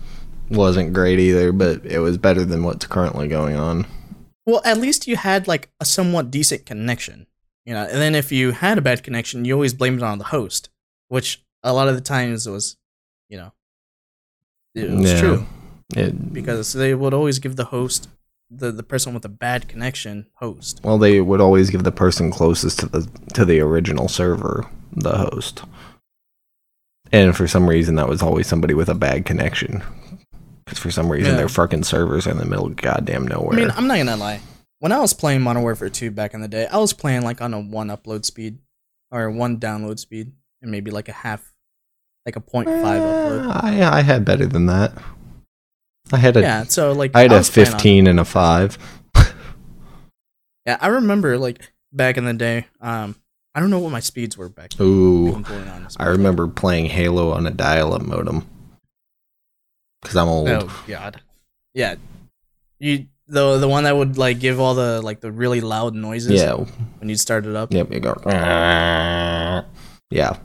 Wasn't 0.50 0.92
great 0.92 1.18
either, 1.20 1.53
but 1.53 1.87
it 1.87 2.00
was 2.00 2.18
better 2.18 2.44
than 2.44 2.64
what's 2.64 2.87
currently 2.87 3.29
going 3.29 3.57
on. 3.57 3.87
Well, 4.44 4.61
at 4.64 4.79
least 4.79 5.07
you 5.09 5.16
had 5.16 5.46
like 5.48 5.70
a 5.81 5.85
somewhat 5.87 6.31
decent 6.31 6.66
connection, 6.66 7.27
you 7.64 7.72
know. 7.72 7.85
And 7.85 7.96
then 8.03 8.14
if 8.14 8.31
you 8.33 8.50
had 8.50 8.77
a 8.77 8.83
bad 8.83 9.03
connection, 9.03 9.44
you 9.46 9.55
always 9.55 9.72
blamed 9.72 9.98
it 9.98 10.03
on 10.05 10.18
the 10.18 10.24
host, 10.24 10.68
which 11.09 11.42
a 11.62 11.72
lot 11.72 11.88
of 11.88 11.94
the 11.94 12.00
times 12.03 12.46
it 12.46 12.50
was, 12.50 12.77
you 13.31 13.38
know, 13.38 13.53
it 14.74 14.90
was 14.90 15.12
Yeah. 15.12 15.20
true 15.20 15.46
It, 15.96 16.33
because 16.33 16.72
they 16.72 16.94
would 16.94 17.14
always 17.14 17.38
give 17.38 17.57
the 17.57 17.66
host, 17.66 18.09
the 18.56 18.72
the 18.72 18.82
person 18.82 19.14
with 19.14 19.24
a 19.24 19.28
bad 19.28 19.68
connection, 19.68 20.26
host. 20.34 20.80
well, 20.84 20.98
they 20.98 21.20
would 21.20 21.40
always 21.40 21.70
give 21.70 21.84
the 21.84 21.92
person 21.92 22.30
closest 22.30 22.78
to 22.80 22.86
the 22.86 23.08
to 23.34 23.44
the 23.44 23.60
original 23.60 24.08
server 24.08 24.66
the 24.92 25.16
host, 25.18 25.62
and 27.12 27.36
for 27.36 27.46
some 27.46 27.68
reason 27.68 27.94
that 27.96 28.08
was 28.08 28.22
always 28.22 28.46
somebody 28.46 28.74
with 28.74 28.88
a 28.88 28.94
bad 28.94 29.24
connection. 29.24 29.82
Because 30.64 30.78
for 30.78 30.90
some 30.90 31.10
reason 31.12 31.32
Yeah. 31.32 31.38
their 31.38 31.48
fucking 31.48 31.84
servers 31.84 32.26
are 32.26 32.30
in 32.30 32.38
the 32.38 32.46
middle 32.46 32.66
of 32.66 32.76
goddamn 32.76 33.26
nowhere. 33.28 33.52
I 33.58 33.60
mean, 33.62 33.70
I'm 33.76 33.86
not 33.86 33.98
gonna 33.98 34.16
lie. 34.16 34.40
When 34.78 34.92
I 34.92 35.00
was 35.00 35.12
playing 35.14 35.42
Modern 35.42 35.62
Warfare 35.62 35.88
2 35.90 36.10
back 36.10 36.32
in 36.34 36.40
the 36.40 36.48
day, 36.48 36.66
I 36.66 36.78
was 36.78 36.92
playing 36.92 37.22
like 37.22 37.40
on 37.40 37.52
a 37.54 37.60
one 37.60 37.88
upload 37.88 38.24
speed 38.24 38.58
or 39.10 39.30
one 39.30 39.58
download 39.58 39.98
speed, 39.98 40.32
and 40.62 40.70
maybe 40.70 40.90
like 40.90 41.08
a 41.08 41.12
half, 41.12 41.52
like 42.26 42.36
a 42.36 42.40
0.5 42.40 42.66
upload. 42.82 43.62
I 43.62 43.98
I 43.98 44.02
had 44.02 44.24
better 44.24 44.46
than 44.46 44.66
that. 44.66 44.92
I 46.12 46.18
had 46.18 46.36
a 46.36 46.40
I 46.40 46.42
Yeah, 46.42 46.62
so 46.64 46.92
like 46.92 47.12
I 47.14 47.22
had 47.22 47.32
a 47.32 47.40
playing 47.42 47.68
on- 47.68 47.72
15 47.72 48.06
and 48.06 48.20
a 48.20 48.24
5. 48.24 48.78
Yeah, 50.66 50.78
I 50.80 50.86
remember 50.88 51.36
like 51.36 51.72
back 51.92 52.16
in 52.16 52.24
the 52.24 52.32
day. 52.32 52.66
Um, 52.80 53.16
I 53.54 53.60
don't 53.60 53.68
know 53.70 53.78
what 53.80 53.92
my 53.92 54.00
speeds 54.00 54.36
were 54.36 54.48
back. 54.48 54.70
Then, 54.70 54.86
Ooh. 54.86 55.44
I 55.98 56.06
remember 56.06 56.48
playing 56.48 56.86
Halo 56.86 57.32
on 57.32 57.46
a 57.46 57.50
dial-up 57.50 58.00
modem. 58.02 58.46
Cuz 60.02 60.16
I'm 60.16 60.26
old. 60.28 60.48
Oh 60.48 60.84
God. 60.86 61.20
Yeah. 61.74 61.96
You 62.78 63.06
the 63.26 63.58
the 63.58 63.68
one 63.68 63.84
that 63.84 63.94
would 63.96 64.16
like 64.18 64.38
give 64.40 64.58
all 64.58 64.74
the 64.74 65.02
like 65.02 65.20
the 65.20 65.30
really 65.30 65.60
loud 65.60 65.94
noises 65.94 66.32
yeah. 66.40 66.54
when 66.54 67.08
you 67.08 67.16
start 67.16 67.44
it 67.46 67.54
up. 67.54 67.70
Yep, 67.72 67.92
you 67.92 68.00
go. 68.00 68.14
Yeah. 70.10 70.36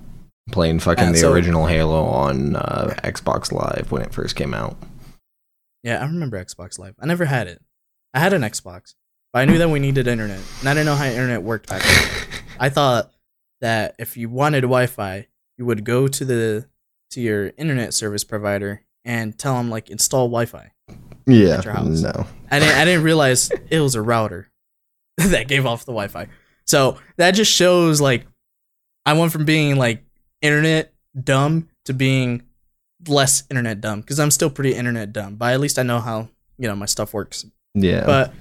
Playing 0.52 0.80
fucking 0.80 1.06
Yeah, 1.06 1.12
the 1.12 1.18
so- 1.20 1.32
original 1.32 1.66
Halo 1.66 2.04
on 2.04 2.56
uh, 2.58 2.94
Xbox 3.04 3.52
Live 3.52 3.92
when 3.92 4.02
it 4.02 4.14
first 4.14 4.36
came 4.36 4.54
out. 4.54 4.76
Yeah, 5.84 6.02
I 6.02 6.06
remember 6.06 6.44
Xbox 6.44 6.78
Live. 6.78 6.96
I 7.00 7.06
never 7.06 7.26
had 7.26 7.48
it. 7.48 7.62
I 8.14 8.20
had 8.20 8.34
an 8.34 8.42
Xbox, 8.42 8.96
but 9.32 9.40
I 9.40 9.46
knew 9.46 9.58
that 9.60 9.70
we 9.70 9.80
needed 9.80 10.08
internet, 10.08 10.42
and 10.60 10.70
I 10.70 10.74
didn't 10.74 10.88
know 10.88 10.96
how 10.96 11.06
internet 11.06 11.44
worked 11.44 11.70
back 11.70 11.84
then. 11.84 12.42
I 12.60 12.70
thought 12.70 13.12
that 13.62 13.96
if 14.00 14.18
you 14.18 14.30
wanted 14.30 14.62
Wi-Fi, 14.62 15.28
you 15.58 15.66
would 15.66 15.84
go 15.84 16.08
to 16.08 16.26
the 16.26 16.68
to 17.12 17.22
your 17.22 17.52
internet 17.58 17.94
service 17.94 18.24
provider 18.24 18.84
and 19.06 19.38
tell 19.38 19.56
them 19.56 19.70
like 19.70 19.90
install 19.90 20.28
Wi-Fi. 20.28 20.72
Yeah. 21.26 21.58
At 21.58 21.66
your 21.66 21.74
house. 21.74 22.02
No. 22.02 22.28
I 22.52 22.60
didn't 22.60 22.76
I 22.76 22.86
didn't 22.86 23.04
realize 23.04 23.52
it 23.70 23.80
was 23.80 23.96
a 23.96 24.02
router 24.02 24.50
that 25.18 25.48
gave 25.48 25.66
off 25.66 25.86
the 25.86 25.92
Wi-Fi. 25.92 26.28
So 26.66 26.98
that 27.18 27.32
just 27.32 27.52
shows 27.52 28.02
like 28.02 28.26
I 29.06 29.14
went 29.14 29.32
from 29.32 29.46
being 29.46 29.78
like 29.78 30.04
internet 30.42 30.94
dumb 31.20 31.70
to 31.86 31.94
being 31.94 32.44
less 33.08 33.44
internet 33.50 33.82
dumb 33.82 34.02
because 34.02 34.20
I'm 34.20 34.32
still 34.32 34.50
pretty 34.50 34.74
internet 34.74 35.14
dumb, 35.14 35.36
but 35.36 35.54
at 35.54 35.60
least 35.60 35.80
I 35.80 35.84
know 35.84 36.00
how 36.00 36.30
you 36.58 36.68
know 36.68 36.76
my 36.76 36.86
stuff 36.86 37.14
works. 37.14 37.46
Yeah. 37.74 38.06
But 38.06 38.34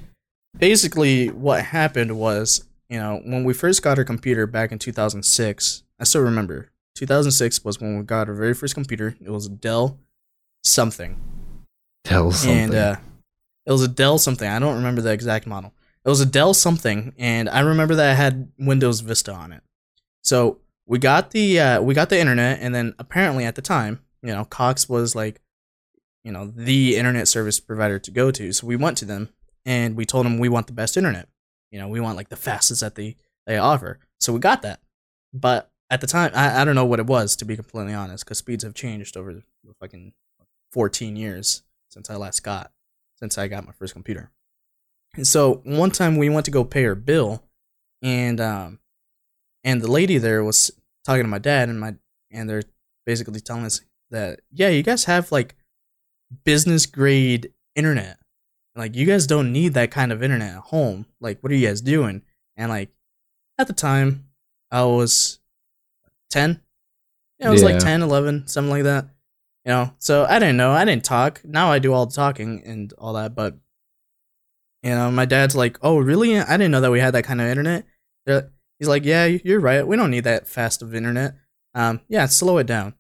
basically, 0.57 1.29
what 1.29 1.65
happened 1.65 2.17
was 2.19 2.65
you 2.89 2.99
know 2.99 3.21
when 3.25 3.45
we 3.45 3.55
first 3.55 3.83
got 3.83 3.99
our 3.99 4.05
computer 4.05 4.47
back 4.47 4.73
in 4.73 4.79
2006, 4.79 5.83
I 6.01 6.05
still 6.05 6.23
remember 6.23 6.71
2006 6.97 7.65
was 7.65 7.81
when 7.81 7.99
we 7.99 8.05
got 8.05 8.29
our 8.29 8.35
very 8.35 8.55
first 8.55 8.75
computer. 8.75 9.17
It 9.23 9.31
was 9.31 9.47
a 9.47 9.51
Dell 9.51 9.99
something 10.65 11.17
Tell 12.05 12.33
something. 12.33 12.59
and 12.59 12.75
uh, 12.75 12.97
it 13.67 13.73
was 13.73 13.83
a 13.83 13.89
Dell 13.89 14.19
something. 14.19 14.49
I 14.49 14.59
don't 14.59 14.77
remember 14.77 15.01
the 15.01 15.13
exact 15.13 15.47
model. 15.47 15.73
It 16.05 16.09
was 16.09 16.21
a 16.21 16.27
Dell 16.27 16.55
something, 16.55 17.13
and 17.19 17.49
I 17.49 17.61
remember 17.61 17.95
that 17.97 18.13
it 18.13 18.17
had 18.17 18.51
Windows 18.59 19.01
Vista 19.01 19.33
on 19.33 19.53
it. 19.53 19.63
So 20.23 20.59
we 20.87 20.99
got 20.99 21.31
the 21.33 21.61
uh, 21.61 21.83
we 21.83 21.95
got 21.95 22.09
the 22.09 22.19
internet, 22.19 22.61
and 22.61 22.75
then 22.75 22.95
apparently 22.99 23.45
at 23.45 23.55
the 23.57 23.63
time, 23.63 24.01
you 24.23 24.33
know, 24.33 24.45
Cox 24.45 24.89
was 24.89 25.15
like, 25.15 25.41
you 26.25 26.33
know, 26.33 26.47
the 26.47 26.97
internet 26.97 27.29
service 27.29 27.61
provider 27.61 27.99
to 27.99 28.11
go 28.11 28.31
to. 28.31 28.53
So 28.53 28.67
we 28.67 28.77
went 28.77 28.99
to 28.99 29.05
them 29.05 29.31
and 29.65 29.97
we 29.97 30.05
told 30.05 30.27
them 30.27 30.39
we 30.39 30.49
want 30.49 30.67
the 30.67 30.73
best 30.73 30.97
internet. 30.97 31.29
You 31.71 31.79
know, 31.79 31.89
we 31.89 32.01
want 32.01 32.17
like 32.17 32.29
the 32.29 32.37
fastest 32.37 32.81
that 32.81 32.95
they 32.95 33.17
they 33.47 33.59
offer. 33.59 33.99
So 34.21 34.33
we 34.33 34.41
got 34.41 34.63
that, 34.63 34.81
but 35.33 35.71
at 35.91 36.01
the 36.01 36.07
time, 36.07 36.31
I, 36.35 36.61
I 36.61 36.65
don't 36.65 36.75
know 36.75 36.85
what 36.85 37.01
it 37.01 37.07
was 37.07 37.37
to 37.37 37.45
be 37.45 37.57
completely 37.57 37.95
honest, 37.95 38.25
because 38.25 38.39
speeds 38.39 38.65
have 38.65 38.75
changed 38.75 39.17
over 39.17 39.33
the 39.33 39.43
fucking 39.81 40.13
14 40.73 41.17
years 41.17 41.63
since 41.89 42.11
I 42.11 42.17
last 42.17 42.43
got 42.43 42.73
since 43.19 43.37
I 43.39 43.49
got 43.49 43.67
my 43.67 43.73
first 43.73 43.95
computer. 43.95 44.31
And 45.17 45.27
so 45.27 45.63
one 45.65 45.91
time 45.91 46.17
we 46.17 46.29
went 46.29 46.45
to 46.45 46.51
go 46.51 46.65
pay 46.65 46.85
our 46.87 46.95
bill, 46.95 47.43
and 48.03 48.41
um, 48.41 48.79
and 49.65 49.83
the 49.83 49.91
lady 49.91 50.19
there 50.19 50.45
was 50.45 50.71
talking 51.05 51.23
to 51.23 51.29
my 51.29 51.39
dad, 51.39 51.69
and 51.69 51.81
my 51.81 51.97
and 52.31 52.49
they're 52.49 52.63
basically 53.07 53.41
telling 53.41 53.65
us 53.65 53.81
that 54.11 54.41
yeah, 54.53 54.69
you 54.69 54.83
guys 54.83 55.05
have 55.05 55.31
like 55.33 55.55
business 56.45 56.87
grade 56.87 57.53
internet, 57.75 58.19
like 58.77 58.95
you 58.97 59.07
guys 59.07 59.27
don't 59.27 59.53
need 59.53 59.75
that 59.75 59.91
kind 59.91 60.13
of 60.13 60.23
internet 60.23 60.57
at 60.57 60.63
home. 60.65 61.07
Like, 61.21 61.41
what 61.43 61.53
are 61.53 61.55
you 61.55 61.67
guys 61.67 61.81
doing? 61.81 62.23
And 62.57 62.71
like 62.71 62.91
at 63.59 63.67
the 63.67 63.73
time, 63.73 64.29
I 64.71 64.85
was 64.85 65.39
ten. 66.31 66.61
Yeah, 67.39 67.49
I 67.49 67.51
was 67.51 67.63
like 67.63 67.75
Yeah. 67.75 67.79
10, 67.81 68.03
11, 68.03 68.49
something 68.49 68.71
like 68.71 68.83
that. 68.83 69.05
You 69.65 69.71
know, 69.73 69.93
so 69.99 70.25
I 70.29 70.39
didn't 70.39 70.57
know. 70.57 70.73
I 70.73 70.85
didn't 70.85 71.05
talk. 71.05 71.41
Now 71.45 71.71
I 71.71 71.79
do 71.79 71.93
all 71.93 72.07
the 72.07 72.15
talking 72.15 72.63
and 72.65 72.93
all 72.99 73.13
that. 73.13 73.35
But 73.35 73.59
you 74.83 74.91
know, 74.91 75.11
my 75.11 75.25
dad's 75.25 75.55
like, 75.57 75.77
"Oh, 75.83 75.99
really? 75.99 76.39
I 76.39 76.57
didn't 76.57 76.71
know 76.71 76.81
that 76.81 76.91
we 76.91 77.01
had 77.01 77.15
that 77.15 77.25
kind 77.25 77.41
of 77.41 77.47
internet." 77.49 77.85
They're- 78.27 78.51
He's 78.79 78.89
like, 78.89 79.05
"Yeah, 79.05 79.25
you're 79.27 79.59
right. 79.61 79.85
We 79.87 79.97
don't 79.97 80.11
need 80.13 80.23
that 80.25 80.47
fast 80.47 80.83
of 80.83 80.95
internet. 80.95 81.35
Um, 81.75 82.01
yeah, 82.09 82.27
slow 82.27 82.59
it 82.59 82.67
down." 82.69 82.95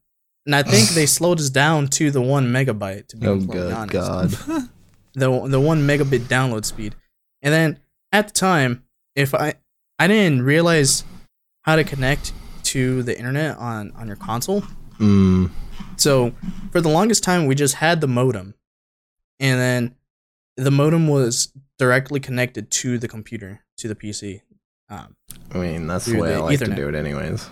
And 0.48 0.54
I 0.56 0.62
think 0.62 0.88
they 0.90 1.04
slowed 1.18 1.40
us 1.40 1.50
down 1.50 1.88
to 1.88 2.10
the 2.10 2.22
one 2.22 2.46
megabyte. 2.50 3.08
To 3.08 3.16
be 3.18 3.26
oh 3.26 3.36
completely 3.36 3.68
good 3.68 3.72
honest, 3.74 4.46
god. 4.46 4.68
the 5.12 5.46
the 5.46 5.60
one 5.60 5.86
megabit 5.86 6.20
download 6.20 6.64
speed. 6.64 6.94
And 7.42 7.52
then 7.52 7.78
at 8.12 8.28
the 8.28 8.32
time, 8.32 8.82
if 9.14 9.34
I 9.34 9.54
I 9.98 10.06
didn't 10.08 10.42
realize 10.42 11.04
how 11.62 11.76
to 11.76 11.84
connect 11.84 12.32
to 12.64 13.02
the 13.02 13.16
internet 13.18 13.58
on 13.58 13.92
on 13.92 14.06
your 14.06 14.16
console. 14.16 14.62
Mm, 14.98 15.50
So 15.96 16.32
for 16.72 16.80
the 16.80 16.88
longest 16.88 17.22
time, 17.22 17.44
we 17.46 17.54
just 17.54 17.74
had 17.74 18.00
the 18.00 18.08
modem, 18.08 18.54
and 19.38 19.60
then 19.60 19.94
the 20.56 20.70
modem 20.70 21.08
was 21.08 21.52
directly 21.78 22.20
connected 22.20 22.70
to 22.70 22.98
the 22.98 23.06
computer 23.06 23.60
to 23.76 23.86
the 23.86 23.94
PC. 23.94 24.40
Um, 24.88 25.14
I 25.54 25.58
mean, 25.58 25.86
that's 25.86 26.06
the 26.06 26.12
Through 26.12 26.22
way 26.22 26.32
I 26.32 26.36
the 26.36 26.42
like 26.42 26.58
to 26.60 26.74
do 26.74 26.88
it 26.88 26.94
anyways. 26.94 27.48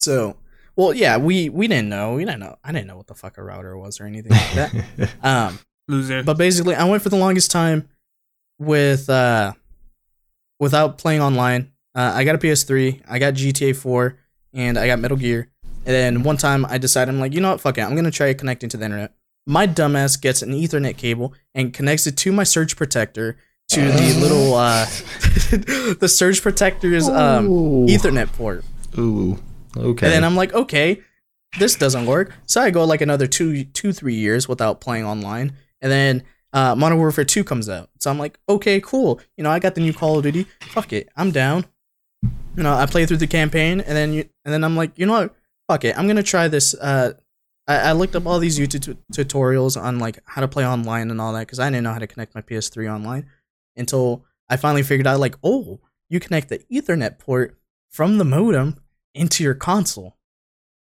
so 0.00 0.36
well, 0.76 0.94
yeah, 0.94 1.16
we 1.16 1.48
we 1.48 1.68
didn't 1.68 1.88
know. 1.88 2.14
We 2.14 2.24
didn't 2.24 2.40
know. 2.40 2.56
I 2.64 2.72
didn't 2.72 2.86
know 2.86 2.96
what 2.96 3.06
the 3.06 3.14
fuck 3.14 3.38
a 3.38 3.42
router 3.42 3.76
was 3.76 4.00
or 4.00 4.06
anything 4.06 4.32
like 4.32 4.52
that. 4.52 5.10
Um, 5.22 5.58
Loser. 5.88 6.22
but 6.22 6.38
basically 6.38 6.76
i 6.76 6.84
went 6.84 7.02
for 7.02 7.08
the 7.08 7.16
longest 7.16 7.50
time 7.50 7.88
with 8.58 9.10
uh 9.10 9.52
without 10.60 10.96
playing 10.96 11.20
online 11.20 11.72
uh, 11.96 12.12
i 12.14 12.22
got 12.22 12.36
a 12.36 12.38
ps3 12.38 13.02
i 13.08 13.18
got 13.18 13.34
gta 13.34 13.74
4 13.74 14.16
and 14.54 14.78
i 14.78 14.86
got 14.86 15.00
metal 15.00 15.16
gear 15.16 15.48
and 15.84 15.94
then 15.94 16.22
one 16.22 16.36
time 16.36 16.64
i 16.66 16.78
decided 16.78 17.12
i'm 17.12 17.20
like 17.20 17.32
you 17.34 17.40
know 17.40 17.50
what 17.50 17.60
fuck 17.60 17.78
it 17.78 17.82
i'm 17.82 17.96
gonna 17.96 18.12
try 18.12 18.32
connecting 18.32 18.68
to 18.68 18.76
the 18.76 18.84
internet 18.84 19.12
my 19.44 19.66
dumbass 19.66 20.20
gets 20.20 20.40
an 20.40 20.52
ethernet 20.52 20.96
cable 20.96 21.34
and 21.52 21.74
connects 21.74 22.06
it 22.06 22.16
to 22.16 22.30
my 22.30 22.44
surge 22.44 22.76
protector 22.76 23.36
to 23.68 23.80
the 23.80 24.18
little 24.20 24.54
uh 24.54 24.84
the 25.98 26.08
surge 26.08 26.40
protector's 26.42 27.08
um 27.08 27.48
Ooh. 27.48 27.86
ethernet 27.86 28.32
port 28.32 28.64
Ooh. 28.98 29.36
Okay. 29.76 30.06
and 30.06 30.12
then 30.12 30.24
I'm 30.24 30.36
like, 30.36 30.52
okay, 30.52 31.02
this 31.58 31.74
doesn't 31.76 32.06
work. 32.06 32.32
So 32.46 32.60
I 32.60 32.70
go 32.70 32.84
like 32.84 33.00
another 33.00 33.26
two, 33.26 33.64
two, 33.64 33.92
three 33.92 34.14
years 34.14 34.48
without 34.48 34.80
playing 34.80 35.04
online, 35.04 35.52
and 35.80 35.90
then 35.90 36.22
uh, 36.52 36.74
Modern 36.74 36.98
Warfare 36.98 37.24
Two 37.24 37.44
comes 37.44 37.68
out. 37.68 37.90
So 38.00 38.10
I'm 38.10 38.18
like, 38.18 38.38
okay, 38.48 38.80
cool. 38.80 39.20
You 39.36 39.44
know, 39.44 39.50
I 39.50 39.58
got 39.58 39.74
the 39.74 39.80
new 39.80 39.92
Call 39.92 40.18
of 40.18 40.24
Duty. 40.24 40.46
Fuck 40.62 40.92
it, 40.92 41.08
I'm 41.16 41.30
down. 41.30 41.66
You 42.56 42.62
know, 42.62 42.74
I 42.74 42.86
play 42.86 43.06
through 43.06 43.16
the 43.18 43.26
campaign, 43.26 43.80
and 43.80 43.96
then 43.96 44.12
you, 44.12 44.28
and 44.44 44.52
then 44.52 44.64
I'm 44.64 44.76
like, 44.76 44.98
you 44.98 45.06
know 45.06 45.12
what? 45.12 45.34
Fuck 45.68 45.84
it, 45.84 45.96
I'm 45.98 46.06
gonna 46.06 46.22
try 46.22 46.48
this. 46.48 46.74
Uh, 46.74 47.12
I, 47.66 47.76
I 47.76 47.92
looked 47.92 48.16
up 48.16 48.26
all 48.26 48.38
these 48.38 48.58
YouTube 48.58 48.82
tu- 48.82 49.24
tutorials 49.24 49.80
on 49.80 49.98
like 49.98 50.18
how 50.26 50.40
to 50.40 50.48
play 50.48 50.66
online 50.66 51.10
and 51.10 51.20
all 51.20 51.32
that 51.32 51.46
because 51.46 51.60
I 51.60 51.70
didn't 51.70 51.84
know 51.84 51.92
how 51.92 51.98
to 51.98 52.06
connect 52.06 52.34
my 52.34 52.42
PS3 52.42 52.92
online 52.92 53.26
until 53.76 54.24
I 54.48 54.56
finally 54.56 54.82
figured 54.82 55.06
out 55.06 55.20
like, 55.20 55.36
oh, 55.42 55.80
you 56.08 56.20
connect 56.20 56.48
the 56.48 56.58
Ethernet 56.70 57.18
port 57.18 57.58
from 57.90 58.18
the 58.18 58.24
modem 58.24 58.76
into 59.14 59.44
your 59.44 59.54
console 59.54 60.16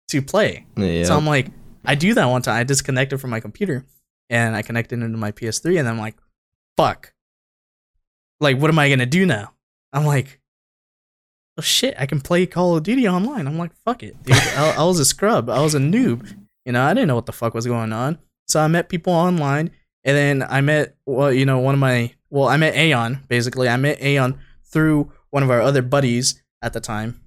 to 0.09 0.21
play. 0.21 0.65
yeah. 0.77 1.03
So 1.05 1.15
I'm 1.15 1.25
like, 1.25 1.47
I 1.85 1.95
do 1.95 2.13
that 2.13 2.25
one 2.25 2.41
time. 2.41 2.57
I 2.57 2.63
disconnected 2.63 3.19
from 3.19 3.29
my 3.29 3.39
computer 3.39 3.85
and 4.29 4.55
I 4.55 4.61
connected 4.61 5.01
into 5.01 5.17
my 5.17 5.31
PS3, 5.31 5.79
and 5.79 5.89
I'm 5.89 5.99
like, 5.99 6.15
fuck. 6.77 7.13
Like, 8.39 8.57
what 8.57 8.69
am 8.69 8.79
I 8.79 8.89
gonna 8.89 9.05
do 9.05 9.25
now? 9.25 9.53
I'm 9.91 10.05
like, 10.05 10.39
oh 11.57 11.61
shit, 11.61 11.95
I 11.99 12.05
can 12.05 12.21
play 12.21 12.45
Call 12.45 12.77
of 12.77 12.83
Duty 12.83 13.07
online. 13.07 13.45
I'm 13.45 13.57
like, 13.57 13.73
fuck 13.85 14.03
it, 14.03 14.21
dude. 14.23 14.35
I, 14.35 14.75
I 14.77 14.83
was 14.85 14.99
a 14.99 15.05
scrub. 15.05 15.49
I 15.49 15.61
was 15.61 15.75
a 15.75 15.79
noob. 15.79 16.33
You 16.65 16.71
know, 16.71 16.81
I 16.81 16.93
didn't 16.93 17.07
know 17.07 17.15
what 17.15 17.25
the 17.25 17.33
fuck 17.33 17.53
was 17.53 17.67
going 17.67 17.91
on. 17.91 18.19
So 18.47 18.61
I 18.61 18.67
met 18.67 18.89
people 18.89 19.13
online, 19.13 19.71
and 20.03 20.15
then 20.15 20.43
I 20.49 20.61
met, 20.61 20.95
well, 21.05 21.31
you 21.31 21.45
know, 21.45 21.59
one 21.59 21.73
of 21.73 21.79
my, 21.79 22.13
well, 22.29 22.47
I 22.47 22.57
met 22.57 22.75
Aeon. 22.75 23.25
Basically, 23.27 23.67
I 23.67 23.77
met 23.77 24.01
Aeon 24.01 24.39
through 24.63 25.11
one 25.31 25.43
of 25.43 25.49
our 25.49 25.61
other 25.61 25.81
buddies 25.81 26.41
at 26.61 26.73
the 26.73 26.79
time, 26.79 27.21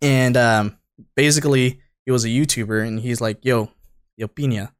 and 0.00 0.36
um, 0.36 0.78
basically 1.16 1.80
he 2.04 2.10
was 2.10 2.24
a 2.24 2.28
YouTuber, 2.28 2.86
and 2.86 3.00
he's 3.00 3.20
like, 3.20 3.44
"Yo, 3.44 3.70
yo, 4.16 4.28
Pina, 4.28 4.72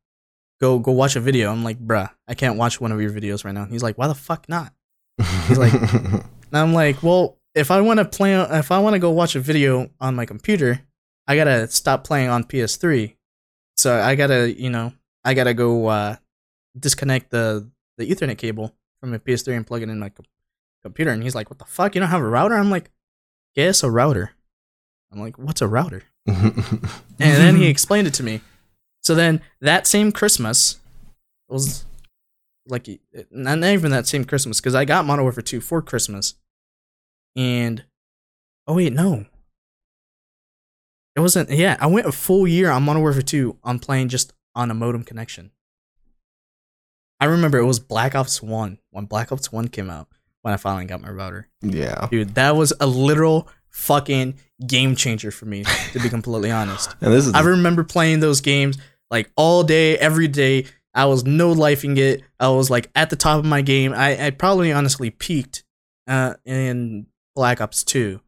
go 0.60 0.78
go 0.78 0.92
watch 0.92 1.16
a 1.16 1.20
video." 1.20 1.50
I'm 1.50 1.64
like, 1.64 1.78
"Bruh, 1.78 2.10
I 2.26 2.34
can't 2.34 2.56
watch 2.56 2.80
one 2.80 2.92
of 2.92 3.00
your 3.00 3.10
videos 3.10 3.44
right 3.44 3.54
now." 3.54 3.66
He's 3.66 3.82
like, 3.82 3.98
"Why 3.98 4.06
the 4.08 4.14
fuck 4.14 4.48
not?" 4.48 4.72
He's 5.48 5.58
like, 5.58 5.72
And 6.50 6.56
I'm 6.56 6.72
like, 6.72 7.02
"Well, 7.02 7.38
if 7.54 7.70
I 7.70 7.80
want 7.80 7.98
to 7.98 8.04
play, 8.04 8.34
if 8.34 8.70
I 8.70 8.78
want 8.78 8.94
to 8.94 8.98
go 8.98 9.10
watch 9.10 9.36
a 9.36 9.40
video 9.40 9.90
on 10.00 10.14
my 10.14 10.24
computer, 10.26 10.80
I 11.26 11.36
gotta 11.36 11.68
stop 11.68 12.04
playing 12.04 12.28
on 12.28 12.44
PS3. 12.44 13.16
So 13.76 14.00
I 14.00 14.14
gotta, 14.14 14.52
you 14.52 14.70
know, 14.70 14.92
I 15.24 15.34
gotta 15.34 15.54
go 15.54 15.86
uh, 15.86 16.16
disconnect 16.78 17.30
the 17.30 17.68
the 17.98 18.08
Ethernet 18.08 18.38
cable 18.38 18.74
from 19.00 19.10
my 19.10 19.18
PS3 19.18 19.56
and 19.56 19.66
plug 19.66 19.82
it 19.82 19.88
in 19.88 19.98
my 19.98 20.08
com- 20.08 20.24
computer." 20.82 21.10
And 21.10 21.22
he's 21.22 21.34
like, 21.34 21.50
"What 21.50 21.58
the 21.58 21.64
fuck? 21.66 21.94
You 21.94 22.00
don't 22.00 22.10
have 22.10 22.22
a 22.22 22.28
router?" 22.28 22.54
I'm 22.54 22.70
like, 22.70 22.90
"Guess 23.54 23.82
a 23.82 23.90
router." 23.90 24.32
I'm 25.12 25.20
like, 25.20 25.38
"What's 25.38 25.62
a 25.62 25.68
router?" 25.68 26.04
And 26.26 26.82
then 27.18 27.56
he 27.56 27.66
explained 27.66 28.06
it 28.06 28.14
to 28.14 28.22
me. 28.22 28.40
So 29.02 29.14
then 29.14 29.40
that 29.60 29.86
same 29.86 30.12
Christmas 30.12 30.78
was 31.48 31.84
like 32.66 32.88
not 33.30 33.64
even 33.64 33.90
that 33.90 34.06
same 34.06 34.24
Christmas 34.24 34.60
because 34.60 34.74
I 34.74 34.84
got 34.84 35.04
Modern 35.06 35.24
Warfare 35.24 35.42
2 35.42 35.60
for 35.60 35.80
Christmas. 35.82 36.34
And 37.34 37.84
oh 38.66 38.74
wait, 38.74 38.92
no. 38.92 39.24
It 41.16 41.20
wasn't 41.20 41.50
yeah, 41.50 41.76
I 41.80 41.86
went 41.86 42.06
a 42.06 42.12
full 42.12 42.46
year 42.46 42.70
on 42.70 42.82
Modern 42.84 43.02
Warfare 43.02 43.22
2 43.22 43.58
on 43.64 43.78
playing 43.78 44.08
just 44.08 44.32
on 44.54 44.70
a 44.70 44.74
modem 44.74 45.02
connection. 45.04 45.50
I 47.20 47.24
remember 47.24 47.58
it 47.58 47.64
was 47.64 47.80
Black 47.80 48.14
Ops 48.14 48.42
1 48.42 48.78
when 48.90 49.06
Black 49.06 49.32
Ops 49.32 49.50
1 49.50 49.68
came 49.68 49.90
out 49.90 50.08
when 50.42 50.54
I 50.54 50.56
finally 50.56 50.84
got 50.84 51.00
my 51.00 51.10
router. 51.10 51.48
yeah. 51.62 52.06
Dude, 52.10 52.34
that 52.36 52.54
was 52.54 52.72
a 52.78 52.86
literal 52.86 53.48
fucking 53.78 54.34
game 54.66 54.96
changer 54.96 55.30
for 55.30 55.46
me, 55.46 55.64
to 55.92 56.00
be 56.00 56.08
completely 56.08 56.50
honest. 56.50 56.94
And 57.00 57.12
this 57.12 57.26
is 57.26 57.34
I 57.34 57.40
remember 57.40 57.84
playing 57.84 58.20
those 58.20 58.40
games 58.40 58.76
like 59.10 59.30
all 59.36 59.62
day, 59.62 59.96
every 59.96 60.28
day. 60.28 60.66
I 60.94 61.04
was 61.04 61.24
no 61.24 61.54
lifing 61.54 61.96
it. 61.96 62.22
I 62.40 62.48
was 62.48 62.70
like 62.70 62.90
at 62.94 63.08
the 63.10 63.16
top 63.16 63.38
of 63.38 63.44
my 63.44 63.62
game. 63.62 63.92
I, 63.92 64.26
I 64.26 64.30
probably 64.30 64.72
honestly 64.72 65.10
peaked 65.10 65.62
uh, 66.08 66.34
in 66.44 67.06
Black 67.36 67.60
Ops 67.60 67.84
2. 67.84 68.20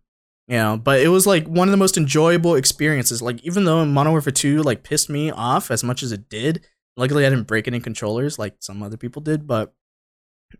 You 0.46 0.56
know, 0.56 0.76
but 0.76 1.00
it 1.00 1.08
was 1.08 1.26
like 1.26 1.46
one 1.46 1.68
of 1.68 1.72
the 1.72 1.78
most 1.78 1.96
enjoyable 1.96 2.54
experiences. 2.54 3.22
Like 3.22 3.42
even 3.44 3.64
though 3.64 3.84
Modern 3.84 4.12
Warfare 4.12 4.32
2 4.32 4.62
like 4.62 4.82
pissed 4.82 5.10
me 5.10 5.30
off 5.30 5.70
as 5.70 5.82
much 5.82 6.02
as 6.02 6.12
it 6.12 6.28
did, 6.28 6.64
luckily 6.96 7.26
I 7.26 7.30
didn't 7.30 7.46
break 7.46 7.66
any 7.66 7.80
controllers 7.80 8.38
like 8.38 8.56
some 8.60 8.82
other 8.82 8.96
people 8.96 9.22
did, 9.22 9.46
but 9.46 9.74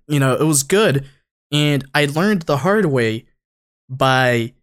you 0.09 0.19
know, 0.19 0.35
it 0.35 0.45
was 0.45 0.63
good. 0.63 1.07
And 1.53 1.85
I 1.95 2.07
learned 2.07 2.43
the 2.43 2.59
hard 2.59 2.87
way 2.87 3.27
by 3.89 4.55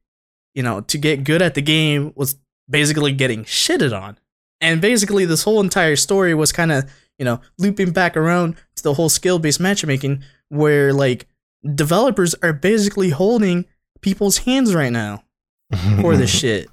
you 0.58 0.64
know, 0.64 0.82
to 0.82 0.98
get 0.98 1.24
good 1.24 1.44
at 1.44 1.54
the 1.54 1.62
game 1.62 2.12
was 2.16 2.36
basically 2.68 3.12
getting 3.12 3.46
shitted 3.46 3.96
on. 3.96 4.18
And 4.60 4.82
basically, 4.82 5.24
this 5.24 5.44
whole 5.44 5.62
entire 5.62 5.96
story 5.96 6.34
was 6.34 6.52
kind 6.52 6.72
of, 6.72 6.90
you 7.20 7.26
know, 7.26 7.42
looping 7.60 7.92
back 7.92 8.18
around 8.18 8.56
to 8.76 8.82
the 8.82 8.96
whole 8.96 9.08
skill 9.08 9.38
based 9.38 9.60
matchmaking 9.60 10.24
where, 10.50 10.94
like, 10.94 11.28
developers 11.76 12.34
are 12.42 12.54
basically 12.54 13.12
holding 13.12 13.66
people's 14.02 14.40
hands 14.40 14.74
right 14.74 14.92
now 14.92 15.24
for 16.02 16.18
this 16.18 16.32
shit. 16.32 16.68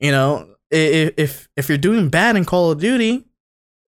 You 0.00 0.10
know, 0.10 0.54
if, 0.70 1.12
if 1.18 1.48
if 1.54 1.68
you're 1.68 1.76
doing 1.76 2.08
bad 2.08 2.36
in 2.36 2.46
Call 2.46 2.70
of 2.70 2.80
Duty, 2.80 3.26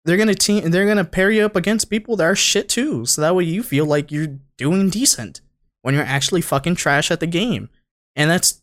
they're 0.03 0.17
gonna 0.17 0.35
team 0.35 0.69
they're 0.69 0.87
gonna 0.87 1.05
pair 1.05 1.31
you 1.31 1.45
up 1.45 1.55
against 1.55 1.89
people 1.89 2.17
that 2.17 2.25
are 2.25 2.35
shit 2.35 2.67
too. 2.67 3.05
So 3.05 3.21
that 3.21 3.35
way 3.35 3.45
you 3.45 3.63
feel 3.63 3.85
like 3.85 4.11
you're 4.11 4.39
doing 4.57 4.89
decent 4.89 5.39
when 5.81 5.95
you're 5.95 6.03
actually 6.03 6.41
fucking 6.41 6.75
trash 6.75 7.09
at 7.09 7.21
the 7.21 7.27
game. 7.27 7.69
And 8.17 8.29
that's 8.29 8.62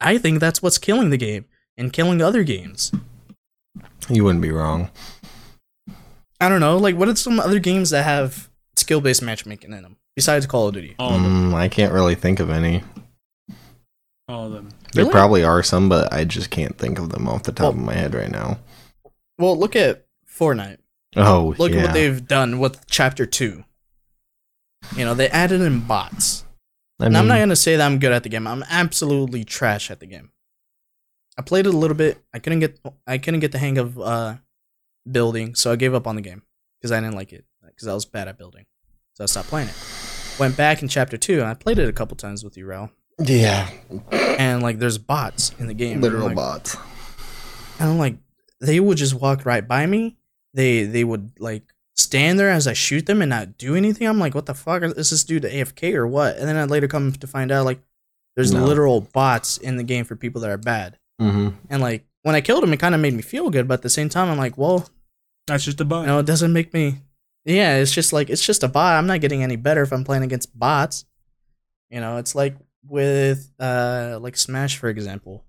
I 0.00 0.18
think 0.18 0.40
that's 0.40 0.62
what's 0.62 0.78
killing 0.78 1.10
the 1.10 1.16
game 1.16 1.44
and 1.76 1.92
killing 1.92 2.20
other 2.22 2.42
games. 2.44 2.92
You 4.08 4.24
wouldn't 4.24 4.42
be 4.42 4.50
wrong. 4.50 4.90
I 6.40 6.48
don't 6.48 6.60
know, 6.60 6.76
like 6.76 6.96
what 6.96 7.08
are 7.08 7.16
some 7.16 7.40
other 7.40 7.58
games 7.58 7.90
that 7.90 8.04
have 8.04 8.50
skill 8.76 9.00
based 9.00 9.22
matchmaking 9.22 9.72
in 9.72 9.82
them 9.82 9.96
besides 10.16 10.46
Call 10.46 10.68
of 10.68 10.74
Duty? 10.74 10.94
All 10.98 11.14
of 11.14 11.22
them. 11.22 11.52
Mm, 11.52 11.54
I 11.54 11.68
can't 11.68 11.92
really 11.92 12.14
think 12.14 12.40
of 12.40 12.50
any. 12.50 12.82
All 14.28 14.46
of 14.46 14.52
them. 14.52 14.70
There 14.92 15.04
Really? 15.04 15.12
probably 15.12 15.44
are 15.44 15.62
some, 15.62 15.88
but 15.88 16.12
I 16.12 16.24
just 16.24 16.50
can't 16.50 16.76
think 16.78 16.98
of 16.98 17.10
them 17.10 17.28
off 17.28 17.42
the 17.44 17.52
top 17.52 17.74
Well- 17.74 17.80
of 17.82 17.86
my 17.86 17.94
head 17.94 18.14
right 18.14 18.30
now. 18.30 18.58
Well, 19.38 19.58
look 19.58 19.74
at 19.74 20.06
Fortnite. 20.28 20.78
Oh, 21.16 21.54
Look 21.58 21.72
yeah. 21.72 21.78
at 21.78 21.84
what 21.86 21.92
they've 21.94 22.26
done 22.26 22.58
with 22.58 22.86
Chapter 22.88 23.26
Two. 23.26 23.64
You 24.96 25.04
know, 25.04 25.14
they 25.14 25.28
added 25.28 25.60
in 25.60 25.80
bots. 25.80 26.43
I 27.04 27.06
and 27.08 27.16
I'm 27.16 27.28
not 27.28 27.38
gonna 27.38 27.56
say 27.56 27.76
that 27.76 27.84
I'm 27.84 27.98
good 27.98 28.12
at 28.12 28.22
the 28.22 28.28
game. 28.28 28.46
I'm 28.46 28.64
absolutely 28.68 29.44
trash 29.44 29.90
at 29.90 30.00
the 30.00 30.06
game. 30.06 30.30
I 31.38 31.42
played 31.42 31.66
it 31.66 31.74
a 31.74 31.76
little 31.76 31.96
bit. 31.96 32.18
I 32.32 32.38
couldn't 32.38 32.60
get 32.60 32.80
I 33.06 33.18
couldn't 33.18 33.40
get 33.40 33.52
the 33.52 33.58
hang 33.58 33.78
of 33.78 33.98
uh 33.98 34.36
building, 35.10 35.54
so 35.54 35.72
I 35.72 35.76
gave 35.76 35.94
up 35.94 36.06
on 36.06 36.16
the 36.16 36.22
game 36.22 36.42
because 36.80 36.92
I 36.92 37.00
didn't 37.00 37.14
like 37.16 37.32
it 37.32 37.44
because 37.66 37.88
I 37.88 37.94
was 37.94 38.04
bad 38.04 38.28
at 38.28 38.38
building. 38.38 38.66
So 39.14 39.24
I 39.24 39.26
stopped 39.26 39.48
playing 39.48 39.68
it. 39.68 39.74
Went 40.38 40.56
back 40.56 40.82
in 40.82 40.88
chapter 40.88 41.16
two 41.16 41.40
and 41.40 41.48
I 41.48 41.54
played 41.54 41.78
it 41.78 41.88
a 41.88 41.92
couple 41.92 42.16
times 42.16 42.42
with 42.42 42.56
you, 42.56 42.66
Rel. 42.66 42.90
yeah, 43.18 43.70
And 44.10 44.60
like, 44.62 44.80
there's 44.80 44.98
bots 44.98 45.52
in 45.60 45.68
the 45.68 45.74
game. 45.74 46.00
literal 46.00 46.26
like, 46.26 46.34
bots. 46.36 46.76
And 47.78 47.90
I'm 47.90 47.98
like, 47.98 48.16
they 48.60 48.80
would 48.80 48.98
just 48.98 49.14
walk 49.14 49.44
right 49.46 49.66
by 49.66 49.86
me. 49.86 50.16
They 50.54 50.84
they 50.84 51.04
would 51.04 51.32
like 51.38 51.62
stand 51.96 52.38
there 52.38 52.50
as 52.50 52.66
I 52.66 52.72
shoot 52.72 53.06
them 53.06 53.22
and 53.22 53.30
not 53.30 53.56
do 53.58 53.74
anything. 53.74 54.06
I'm 54.08 54.18
like, 54.18 54.34
what 54.34 54.46
the 54.46 54.54
fuck? 54.54 54.82
Is 54.82 55.10
this 55.10 55.24
dude 55.24 55.44
AFK 55.44 55.94
or 55.94 56.06
what? 56.06 56.36
And 56.36 56.48
then 56.48 56.56
I 56.56 56.64
later 56.64 56.88
come 56.88 57.12
to 57.12 57.26
find 57.26 57.50
out 57.52 57.64
like 57.64 57.80
there's 58.36 58.52
No. 58.52 58.64
literal 58.64 59.00
bots 59.00 59.58
in 59.58 59.76
the 59.76 59.84
game 59.84 60.04
for 60.04 60.16
people 60.16 60.40
that 60.42 60.50
are 60.50 60.56
bad. 60.58 60.98
hmm 61.20 61.50
And 61.70 61.80
like 61.80 62.04
when 62.22 62.34
I 62.34 62.40
killed 62.40 62.64
him, 62.64 62.72
it 62.72 62.78
kind 62.80 62.94
of 62.94 63.00
made 63.00 63.14
me 63.14 63.22
feel 63.22 63.50
good, 63.50 63.68
but 63.68 63.74
at 63.74 63.82
the 63.82 63.90
same 63.90 64.08
time, 64.08 64.28
I'm 64.28 64.38
like, 64.38 64.58
well, 64.58 64.88
That's 65.46 65.64
just 65.64 65.80
a 65.80 65.84
bot. 65.84 66.00
you 66.02 66.06
know, 66.08 66.18
it 66.18 66.26
doesn't 66.26 66.52
make 66.52 66.72
me. 66.74 66.96
Yeah, 67.44 67.76
it's 67.76 67.92
just 67.92 68.12
like 68.12 68.30
it's 68.30 68.44
just 68.44 68.62
a 68.64 68.68
bot. 68.68 68.94
I'm 68.96 69.06
not 69.06 69.20
getting 69.20 69.42
any 69.42 69.56
better 69.56 69.82
if 69.82 69.92
I'm 69.92 70.02
playing 70.04 70.22
against 70.24 70.58
bots. 70.58 71.04
You 71.90 72.00
know, 72.00 72.16
it's 72.16 72.34
like 72.34 72.56
with 72.86 73.52
uh 73.60 74.18
like 74.20 74.36
Smash 74.36 74.78
for 74.78 74.88
example. 74.88 75.44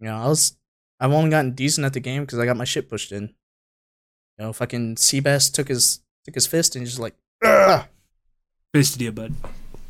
You 0.00 0.06
know, 0.08 0.16
I 0.16 0.26
was 0.28 0.56
I've 1.00 1.12
only 1.12 1.30
gotten 1.30 1.52
decent 1.52 1.84
at 1.86 1.94
the 1.94 2.00
game 2.00 2.22
because 2.24 2.38
I 2.38 2.44
got 2.44 2.56
my 2.58 2.64
shit 2.64 2.88
pushed 2.90 3.10
in. 3.12 3.32
You 4.38 4.46
know, 4.46 4.52
fucking 4.52 4.96
Seabass 4.96 5.52
took 5.52 5.68
his 5.68 6.00
took 6.24 6.34
his 6.34 6.46
fist 6.46 6.76
and 6.76 6.86
just 6.86 6.98
like 6.98 7.14
Ugh! 7.44 7.84
Fisted 8.74 9.00
you, 9.02 9.12
bud. 9.12 9.34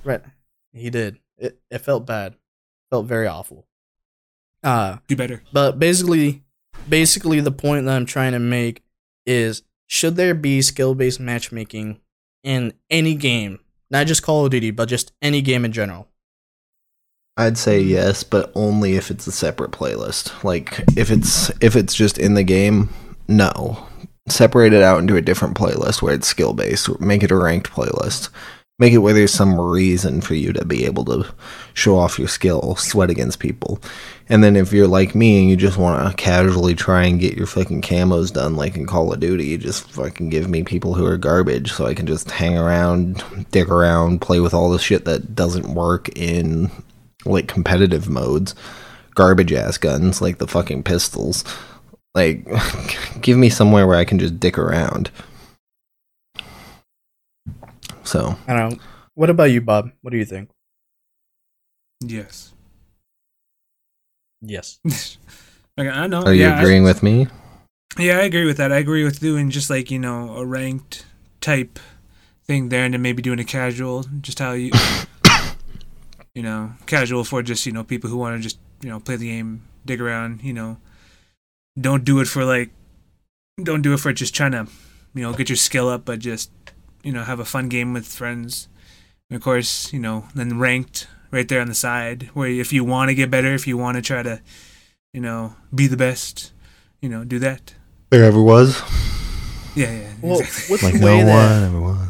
right. 0.04 0.22
He 0.72 0.90
did. 0.90 1.18
It 1.36 1.58
it 1.70 1.78
felt 1.78 2.06
bad. 2.06 2.34
Felt 2.90 3.06
very 3.06 3.26
awful. 3.26 3.66
Uh 4.62 4.98
Do 5.06 5.16
better. 5.16 5.42
but 5.52 5.78
basically, 5.78 6.42
basically 6.88 7.40
the 7.40 7.52
point 7.52 7.86
that 7.86 7.94
I'm 7.96 8.06
trying 8.06 8.32
to 8.32 8.38
make 8.38 8.82
is 9.26 9.62
should 9.86 10.16
there 10.16 10.34
be 10.34 10.62
skill 10.62 10.94
based 10.94 11.20
matchmaking 11.20 12.00
in 12.42 12.72
any 12.90 13.14
game, 13.14 13.58
not 13.90 14.06
just 14.06 14.22
Call 14.22 14.44
of 14.44 14.50
Duty, 14.50 14.70
but 14.70 14.88
just 14.88 15.12
any 15.22 15.42
game 15.42 15.64
in 15.64 15.72
general? 15.72 16.08
I'd 17.36 17.56
say 17.58 17.80
yes, 17.80 18.24
but 18.24 18.50
only 18.54 18.96
if 18.96 19.10
it's 19.10 19.26
a 19.26 19.32
separate 19.32 19.70
playlist. 19.70 20.42
Like 20.42 20.80
if 20.96 21.10
it's 21.10 21.50
if 21.60 21.76
it's 21.76 21.94
just 21.94 22.18
in 22.18 22.34
the 22.34 22.42
game, 22.42 22.88
no. 23.28 23.86
Separate 24.30 24.72
it 24.72 24.82
out 24.82 25.00
into 25.00 25.16
a 25.16 25.22
different 25.22 25.56
playlist 25.56 26.02
where 26.02 26.14
it's 26.14 26.28
skill 26.28 26.52
based. 26.52 27.00
Make 27.00 27.22
it 27.22 27.30
a 27.30 27.36
ranked 27.36 27.70
playlist. 27.70 28.30
Make 28.80 28.92
it 28.92 28.98
where 28.98 29.12
there's 29.12 29.32
some 29.32 29.60
reason 29.60 30.20
for 30.20 30.34
you 30.34 30.52
to 30.52 30.64
be 30.64 30.84
able 30.84 31.04
to 31.06 31.26
show 31.74 31.98
off 31.98 32.18
your 32.18 32.28
skill, 32.28 32.76
sweat 32.76 33.10
against 33.10 33.40
people. 33.40 33.80
And 34.28 34.44
then 34.44 34.54
if 34.54 34.72
you're 34.72 34.86
like 34.86 35.16
me 35.16 35.40
and 35.40 35.50
you 35.50 35.56
just 35.56 35.78
want 35.78 36.08
to 36.08 36.16
casually 36.16 36.76
try 36.76 37.04
and 37.04 37.18
get 37.18 37.36
your 37.36 37.48
fucking 37.48 37.82
camos 37.82 38.32
done 38.32 38.54
like 38.54 38.76
in 38.76 38.86
Call 38.86 39.12
of 39.12 39.18
Duty, 39.18 39.46
you 39.46 39.58
just 39.58 39.90
fucking 39.90 40.28
give 40.28 40.48
me 40.48 40.62
people 40.62 40.94
who 40.94 41.06
are 41.06 41.16
garbage 41.16 41.72
so 41.72 41.86
I 41.86 41.94
can 41.94 42.06
just 42.06 42.30
hang 42.30 42.56
around, 42.56 43.46
dick 43.50 43.68
around, 43.68 44.20
play 44.20 44.38
with 44.38 44.54
all 44.54 44.70
the 44.70 44.78
shit 44.78 45.04
that 45.06 45.34
doesn't 45.34 45.74
work 45.74 46.08
in 46.16 46.70
like 47.24 47.48
competitive 47.48 48.08
modes, 48.08 48.54
garbage 49.16 49.52
ass 49.52 49.76
guns 49.76 50.22
like 50.22 50.38
the 50.38 50.46
fucking 50.46 50.84
pistols. 50.84 51.42
Like, 52.14 52.46
give 53.20 53.36
me 53.36 53.50
somewhere 53.50 53.86
where 53.86 53.96
I 53.96 54.04
can 54.04 54.18
just 54.18 54.40
dick 54.40 54.58
around. 54.58 55.10
So, 58.04 58.36
I 58.46 58.54
don't 58.54 58.72
know. 58.72 58.78
What 59.14 59.30
about 59.30 59.50
you, 59.50 59.60
Bob? 59.60 59.90
What 60.02 60.12
do 60.12 60.16
you 60.16 60.24
think? 60.24 60.50
Yes. 62.00 62.52
Yes. 64.40 64.78
okay, 65.78 65.88
I 65.88 66.06
know. 66.06 66.22
are 66.22 66.32
you 66.32 66.42
yeah, 66.42 66.56
I- 66.56 66.60
agreeing 66.60 66.84
with 66.84 67.02
me? 67.02 67.26
Yeah, 67.98 68.18
I 68.18 68.22
agree 68.22 68.44
with 68.44 68.58
that. 68.58 68.70
I 68.70 68.76
agree 68.78 69.02
with 69.02 69.18
doing 69.18 69.50
just 69.50 69.70
like, 69.70 69.90
you 69.90 69.98
know, 69.98 70.36
a 70.36 70.44
ranked 70.44 71.04
type 71.40 71.80
thing 72.44 72.68
there 72.68 72.84
and 72.84 72.94
then 72.94 73.02
maybe 73.02 73.22
doing 73.22 73.40
a 73.40 73.44
casual, 73.44 74.04
just 74.20 74.38
how 74.38 74.52
you 74.52 74.70
you 76.34 76.42
know, 76.42 76.72
casual 76.86 77.24
for 77.24 77.42
just, 77.42 77.66
you 77.66 77.72
know, 77.72 77.82
people 77.82 78.08
who 78.08 78.16
want 78.16 78.36
to 78.36 78.42
just, 78.42 78.58
you 78.82 78.88
know, 78.88 79.00
play 79.00 79.16
the 79.16 79.26
game, 79.26 79.62
dig 79.84 80.00
around, 80.00 80.42
you 80.44 80.52
know. 80.52 80.76
Don't 81.78 82.04
do 82.04 82.20
it 82.20 82.26
for 82.26 82.44
like 82.44 82.70
don't 83.62 83.82
do 83.82 83.92
it 83.92 83.98
for 84.00 84.12
just 84.12 84.34
trying 84.34 84.52
to, 84.52 84.66
you 85.14 85.22
know, 85.22 85.32
get 85.32 85.48
your 85.48 85.56
skill 85.56 85.88
up, 85.88 86.04
but 86.04 86.20
just, 86.20 86.50
you 87.02 87.10
know, 87.12 87.24
have 87.24 87.40
a 87.40 87.44
fun 87.44 87.68
game 87.68 87.92
with 87.92 88.06
friends. 88.06 88.68
And 89.30 89.36
of 89.36 89.42
course, 89.42 89.92
you 89.92 89.98
know, 89.98 90.26
then 90.34 90.58
ranked 90.58 91.08
right 91.30 91.46
there 91.48 91.60
on 91.60 91.68
the 91.68 91.74
side 91.74 92.30
where 92.34 92.48
if 92.48 92.72
you 92.72 92.84
want 92.84 93.08
to 93.10 93.14
get 93.14 93.30
better, 93.30 93.52
if 93.54 93.66
you 93.66 93.76
want 93.76 93.96
to 93.96 94.02
try 94.02 94.22
to, 94.22 94.40
you 95.12 95.20
know, 95.20 95.54
be 95.74 95.86
the 95.88 95.96
best, 95.96 96.52
you 97.02 97.08
know, 97.08 97.24
do 97.24 97.38
that. 97.40 97.74
There 98.10 98.24
ever 98.24 98.40
was. 98.40 98.80
Yeah, 99.74 99.92
yeah. 99.92 100.12
Well, 100.22 100.40
exactly. 100.40 100.72
with 100.72 100.82
Like 100.82 100.92
the 100.94 101.00
no 101.00 101.06
way 101.18 101.24
that 101.24 101.60
one 101.60 101.62
ever 101.68 101.80
was. 101.80 102.08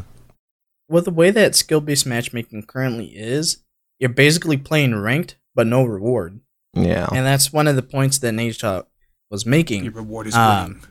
with 0.87 1.05
the 1.05 1.11
way 1.11 1.31
that 1.31 1.55
skill 1.55 1.81
based 1.81 2.05
matchmaking 2.05 2.63
currently 2.63 3.07
is, 3.07 3.57
you're 3.99 4.09
basically 4.09 4.57
playing 4.57 4.95
ranked 4.95 5.35
but 5.55 5.67
no 5.67 5.83
reward, 5.83 6.39
Yeah. 6.73 7.07
and 7.11 7.25
that's 7.25 7.51
one 7.51 7.67
of 7.67 7.75
the 7.75 7.81
points 7.81 8.19
that 8.19 8.33
Nadeshot 8.33 8.85
was 9.29 9.45
making. 9.45 9.83
Your 9.83 9.93
reward 9.93 10.27
is 10.27 10.35
Um, 10.35 10.63
winning. 10.67 10.83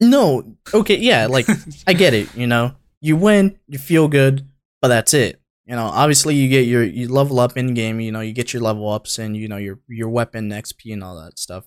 No, 0.00 0.56
okay, 0.72 0.98
yeah, 0.98 1.26
like 1.26 1.46
I 1.86 1.92
get 1.92 2.14
it. 2.14 2.34
You 2.34 2.46
know, 2.46 2.74
you 3.00 3.16
win, 3.16 3.58
you 3.68 3.78
feel 3.78 4.08
good, 4.08 4.46
but 4.82 4.88
that's 4.88 5.14
it. 5.14 5.40
You 5.66 5.76
know, 5.76 5.86
obviously 5.86 6.34
you 6.34 6.48
get 6.48 6.66
your 6.66 6.82
you 6.82 7.08
level 7.08 7.40
up 7.40 7.56
in 7.56 7.72
game. 7.74 8.00
You 8.00 8.12
know, 8.12 8.20
you 8.20 8.32
get 8.32 8.52
your 8.52 8.62
level 8.62 8.88
ups 8.90 9.18
and 9.18 9.36
you 9.36 9.48
know 9.48 9.56
your 9.56 9.78
your 9.88 10.08
weapon 10.10 10.50
XP 10.50 10.92
and 10.92 11.02
all 11.02 11.16
that 11.22 11.38
stuff. 11.38 11.64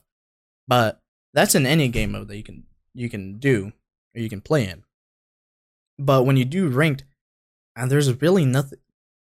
But 0.67 1.01
that's 1.33 1.55
in 1.55 1.65
any 1.65 1.87
game 1.87 2.11
mode 2.11 2.27
that 2.27 2.37
you 2.37 2.43
can 2.43 2.63
you 2.93 3.09
can 3.09 3.39
do 3.39 3.71
or 4.15 4.21
you 4.21 4.29
can 4.29 4.41
play 4.41 4.67
in. 4.67 4.83
But 5.97 6.25
when 6.25 6.37
you 6.37 6.45
do 6.45 6.67
ranked, 6.67 7.05
and 7.75 7.89
there's 7.89 8.21
really 8.21 8.45
nothing. 8.45 8.79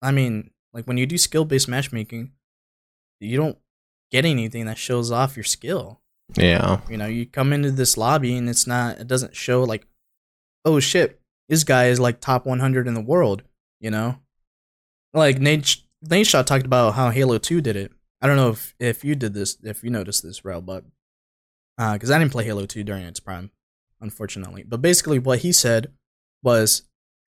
I 0.01 0.11
mean, 0.11 0.51
like 0.71 0.85
when 0.85 0.97
you 0.97 1.07
do 1.07 1.17
skill 1.17 1.45
based 1.45 1.67
matchmaking, 1.67 2.31
you 3.19 3.37
don't 3.37 3.57
get 4.11 4.25
anything 4.25 4.65
that 4.65 4.77
shows 4.77 5.11
off 5.11 5.37
your 5.37 5.43
skill. 5.43 6.01
yeah. 6.35 6.81
You 6.89 6.97
know, 6.97 7.05
you 7.05 7.25
come 7.25 7.53
into 7.53 7.71
this 7.71 7.97
lobby 7.97 8.35
and 8.35 8.49
it's 8.49 8.67
not, 8.67 8.99
it 8.99 9.07
doesn't 9.07 9.35
show 9.35 9.63
like, 9.63 9.87
oh 10.65 10.79
shit, 10.79 11.19
this 11.47 11.63
guy 11.63 11.87
is 11.87 11.99
like 11.99 12.19
top 12.19 12.45
100 12.45 12.87
in 12.87 12.93
the 12.93 13.01
world, 13.01 13.43
you 13.79 13.89
know? 13.89 14.19
Like 15.13 15.39
Nate, 15.39 15.77
Nadeshot 16.05 16.45
talked 16.45 16.65
about 16.65 16.93
how 16.93 17.09
Halo 17.09 17.37
2 17.37 17.61
did 17.61 17.75
it. 17.75 17.91
I 18.21 18.27
don't 18.27 18.35
know 18.35 18.49
if, 18.49 18.75
if 18.79 19.03
you 19.03 19.15
did 19.15 19.33
this, 19.33 19.57
if 19.63 19.83
you 19.83 19.89
noticed 19.89 20.23
this, 20.23 20.43
Rel, 20.45 20.61
but, 20.61 20.83
uh, 21.77 21.97
cause 21.97 22.11
I 22.11 22.19
didn't 22.19 22.31
play 22.31 22.43
Halo 22.45 22.65
2 22.65 22.83
during 22.83 23.05
its 23.05 23.19
prime, 23.19 23.51
unfortunately. 24.01 24.63
But 24.63 24.81
basically 24.81 25.19
what 25.19 25.39
he 25.39 25.51
said 25.51 25.91
was 26.43 26.83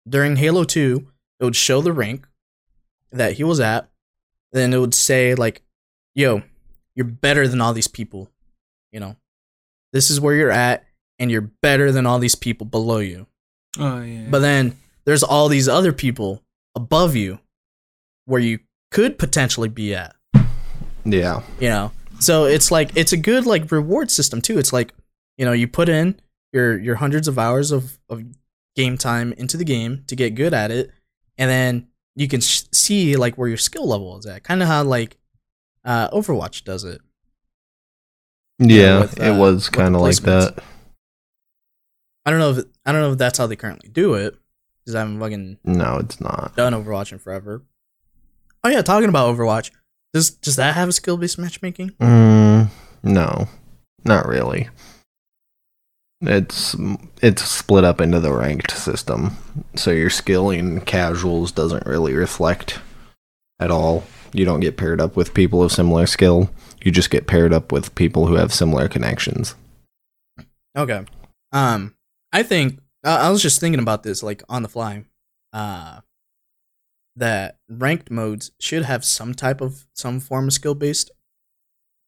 during 0.09 0.37
Halo 0.37 0.65
2, 0.65 1.07
it 1.41 1.45
would 1.45 1.57
show 1.57 1.81
the 1.81 1.93
rank 1.93 2.27
that 3.13 3.35
he 3.35 3.45
was 3.45 3.61
at, 3.61 3.91
then 4.53 4.73
it 4.73 4.79
would 4.79 4.95
say 4.95 5.35
like, 5.35 5.63
yo, 6.15 6.43
you're 6.97 7.07
better 7.07 7.47
than 7.47 7.61
all 7.61 7.73
these 7.73 7.89
people 7.89 8.31
you 8.97 9.01
know? 9.01 9.15
This 9.93 10.11
is 10.11 10.21
where 10.21 10.35
you're 10.35 10.51
at 10.51 10.85
and 11.19 11.31
you're 11.31 11.51
better 11.63 11.93
than 11.93 12.07
all 12.07 12.19
these 12.19 12.35
people 12.35 12.67
below 12.67 12.99
you. 12.99 13.27
Oh 13.79 14.01
yeah. 14.01 14.27
but 14.31 14.39
then 14.39 14.79
there's 15.05 15.23
all 15.23 15.49
these 15.49 15.69
other 15.69 15.93
people 15.93 16.43
above 16.75 17.15
you 17.15 17.41
where 18.25 18.41
you 18.41 18.61
could 18.91 19.19
potentially 19.19 19.69
be 19.69 19.95
at. 19.95 20.17
Yeah. 21.05 21.43
you 21.61 21.69
know? 21.69 21.93
So 22.21 22.45
it's 22.45 22.71
like 22.71 22.97
it's 22.97 23.13
a 23.13 23.19
good 23.19 23.45
like 23.45 23.71
reward 23.71 24.11
system 24.11 24.41
too. 24.41 24.59
It's 24.59 24.73
like 24.73 24.95
you 25.37 25.45
know 25.45 25.53
you 25.53 25.69
put 25.69 25.91
in 25.91 26.19
your 26.55 26.79
your 26.79 26.95
hundreds 26.95 27.29
of 27.29 27.39
hours 27.39 27.71
of 27.71 27.99
of 28.09 28.23
game 28.75 28.97
time 28.97 29.35
into 29.35 29.59
the 29.59 29.65
game 29.65 30.05
to 30.07 30.17
get 30.17 30.35
good 30.35 30.55
at 30.55 30.71
it 30.71 30.91
and 31.39 31.51
then 31.51 31.89
you 32.15 32.29
can 32.29 32.41
sh- 32.41 32.63
see 32.73 33.17
like 33.17 33.37
where 33.37 33.49
your 33.49 33.59
skill 33.59 33.87
level 33.87 34.19
is 34.19 34.25
at. 34.25 34.43
Kind 34.43 34.63
of 34.63 34.69
how 34.69 34.83
like 34.85 35.19
uh 35.87 36.11
overwatch 36.11 36.65
does 36.65 36.85
it 36.85 37.01
Yeah. 38.59 39.01
with, 39.01 39.19
it 39.21 39.31
uh, 39.31 39.39
was 39.39 39.69
kind 39.71 39.95
of 39.95 40.03
like 40.03 40.17
that. 40.17 40.63
i 42.27 42.31
don't 42.31 42.41
know 42.41 42.51
if 42.51 42.65
i 42.85 42.93
don't 42.93 43.01
know 43.01 43.13
if 43.13 43.19
that's 43.19 43.39
how 43.39 43.47
they 43.47 43.57
currently 43.57 43.89
do 43.89 44.15
it 44.15 44.35
because 44.85 44.95
i 44.95 44.99
haven't 45.01 45.21
fucking 45.21 45.59
No, 45.65 45.97
it's 45.99 46.21
not. 46.21 46.55
done 46.57 46.73
overwatch 46.75 47.13
in 47.13 47.19
forever 47.19 47.63
oh 48.65 48.69
yeah 48.69 48.83
talking 48.83 49.09
about 49.09 49.35
overwatch 49.35 49.71
does 50.13 50.31
does 50.31 50.57
that 50.57 50.75
have 50.75 50.89
a 50.89 50.93
skill-based 50.93 51.39
matchmaking 51.39 51.91
Mm, 52.01 52.69
no, 53.03 53.49
not 54.05 54.27
really. 54.27 54.69
It's 56.23 56.75
it's 57.21 57.43
split 57.45 57.85
up 57.85 58.01
into 58.01 58.19
the 58.21 58.33
ranked 58.33 58.71
system, 58.71 59.37
so 59.75 59.91
your 59.91 60.09
skill 60.09 60.49
in 60.49 60.81
casuals 60.81 61.53
doesn't 61.53 61.87
really 61.87 62.15
reflect 62.15 62.81
at 63.61 63.71
all. 63.71 64.05
You 64.33 64.45
don't 64.45 64.61
get 64.61 64.77
paired 64.77 65.01
up 65.01 65.17
with 65.17 65.35
people 65.35 65.63
of 65.63 65.73
similar 65.73 66.07
skill. 66.07 66.51
You 66.85 66.91
just 66.91 67.11
get 67.11 67.27
paired 67.27 67.53
up 67.53 67.73
with 67.73 67.95
people 67.95 68.27
who 68.27 68.35
have 68.35 68.53
similar 68.53 68.89
connections. 68.89 69.55
Okay. 70.77 71.05
Um, 71.53 71.95
I 72.33 72.43
think 72.43 72.81
I 73.05 73.29
I 73.29 73.31
was 73.31 73.43
just 73.43 73.61
thinking 73.61 73.81
about 73.81 74.03
this 74.03 74.23
like 74.23 74.43
on 74.49 74.63
the 74.63 74.69
fly. 74.69 75.05
Uh, 75.53 76.01
that 77.17 77.57
ranked 77.69 78.11
modes 78.11 78.53
should 78.61 78.85
have 78.85 79.05
some 79.05 79.33
type 79.35 79.61
of 79.61 79.87
some 79.95 80.21
form 80.21 80.49
of 80.49 80.53
skill 80.53 80.75
based 80.75 81.11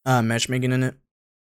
uh 0.04 0.20
matchmaking 0.22 0.72
in 0.72 0.82
it. 0.82 0.94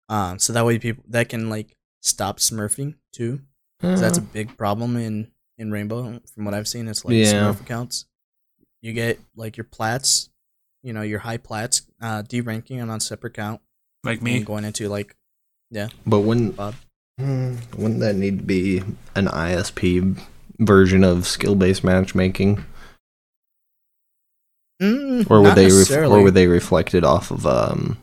Um, 0.10 0.40
so 0.40 0.54
that 0.54 0.66
way 0.66 0.80
people 0.80 1.04
that 1.10 1.30
can 1.30 1.50
like 1.50 1.76
stop 2.02 2.40
smurfing 2.40 2.96
too. 3.12 3.42
that's 3.80 4.18
a 4.18 4.22
big 4.22 4.58
problem 4.58 4.98
in 4.98 5.32
in 5.58 5.72
Rainbow. 5.72 6.20
From 6.34 6.46
what 6.46 6.54
I've 6.54 6.68
seen, 6.68 6.88
it's 6.88 7.06
like 7.06 7.14
Yeah. 7.14 7.34
Smurf 7.34 7.62
accounts. 7.62 8.06
You 8.82 8.92
get 8.94 9.20
like 9.36 9.56
your 9.56 9.64
plats, 9.66 10.30
you 10.84 10.94
know, 10.94 11.02
your 11.02 11.20
high 11.20 11.38
plats, 11.38 11.82
uh, 12.02 12.22
deranking 12.24 12.82
and 12.82 12.92
on 12.92 13.00
separate 13.00 13.34
count, 13.34 13.62
like 14.04 14.18
and 14.18 14.24
me. 14.24 14.44
going 14.44 14.66
into 14.66 14.88
like 14.90 15.16
yeah 15.72 15.88
but 16.06 16.20
wouldn't 16.20 16.56
Bob. 16.56 16.76
Hmm, 17.20 17.56
wouldn't 17.78 18.00
that 18.02 18.16
need 18.16 18.40
to 18.40 18.44
be 18.44 18.80
an 19.16 19.28
ISP 19.28 20.20
version 20.60 21.04
of 21.04 21.26
skill 21.28 21.56
based 21.56 21.84
matchmaking, 21.84 22.64
Mm, 24.82 25.30
or 25.30 25.42
would 25.42 25.56
they 25.56 25.72
ref- 25.72 25.92
or 25.92 26.22
would 26.22 26.34
they 26.34 26.48
reflect 26.48 26.94
it 26.94 27.04
off 27.04 27.32
of 27.32 27.46
um? 27.46 27.98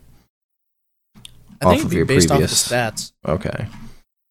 I 1.60 1.66
off 1.66 1.72
think 1.74 1.84
of 1.84 1.92
your 1.92 2.06
based 2.06 2.28
previous- 2.28 2.64
off 2.64 2.68
the 2.68 2.74
stats, 2.74 3.12
Okay. 3.26 3.66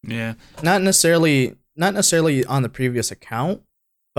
Yeah. 0.03 0.33
not 0.63 0.81
necessarily 0.81 1.55
not 1.75 1.93
necessarily 1.93 2.43
on 2.45 2.63
the 2.63 2.69
previous 2.69 3.11
account. 3.11 3.61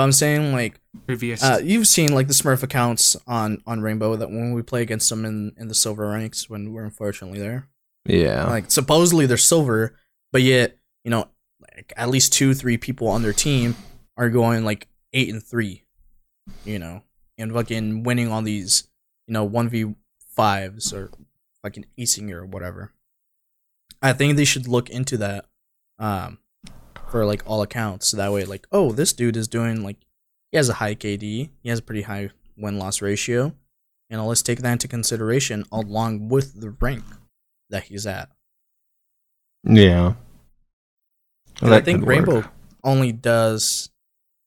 But 0.00 0.04
I'm 0.04 0.12
saying 0.12 0.52
like 0.54 0.80
Previous. 1.06 1.42
uh, 1.44 1.60
you've 1.62 1.86
seen 1.86 2.14
like 2.14 2.26
the 2.26 2.32
Smurf 2.32 2.62
accounts 2.62 3.18
on 3.26 3.62
on 3.66 3.82
Rainbow 3.82 4.16
that 4.16 4.30
when 4.30 4.54
we 4.54 4.62
play 4.62 4.80
against 4.80 5.10
them 5.10 5.26
in 5.26 5.52
in 5.58 5.68
the 5.68 5.74
silver 5.74 6.08
ranks 6.08 6.48
when 6.48 6.72
we're 6.72 6.84
unfortunately 6.84 7.38
there, 7.38 7.68
Yeah. 8.06 8.46
like 8.46 8.70
supposedly 8.70 9.26
they're 9.26 9.36
silver, 9.36 9.94
but 10.32 10.40
yet 10.40 10.78
you 11.04 11.10
know 11.10 11.28
like 11.76 11.92
at 11.98 12.08
least 12.08 12.32
two 12.32 12.54
three 12.54 12.78
people 12.78 13.08
on 13.08 13.20
their 13.20 13.34
team 13.34 13.76
are 14.16 14.30
going 14.30 14.64
like 14.64 14.88
eight 15.12 15.28
and 15.28 15.42
three, 15.44 15.84
you 16.64 16.78
know, 16.78 17.02
and 17.36 17.52
fucking 17.52 18.02
winning 18.02 18.28
on 18.32 18.44
these 18.44 18.88
you 19.26 19.34
know 19.34 19.44
one 19.44 19.68
v 19.68 19.94
fives 20.34 20.94
or 20.94 21.10
fucking 21.62 21.84
acing 21.98 22.30
or 22.32 22.46
whatever. 22.46 22.94
I 24.00 24.14
think 24.14 24.36
they 24.36 24.46
should 24.46 24.66
look 24.66 24.88
into 24.88 25.18
that, 25.18 25.44
um, 25.98 26.38
for 27.10 27.24
like 27.24 27.42
all 27.46 27.62
accounts. 27.62 28.08
So 28.08 28.16
that 28.16 28.32
way, 28.32 28.44
like, 28.44 28.66
oh, 28.72 28.92
this 28.92 29.12
dude 29.12 29.36
is 29.36 29.48
doing 29.48 29.82
like 29.82 29.96
he 30.52 30.56
has 30.56 30.68
a 30.68 30.74
high 30.74 30.94
KD, 30.94 31.50
he 31.62 31.68
has 31.68 31.78
a 31.80 31.82
pretty 31.82 32.02
high 32.02 32.30
win 32.56 32.78
loss 32.78 33.00
ratio, 33.02 33.54
and 34.08 34.24
let's 34.26 34.42
take 34.42 34.60
that 34.60 34.72
into 34.72 34.88
consideration 34.88 35.64
along 35.72 36.28
with 36.28 36.60
the 36.60 36.70
rank 36.70 37.04
that 37.70 37.84
he's 37.84 38.06
at. 38.06 38.30
Yeah. 39.64 40.14
'Cause 41.56 41.70
I 41.72 41.80
think 41.82 42.06
Rainbow 42.06 42.36
work. 42.36 42.50
only 42.82 43.12
does 43.12 43.90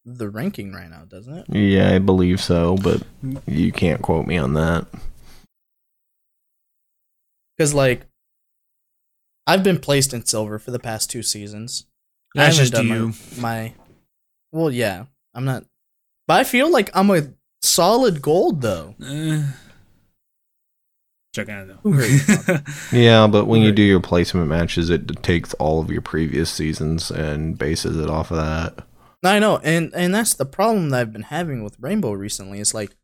the 0.05 0.29
ranking 0.29 0.73
right 0.73 0.89
now, 0.89 1.05
doesn't 1.05 1.37
it? 1.37 1.45
Yeah, 1.49 1.93
I 1.93 1.99
believe 1.99 2.41
so, 2.41 2.75
but 2.77 3.03
you 3.45 3.71
can't 3.71 4.01
quote 4.01 4.25
me 4.25 4.37
on 4.37 4.53
that. 4.55 4.87
Because 7.55 7.73
like, 7.73 8.07
I've 9.45 9.63
been 9.63 9.79
placed 9.79 10.13
in 10.13 10.25
silver 10.25 10.57
for 10.57 10.71
the 10.71 10.79
past 10.79 11.09
two 11.09 11.21
seasons. 11.21 11.85
I 12.35 12.45
That's 12.49 12.57
haven't 12.57 12.71
just 12.71 12.73
done 12.73 12.87
my- 12.87 12.95
you. 12.95 13.13
My, 13.41 13.73
well, 14.51 14.71
yeah, 14.71 15.05
I'm 15.33 15.45
not, 15.45 15.65
but 16.27 16.39
I 16.39 16.43
feel 16.43 16.71
like 16.71 16.89
I'm 16.95 17.09
a 17.11 17.29
solid 17.61 18.21
gold 18.21 18.61
though. 18.61 18.95
Uh, 19.03 19.43
check 21.35 21.49
out 21.49 21.67
though. 21.67 22.59
Yeah, 22.91 23.27
but 23.27 23.45
when 23.45 23.61
you 23.61 23.71
do 23.71 23.81
your 23.81 23.99
placement 23.99 24.47
matches, 24.47 24.89
it 24.89 25.21
takes 25.23 25.53
all 25.55 25.79
of 25.81 25.89
your 25.91 26.01
previous 26.01 26.49
seasons 26.51 27.09
and 27.11 27.57
bases 27.57 27.97
it 27.97 28.09
off 28.09 28.31
of 28.31 28.37
that. 28.37 28.85
I 29.23 29.39
know, 29.39 29.59
and 29.63 29.91
and 29.95 30.13
that's 30.13 30.33
the 30.33 30.45
problem 30.45 30.89
that 30.89 30.99
I've 30.99 31.13
been 31.13 31.23
having 31.23 31.63
with 31.63 31.79
Rainbow 31.79 32.11
recently. 32.11 32.59
It's 32.59 32.73
like, 32.73 32.95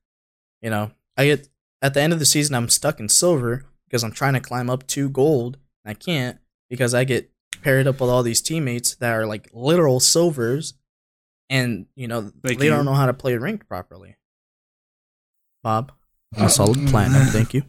you 0.62 0.70
know, 0.70 0.92
I 1.16 1.26
get 1.26 1.50
at 1.82 1.94
the 1.94 2.02
end 2.02 2.14
of 2.14 2.20
the 2.20 2.26
season, 2.26 2.56
I'm 2.56 2.68
stuck 2.70 3.00
in 3.00 3.08
silver 3.10 3.64
because 3.88 4.04
I'm 4.04 4.12
trying 4.12 4.34
to 4.34 4.42
climb 4.42 4.70
up 4.70 4.86
to 4.88 5.10
gold. 5.10 5.58
And 5.86 5.92
I 5.92 5.94
can't 5.94 6.38
because 6.70 6.94
I 6.94 7.06
get 7.06 7.32
paired 7.62 7.88
up 7.88 8.00
with 8.02 8.10
all 8.10 8.24
these 8.24 8.42
teammates 8.42 8.96
that 8.96 9.12
are 9.12 9.26
like 9.26 9.50
literal 9.54 10.00
silvers, 10.00 10.74
and 11.50 11.86
you 11.96 12.08
know 12.08 12.32
Like 12.44 12.58
they 12.60 12.66
you. 12.66 12.72
don't 12.72 12.86
know 12.86 12.94
how 12.94 13.06
to 13.06 13.14
play 13.14 13.36
ranked 13.38 13.68
properly. 13.68 14.16
Bob, 15.64 15.92
I'm 16.38 16.46
a 16.46 16.50
solid 16.50 16.88
platinum, 16.88 17.28
thank 17.28 17.54
you. 17.54 17.64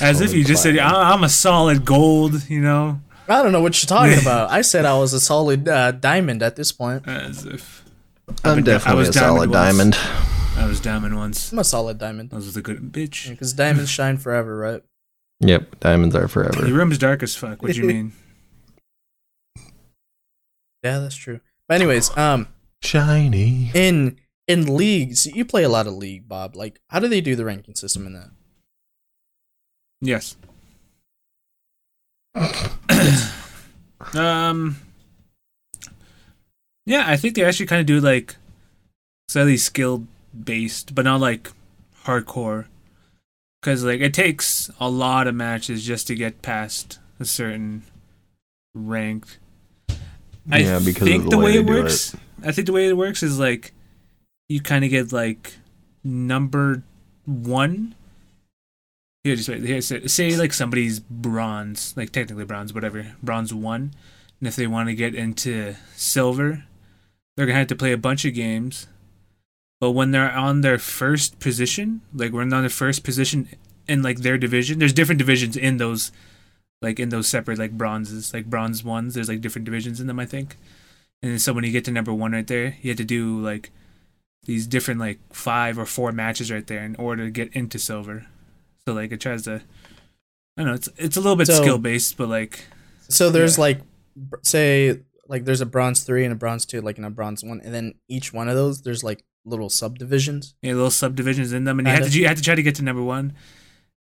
As 0.00 0.20
if 0.20 0.32
you 0.32 0.44
just 0.44 0.62
said, 0.62 0.74
platinum. 0.76 0.96
"I- 1.02 1.12
"I'm 1.12 1.24
a 1.24 1.28
solid 1.28 1.84
gold," 1.84 2.48
you 2.48 2.60
know. 2.60 3.00
I 3.28 3.42
don't 3.42 3.52
know 3.52 3.60
what 3.60 3.80
you're 3.82 3.88
talking 3.88 4.18
about. 4.22 4.50
I 4.50 4.62
said 4.62 4.84
I 4.84 4.96
was 4.98 5.12
a 5.12 5.20
solid 5.20 5.68
uh, 5.68 5.92
diamond 5.92 6.42
at 6.42 6.56
this 6.56 6.72
point. 6.72 7.06
As 7.08 7.44
if 7.44 7.84
I'm 8.44 8.56
been- 8.56 8.64
I 8.64 8.66
definitely 8.72 8.98
was 9.00 9.08
a 9.10 9.12
solid 9.14 9.52
diamond 9.52 9.92
diamond. 9.94 10.18
I 10.56 10.66
was 10.66 10.80
diamond 10.80 11.16
once. 11.16 11.50
I'm 11.52 11.58
a 11.58 11.64
solid 11.64 11.98
diamond 11.98 12.30
I 12.32 12.36
was 12.36 12.56
a 12.56 12.62
good 12.62 12.92
bitch. 12.92 13.28
because 13.30 13.52
diamonds 13.52 13.90
shine 13.90 14.16
forever, 14.18 14.56
right? 14.56 14.82
Yep, 15.40 15.80
diamonds 15.80 16.14
are 16.14 16.28
forever. 16.28 16.66
Your 16.68 16.76
room's 16.76 16.98
dark 16.98 17.22
as 17.22 17.34
fuck. 17.34 17.62
What 17.62 17.72
do 17.72 17.80
you 17.80 17.86
mean? 17.94 18.12
Yeah, 20.82 20.98
that's 20.98 21.16
true. 21.16 21.40
But 21.68 21.74
anyways, 21.80 22.16
um, 22.16 22.48
Shiny. 22.82 23.70
in 23.74 24.18
in 24.48 24.76
leagues, 24.76 25.26
you 25.26 25.44
play 25.44 25.62
a 25.62 25.68
lot 25.68 25.86
of 25.86 25.94
league, 25.94 26.28
Bob. 26.28 26.56
Like, 26.56 26.80
how 26.88 26.98
do 26.98 27.08
they 27.08 27.20
do 27.20 27.36
the 27.36 27.44
ranking 27.44 27.74
system 27.74 28.06
in 28.06 28.12
that? 28.14 28.30
Yes. 30.00 30.36
um. 34.14 34.76
Yeah, 36.84 37.04
I 37.06 37.16
think 37.16 37.36
they 37.36 37.44
actually 37.44 37.66
kind 37.66 37.80
of 37.80 37.86
do 37.86 38.00
like 38.00 38.34
slightly 39.28 39.56
skill 39.56 40.06
based, 40.38 40.94
but 40.94 41.04
not 41.04 41.20
like 41.20 41.52
hardcore. 42.04 42.66
Because 43.60 43.84
like 43.84 44.00
it 44.00 44.12
takes 44.12 44.70
a 44.80 44.90
lot 44.90 45.28
of 45.28 45.36
matches 45.36 45.84
just 45.84 46.08
to 46.08 46.16
get 46.16 46.42
past 46.42 46.98
a 47.20 47.24
certain 47.24 47.84
rank. 48.74 49.38
I 50.50 50.58
Yeah, 50.58 50.78
because 50.78 51.06
think 51.06 51.24
the 51.24 51.30
the 51.30 51.38
way 51.38 51.44
way 51.44 51.54
it 51.58 51.66
works. 51.66 52.16
I 52.44 52.52
think 52.52 52.66
the 52.66 52.72
way 52.72 52.88
it 52.88 52.96
works 52.96 53.22
is 53.22 53.38
like 53.38 53.72
you 54.48 54.60
kind 54.60 54.84
of 54.84 54.90
get 54.90 55.12
like 55.12 55.54
number 56.04 56.82
one. 57.24 57.94
Here, 59.24 59.36
just 59.36 59.48
wait. 59.48 59.62
Here, 59.62 59.80
say, 59.80 60.06
say 60.08 60.36
like 60.36 60.52
somebody's 60.52 60.98
bronze, 60.98 61.94
like 61.96 62.10
technically 62.10 62.44
bronze, 62.44 62.74
whatever, 62.74 63.12
bronze 63.22 63.54
one, 63.54 63.92
and 64.40 64.48
if 64.48 64.56
they 64.56 64.66
want 64.66 64.88
to 64.88 64.94
get 64.94 65.14
into 65.14 65.76
silver, 65.94 66.64
they're 67.36 67.46
gonna 67.46 67.58
have 67.58 67.68
to 67.68 67.76
play 67.76 67.92
a 67.92 67.98
bunch 67.98 68.24
of 68.24 68.34
games. 68.34 68.88
But 69.80 69.92
when 69.92 70.10
they're 70.10 70.30
on 70.30 70.60
their 70.60 70.78
first 70.78 71.40
position, 71.40 72.02
like 72.14 72.32
when 72.32 72.48
they're 72.48 72.58
on 72.58 72.64
the 72.64 72.70
first 72.70 73.04
position 73.04 73.48
in 73.88 74.02
like 74.02 74.18
their 74.18 74.38
division, 74.38 74.78
there's 74.78 74.92
different 74.92 75.18
divisions 75.18 75.56
in 75.56 75.76
those, 75.76 76.12
like 76.82 77.00
in 77.00 77.08
those 77.08 77.28
separate 77.28 77.58
like 77.58 77.72
bronzes, 77.72 78.34
like 78.34 78.46
bronze 78.46 78.82
ones. 78.84 79.14
There's 79.14 79.28
like 79.28 79.40
different 79.40 79.64
divisions 79.64 80.00
in 80.00 80.06
them, 80.08 80.18
I 80.18 80.26
think. 80.26 80.56
And 81.22 81.32
then 81.32 81.38
so 81.38 81.52
when 81.52 81.64
you 81.64 81.70
get 81.72 81.84
to 81.86 81.92
number 81.92 82.12
one 82.12 82.32
right 82.32 82.46
there, 82.46 82.76
you 82.82 82.90
have 82.90 82.96
to 82.98 83.04
do 83.04 83.40
like 83.40 83.70
these 84.44 84.66
different 84.66 84.98
like 85.00 85.20
five 85.32 85.78
or 85.78 85.86
four 85.86 86.10
matches 86.12 86.50
right 86.50 86.66
there 86.66 86.82
in 86.84 86.96
order 86.96 87.24
to 87.24 87.30
get 87.30 87.52
into 87.54 87.78
silver. 87.78 88.26
So 88.84 88.92
like 88.92 89.12
it 89.12 89.20
tries 89.20 89.42
to, 89.44 89.62
I 90.56 90.62
don't 90.62 90.66
know, 90.66 90.74
it's 90.74 90.88
it's 90.96 91.16
a 91.16 91.20
little 91.20 91.36
bit 91.36 91.46
So- 91.46 91.62
skill 91.62 91.78
based, 91.78 92.16
but 92.16 92.28
like 92.28 92.64
So 93.08 93.30
there's 93.30 93.56
Yeah. 93.56 93.62
like, 93.62 93.80
say, 94.42 95.00
like 95.28 95.44
there's 95.44 95.60
a 95.60 95.66
bronze 95.66 96.02
three 96.02 96.24
and 96.24 96.32
a 96.32 96.36
bronze 96.36 96.66
two, 96.66 96.80
like 96.80 96.98
in 96.98 97.04
a 97.04 97.10
bronze 97.10 97.44
one, 97.44 97.60
and 97.62 97.72
then 97.72 97.94
each 98.08 98.32
one 98.32 98.48
of 98.48 98.56
those 98.56 98.82
there's 98.82 99.04
like 99.04 99.22
little 99.44 99.68
subdivisions. 99.70 100.54
yeah, 100.62 100.72
little 100.74 100.90
subdivisions 100.90 101.52
in 101.52 101.64
them, 101.64 101.78
and 101.78 101.86
you 101.88 101.94
Kinda. 101.94 102.10
to 102.10 102.18
you 102.20 102.26
have 102.28 102.36
to 102.36 102.42
try 102.42 102.54
to 102.54 102.62
get 102.62 102.74
to 102.76 102.82
number 102.82 103.02
one, 103.02 103.32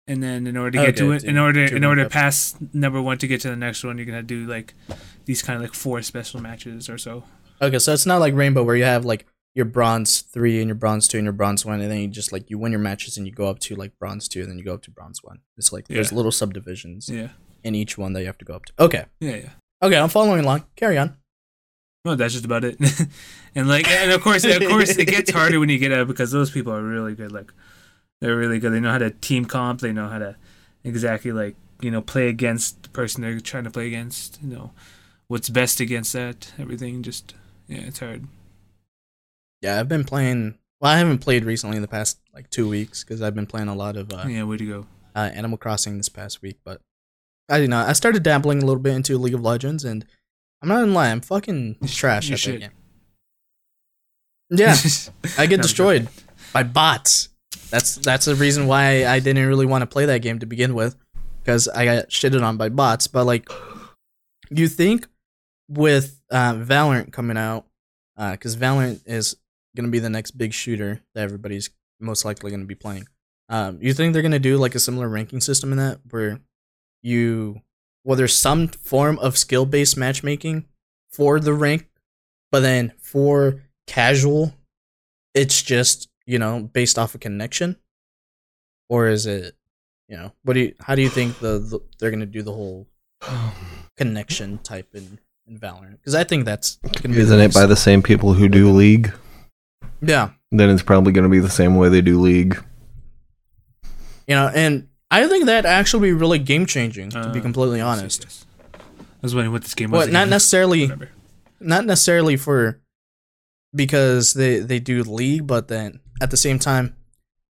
and 0.08 0.22
then 0.22 0.48
in 0.48 0.58
order 0.58 0.78
to 0.78 0.84
oh, 0.84 0.86
get 0.88 0.98
to 0.98 1.12
it, 1.12 1.20
to- 1.22 1.28
in 1.28 1.38
order 1.38 1.68
to 1.68 1.76
in 1.76 1.84
order 1.84 2.04
to 2.04 2.10
pass 2.10 2.56
number 2.74 3.02
one 3.02 3.18
to 3.20 3.28
get 3.28 3.42
to 3.42 3.50
the 3.50 3.56
next 3.56 3.84
one, 3.84 3.98
you're 3.98 4.06
gonna 4.06 4.24
do 4.24 4.46
like 4.48 4.74
these 5.26 5.42
kind 5.42 5.58
of 5.58 5.62
like 5.62 5.74
four 5.74 6.02
special 6.02 6.42
matches 6.42 6.90
or 6.90 6.98
so. 6.98 7.24
Okay, 7.62 7.80
so 7.80 7.94
it's 7.94 8.06
not 8.06 8.20
like 8.20 8.34
Rainbow 8.34 8.64
where 8.64 8.76
you 8.76 8.84
have 8.84 9.06
like 9.06 9.26
your 9.54 9.66
bronze 9.66 10.22
three 10.22 10.60
and 10.60 10.68
your 10.68 10.76
bronze 10.76 11.08
two 11.08 11.18
and 11.18 11.26
your 11.26 11.34
bronze 11.34 11.66
one, 11.66 11.82
and 11.82 11.92
then 11.92 12.00
you 12.00 12.08
just 12.08 12.32
like 12.32 12.50
you 12.50 12.58
win 12.58 12.72
your 12.72 12.80
matches 12.80 13.18
and 13.18 13.28
you 13.28 13.34
go 13.34 13.48
up 13.48 13.60
to 13.60 13.76
like 13.76 13.98
bronze 14.00 14.28
two 14.28 14.42
and 14.42 14.50
then 14.50 14.58
you 14.58 14.64
go 14.64 14.74
up 14.74 14.82
to 14.84 14.92
bronze 14.92 15.24
one. 15.24 15.40
It's 15.58 15.72
like 15.72 15.88
there's 15.88 16.12
little 16.12 16.32
subdivisions 16.32 17.10
Yeah, 17.10 17.30
in 17.64 17.76
each 17.76 17.98
one 17.98 18.14
that 18.14 18.22
you 18.22 18.28
have 18.28 18.38
to 18.40 18.46
go 18.46 18.56
up 18.56 18.66
to. 18.66 18.74
Okay, 18.80 19.06
yeah, 19.20 19.36
yeah. 19.36 19.50
okay, 19.84 19.98
I'm 19.98 20.10
following 20.10 20.44
along. 20.44 20.66
Carry 20.76 20.98
on. 20.98 21.18
No, 22.04 22.16
that's 22.16 22.34
just 22.34 22.46
about 22.46 22.64
it. 22.64 22.78
and 23.56 23.68
like, 23.68 23.88
and 23.88 24.12
of 24.12 24.22
course, 24.22 24.44
of 24.44 24.60
course, 24.64 24.98
it 24.98 25.06
gets 25.06 25.30
harder 25.30 25.60
when 25.60 25.70
you 25.70 25.78
get 25.78 25.92
out 25.92 26.08
because 26.08 26.32
those 26.32 26.50
people 26.50 26.74
are 26.74 26.82
really 26.82 27.14
good. 27.14 27.32
Like, 27.32 27.52
they're 28.22 28.38
really 28.38 28.60
good. 28.60 28.72
They 28.72 28.80
know 28.80 28.92
how 28.92 29.00
to 29.00 29.10
team 29.10 29.46
comp. 29.46 29.82
They 29.82 29.92
know 29.92 30.08
how 30.08 30.20
to 30.20 30.36
exactly 30.84 31.32
like 31.32 31.56
you 31.82 31.92
know 31.92 32.02
play 32.02 32.30
against 32.30 32.84
the 32.84 32.90
person 32.90 33.22
they're 33.22 33.40
trying 33.40 33.66
to 33.66 33.72
play 33.72 33.88
against. 33.88 34.40
You 34.42 34.50
know 34.50 34.72
what's 35.28 35.50
best 35.50 35.80
against 35.80 36.14
that. 36.14 36.54
Everything 36.60 37.04
just 37.04 37.34
yeah, 37.68 37.80
it's 37.82 38.00
hard. 38.00 38.28
Yeah, 39.62 39.80
I've 39.80 39.90
been 39.90 40.04
playing. 40.04 40.58
Well, 40.80 40.92
I 40.92 40.98
haven't 40.98 41.20
played 41.20 41.46
recently 41.46 41.76
in 41.76 41.82
the 41.82 41.88
past 41.88 42.20
like 42.34 42.50
two 42.50 42.68
weeks 42.68 43.04
because 43.04 43.22
I've 43.22 43.36
been 43.36 43.46
playing 43.46 43.68
a 43.68 43.76
lot 43.76 43.98
of 43.98 44.12
uh, 44.14 44.26
yeah, 44.28 44.44
way 44.44 44.58
to 44.58 44.66
go. 44.66 44.86
uh, 45.16 45.30
Animal 45.34 45.58
Crossing 45.58 45.98
this 45.98 46.10
past 46.10 46.42
week. 46.42 46.58
But 46.64 46.82
I 47.50 47.58
you 47.58 47.68
know 47.68 47.80
I 47.80 47.94
started 47.94 48.24
dabbling 48.24 48.62
a 48.62 48.66
little 48.66 48.82
bit 48.82 48.94
into 48.96 49.18
League 49.18 49.34
of 49.34 49.42
Legends, 49.42 49.84
and 49.84 50.06
I'm 50.62 50.70
not 50.70 50.80
gonna 50.82 50.92
lie, 50.94 51.10
I'm 51.12 51.22
fucking 51.22 51.78
trash 51.88 52.32
at 52.32 52.40
that 52.40 52.60
game. 52.60 52.72
Yeah, 54.50 54.76
I 55.38 55.46
get 55.46 55.62
destroyed 55.62 56.08
by 56.54 56.64
bots. 56.64 57.30
That's 57.72 57.96
that's 57.96 58.26
the 58.26 58.36
reason 58.36 58.68
why 58.68 59.06
I 59.06 59.20
didn't 59.20 59.48
really 59.48 59.66
want 59.66 59.82
to 59.82 59.88
play 59.88 60.06
that 60.06 60.22
game 60.22 60.40
to 60.40 60.46
begin 60.46 60.76
with, 60.76 60.96
because 61.42 61.68
I 61.70 61.86
got 61.86 62.10
shitted 62.10 62.44
on 62.44 62.58
by 62.58 62.70
bots. 62.70 63.08
But 63.08 63.26
like, 63.26 63.50
you 64.50 64.68
think 64.68 65.08
with 65.70 66.22
uh, 66.30 66.56
Valorant 66.56 67.14
coming 67.14 67.38
out, 67.38 67.66
because 68.18 68.58
Valorant 68.58 69.02
is 69.06 69.38
gonna 69.76 69.88
be 69.88 70.00
the 70.00 70.10
next 70.10 70.32
big 70.32 70.54
shooter 70.54 71.02
that 71.16 71.24
everybody's 71.24 71.70
most 72.00 72.26
likely 72.26 72.52
gonna 72.52 72.66
be 72.66 72.76
playing. 72.76 73.08
Um, 73.48 73.80
you 73.82 73.94
think 73.94 74.12
they're 74.12 74.22
gonna 74.22 74.38
do 74.38 74.58
like 74.58 74.76
a 74.76 74.80
similar 74.80 75.08
ranking 75.08 75.40
system 75.40 75.72
in 75.72 75.78
that, 75.78 76.02
where 76.10 76.42
you, 77.02 77.62
well, 78.04 78.18
there's 78.18 78.36
some 78.36 78.68
form 78.68 79.18
of 79.20 79.38
skill 79.38 79.66
based 79.66 79.96
matchmaking 79.96 80.66
for 81.10 81.40
the 81.40 81.54
rank, 81.54 81.88
but 82.52 82.60
then 82.60 82.92
for 83.00 83.62
casual, 83.88 84.54
it's 85.34 85.62
just 85.62 86.10
you 86.32 86.40
know 86.40 86.54
based 86.80 86.98
off 86.98 87.14
a 87.16 87.18
connection, 87.18 87.76
or 88.90 89.08
is 89.08 89.26
it, 89.26 89.56
you 90.08 90.16
know, 90.18 90.32
what 90.44 90.54
do 90.54 90.62
you? 90.62 90.74
How 90.80 90.96
do 90.96 91.02
you 91.02 91.10
think 91.10 91.40
the, 91.40 91.60
the 91.60 91.80
they're 92.00 92.12
gonna 92.16 92.26
do 92.38 92.42
the 92.42 92.54
whole 92.54 92.88
connection 93.98 94.58
type 94.60 94.90
in 94.94 95.20
in 95.48 95.60
Valorant? 95.60 95.98
Because 96.00 96.16
I 96.16 96.24
think 96.24 96.46
that's 96.46 96.76
gonna 97.02 97.16
be 97.16 97.22
Isn't 97.22 97.38
the 97.38 97.44
it 97.46 97.54
by 97.54 97.66
the 97.66 97.76
same 97.76 98.02
people 98.02 98.34
who 98.34 98.48
do 98.48 98.72
League? 98.72 99.12
yeah, 100.02 100.30
Then 100.52 100.70
it's 100.70 100.82
probably 100.84 101.12
going 101.14 101.26
to 101.26 101.30
be 101.30 101.38
the 101.40 101.50
same 101.62 101.76
way 101.76 101.88
they 101.90 102.02
do 102.02 102.20
League. 102.20 102.58
you 104.28 104.36
know, 104.36 104.48
and 104.48 104.88
I 105.12 105.28
think 105.28 105.46
that 105.46 105.66
actually 105.66 106.08
be 106.10 106.14
really 106.14 106.40
game 106.40 106.66
changing. 106.66 107.10
To 107.12 107.30
be 107.32 107.40
Uh, 107.40 107.42
completely 107.44 107.82
honest, 107.82 108.24
yes, 108.24 108.46
yes. 108.72 108.80
I 109.00 109.20
was 109.22 109.36
wondering 109.36 109.52
what 109.54 109.62
this 109.64 109.76
game 109.76 109.92
was. 109.92 110.08
but 110.08 110.14
not 110.14 110.28
necessarily. 110.30 110.84
Whatever. 110.86 111.10
not 111.60 111.86
necessarily 111.86 112.36
for 112.38 112.80
because 113.76 114.34
they 114.34 114.60
they 114.60 114.80
do 114.80 115.04
league 115.04 115.46
but 115.48 115.68
then 115.68 116.00
at 116.22 116.32
the 116.32 116.38
same 116.38 116.60
time 116.60 116.96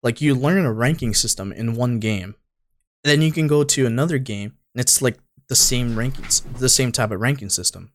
like 0.03 0.19
you 0.19 0.35
learn 0.35 0.65
a 0.65 0.73
ranking 0.73 1.13
system 1.13 1.51
in 1.51 1.75
one 1.75 1.99
game 1.99 2.35
then 3.05 3.21
you 3.21 3.31
can 3.31 3.47
go 3.47 3.63
to 3.63 3.85
another 3.85 4.17
game 4.17 4.57
and 4.73 4.81
it's 4.81 5.01
like 5.01 5.17
the 5.47 5.55
same 5.55 5.95
rankings 5.95 6.41
the 6.57 6.67
same 6.67 6.91
type 6.91 7.11
of 7.11 7.21
ranking 7.21 7.49
system. 7.49 7.91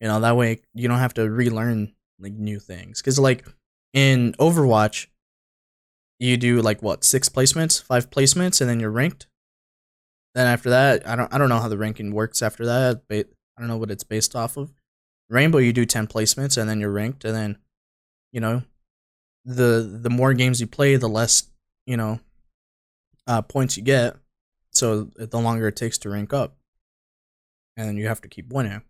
You 0.00 0.08
know 0.08 0.20
that 0.20 0.36
way 0.36 0.60
you 0.74 0.88
don't 0.88 0.98
have 0.98 1.14
to 1.14 1.28
relearn 1.28 1.92
like 2.18 2.32
new 2.32 2.60
things. 2.60 3.00
Because 3.00 3.18
like 3.18 3.44
in 3.92 4.32
overwatch 4.38 5.08
you 6.18 6.36
do 6.36 6.62
like 6.62 6.82
what 6.82 7.04
six 7.04 7.28
placements 7.28 7.82
five 7.82 8.10
placements 8.10 8.60
and 8.60 8.70
then 8.70 8.80
you're 8.80 8.90
ranked? 8.90 9.26
Then 10.34 10.46
after 10.46 10.70
that 10.70 11.06
i 11.06 11.16
don't 11.16 11.32
i 11.34 11.38
don't 11.38 11.48
know 11.48 11.58
how 11.58 11.68
the 11.68 11.76
ranking 11.76 12.12
works 12.12 12.40
after 12.42 12.64
that 12.64 13.02
but 13.08 13.26
i 13.56 13.60
don't 13.60 13.68
know 13.68 13.76
what 13.76 13.90
it's 13.90 14.04
based 14.04 14.34
off 14.36 14.56
of. 14.56 14.72
Rainbow, 15.28 15.58
you 15.58 15.72
do 15.72 15.86
ten 15.86 16.06
placements 16.06 16.58
and 16.58 16.68
then 16.68 16.78
you're 16.78 16.92
ranked, 16.92 17.24
and 17.24 17.34
then, 17.34 17.58
you 18.32 18.40
know, 18.40 18.62
the 19.44 19.98
the 20.02 20.10
more 20.10 20.34
games 20.34 20.60
you 20.60 20.66
play, 20.66 20.96
the 20.96 21.08
less 21.08 21.44
you 21.86 21.96
know, 21.96 22.20
uh, 23.26 23.42
points 23.42 23.76
you 23.76 23.82
get. 23.82 24.16
So 24.70 25.10
the 25.16 25.38
longer 25.38 25.68
it 25.68 25.76
takes 25.76 25.98
to 25.98 26.10
rank 26.10 26.32
up, 26.32 26.56
and 27.76 27.98
you 27.98 28.06
have 28.06 28.20
to 28.22 28.28
keep 28.28 28.52
winning. 28.52 28.82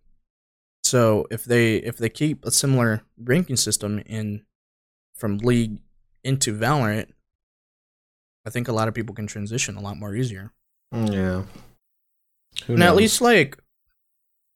So 0.84 1.26
if 1.30 1.44
they 1.44 1.76
if 1.76 1.96
they 1.96 2.09
keep 2.09 2.44
a 2.44 2.50
similar 2.50 3.03
ranking 3.18 3.57
system 3.57 4.00
in 4.07 4.44
from 5.14 5.38
League 5.38 5.78
into 6.22 6.57
Valorant, 6.57 7.09
I 8.46 8.50
think 8.50 8.68
a 8.68 8.72
lot 8.72 8.88
of 8.88 8.94
people 8.94 9.14
can 9.14 9.26
transition 9.26 9.76
a 9.76 9.80
lot 9.80 9.96
more 9.96 10.14
easier. 10.14 10.53
Yeah. 10.92 11.44
Who 12.66 12.74
And 12.74 12.82
at 12.82 12.94
least 12.94 13.20
like 13.20 13.59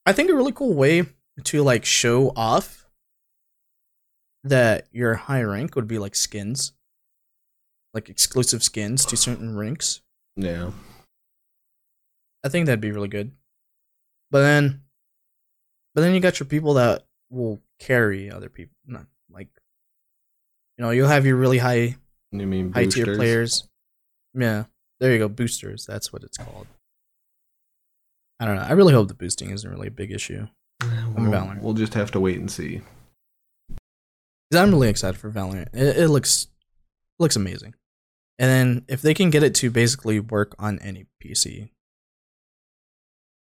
I 0.05 0.12
think 0.12 0.30
a 0.30 0.34
really 0.34 0.53
cool 0.53 0.74
way 0.74 1.07
to 1.44 1.62
like 1.62 1.84
show 1.84 2.32
off 2.36 2.86
that 4.49 4.86
you're 4.92 5.14
high 5.14 5.42
rank 5.42 5.76
would 5.76 5.88
be 5.88 5.99
like 5.99 6.14
skins. 6.14 6.72
Like 7.94 8.09
exclusive 8.09 8.62
skins 8.62 9.05
to 9.07 9.16
certain 9.16 9.57
ranks. 9.57 10.01
Yeah. 10.36 10.72
I 12.44 12.49
think 12.49 12.66
that'd 12.66 12.80
be 12.80 12.92
really 12.92 13.09
good. 13.09 13.32
But 14.30 14.42
then 14.42 14.82
but 15.94 16.03
then 16.03 16.14
you 16.14 16.20
got 16.20 16.38
your 16.38 16.47
people 16.47 16.74
that 16.74 17.07
will 17.30 17.61
carry 17.78 18.30
other 18.30 18.49
people. 18.49 18.76
Not 18.86 19.07
like 19.30 19.49
you 20.76 20.84
know, 20.84 20.90
you'll 20.90 21.09
have 21.09 21.24
your 21.24 21.36
really 21.36 21.59
high 21.59 21.97
You 22.32 22.47
mean 22.47 22.72
high 22.72 22.86
tier 22.86 23.16
players. 23.16 23.66
Yeah. 24.34 24.64
There 25.01 25.12
you 25.12 25.18
go, 25.18 25.28
boosters, 25.28 25.84
that's 25.84 26.12
what 26.12 26.22
it's 26.22 26.38
called. 26.38 26.66
I 28.40 28.47
don't 28.47 28.57
know. 28.57 28.62
I 28.62 28.72
really 28.72 28.94
hope 28.94 29.09
the 29.09 29.14
boosting 29.14 29.51
isn't 29.51 29.70
really 29.70 29.88
a 29.88 29.90
big 29.90 30.11
issue. 30.11 30.47
We'll, 31.16 31.55
we'll 31.61 31.74
just 31.74 31.94
have 31.94 32.11
to 32.12 32.20
wait 32.20 32.38
and 32.38 32.51
see. 32.51 32.82
'Cause 34.51 34.61
I'm 34.61 34.70
really 34.70 34.88
excited 34.88 35.18
for 35.18 35.30
Valorant. 35.30 35.68
It, 35.74 35.97
it 35.99 36.09
looks 36.09 36.47
looks 37.18 37.36
amazing. 37.36 37.74
And 38.38 38.51
then 38.51 38.84
if 38.88 39.01
they 39.03 39.14
can 39.14 39.30
get 39.30 39.42
it 39.42 39.55
to 39.57 39.70
basically 39.70 40.20
work 40.20 40.55
on 40.59 40.78
any 40.80 41.07
PC, 41.22 41.70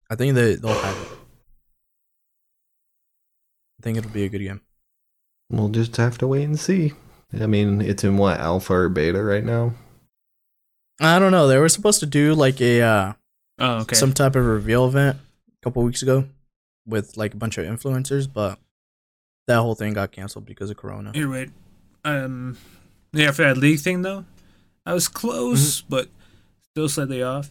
I 0.09 0.15
think 0.15 0.35
they 0.35 0.55
they'll 0.55 0.73
have 0.73 0.95
it. 0.97 1.07
I 3.79 3.83
think 3.83 3.97
it'll 3.97 4.11
be 4.11 4.23
a 4.23 4.29
good 4.29 4.39
game. 4.41 4.61
We'll 5.49 5.69
just 5.69 5.95
have 5.97 6.17
to 6.19 6.27
wait 6.27 6.43
and 6.43 6.59
see. 6.59 6.93
I 7.33 7.45
mean, 7.47 7.81
it's 7.81 8.03
in 8.03 8.17
what 8.17 8.39
alpha 8.39 8.73
or 8.73 8.89
beta 8.89 9.21
right 9.23 9.43
now. 9.43 9.73
I 11.01 11.19
don't 11.19 11.31
know. 11.31 11.47
They 11.47 11.57
were 11.57 11.69
supposed 11.69 11.99
to 11.99 12.05
do 12.05 12.33
like 12.33 12.61
a 12.61 12.81
uh, 12.81 13.13
Oh, 13.59 13.79
okay. 13.81 13.95
some 13.95 14.13
type 14.13 14.35
of 14.35 14.45
reveal 14.45 14.85
event 14.87 15.17
a 15.17 15.63
couple 15.63 15.83
weeks 15.83 16.01
ago 16.01 16.25
with 16.85 17.17
like 17.17 17.33
a 17.33 17.37
bunch 17.37 17.57
of 17.57 17.65
influencers, 17.65 18.31
but 18.31 18.59
that 19.47 19.61
whole 19.61 19.75
thing 19.75 19.93
got 19.93 20.11
canceled 20.11 20.45
because 20.45 20.69
of 20.69 20.77
Corona. 20.77 21.11
Here, 21.13 21.29
wait. 21.29 21.49
Um, 22.03 22.57
yeah, 23.13 23.31
for 23.31 23.43
that 23.43 23.57
league 23.57 23.79
thing 23.79 24.01
though, 24.01 24.25
I 24.85 24.93
was 24.93 25.07
close, 25.07 25.81
but 25.81 26.09
still 26.71 26.89
slightly 26.89 27.23
off. 27.23 27.49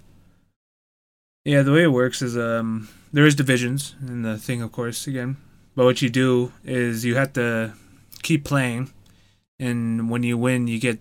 Yeah, 1.44 1.62
the 1.62 1.72
way 1.72 1.82
it 1.82 1.92
works 1.92 2.22
is 2.22 2.36
um, 2.38 2.88
there 3.12 3.26
is 3.26 3.34
divisions 3.34 3.94
in 4.00 4.22
the 4.22 4.38
thing, 4.38 4.62
of 4.62 4.72
course, 4.72 5.06
again. 5.06 5.36
But 5.76 5.84
what 5.84 6.00
you 6.00 6.08
do 6.08 6.52
is 6.64 7.04
you 7.04 7.16
have 7.16 7.32
to 7.34 7.74
keep 8.22 8.44
playing, 8.44 8.92
and 9.58 10.08
when 10.08 10.22
you 10.22 10.38
win, 10.38 10.68
you 10.68 10.78
get 10.78 10.98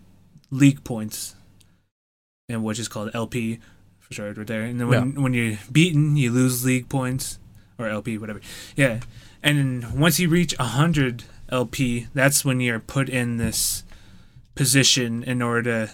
league 0.49 0.83
points, 0.83 1.35
and 2.49 2.63
which 2.63 2.79
is 2.79 2.87
called 2.87 3.11
LP 3.13 3.59
for 3.99 4.13
short, 4.13 4.37
right 4.37 4.47
there. 4.47 4.63
And 4.63 4.79
then 4.79 4.89
when 4.89 5.21
when 5.21 5.33
you're 5.33 5.57
beaten, 5.71 6.17
you 6.17 6.31
lose 6.31 6.65
league 6.65 6.89
points 6.89 7.39
or 7.77 7.87
LP, 7.87 8.17
whatever. 8.17 8.41
Yeah, 8.75 8.99
and 9.43 9.99
once 9.99 10.19
you 10.19 10.29
reach 10.29 10.55
hundred 10.55 11.25
LP, 11.49 12.07
that's 12.13 12.43
when 12.43 12.59
you're 12.59 12.79
put 12.79 13.09
in 13.09 13.37
this 13.37 13.83
position 14.55 15.23
in 15.23 15.41
order 15.41 15.87
to, 15.87 15.93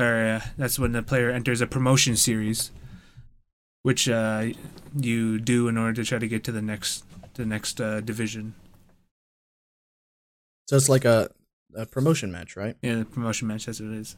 or 0.00 0.16
uh, 0.16 0.40
that's 0.58 0.78
when 0.78 0.92
the 0.92 1.02
player 1.02 1.30
enters 1.30 1.60
a 1.60 1.66
promotion 1.66 2.16
series, 2.16 2.72
which 3.82 4.08
uh, 4.08 4.46
you 4.94 5.38
do 5.38 5.68
in 5.68 5.78
order 5.78 5.92
to 5.94 6.04
try 6.04 6.18
to 6.18 6.28
get 6.28 6.42
to 6.44 6.52
the 6.52 6.62
next 6.62 7.04
the 7.34 7.46
next 7.46 7.80
uh, 7.80 8.00
division. 8.00 8.54
So 10.68 10.76
it's 10.76 10.88
like 10.88 11.04
a, 11.04 11.30
a 11.74 11.86
promotion 11.86 12.32
match, 12.32 12.56
right? 12.56 12.76
Yeah, 12.82 12.96
the 12.96 13.04
promotion 13.04 13.48
match. 13.48 13.66
That's 13.66 13.80
what 13.80 13.90
it 13.90 13.98
is. 13.98 14.16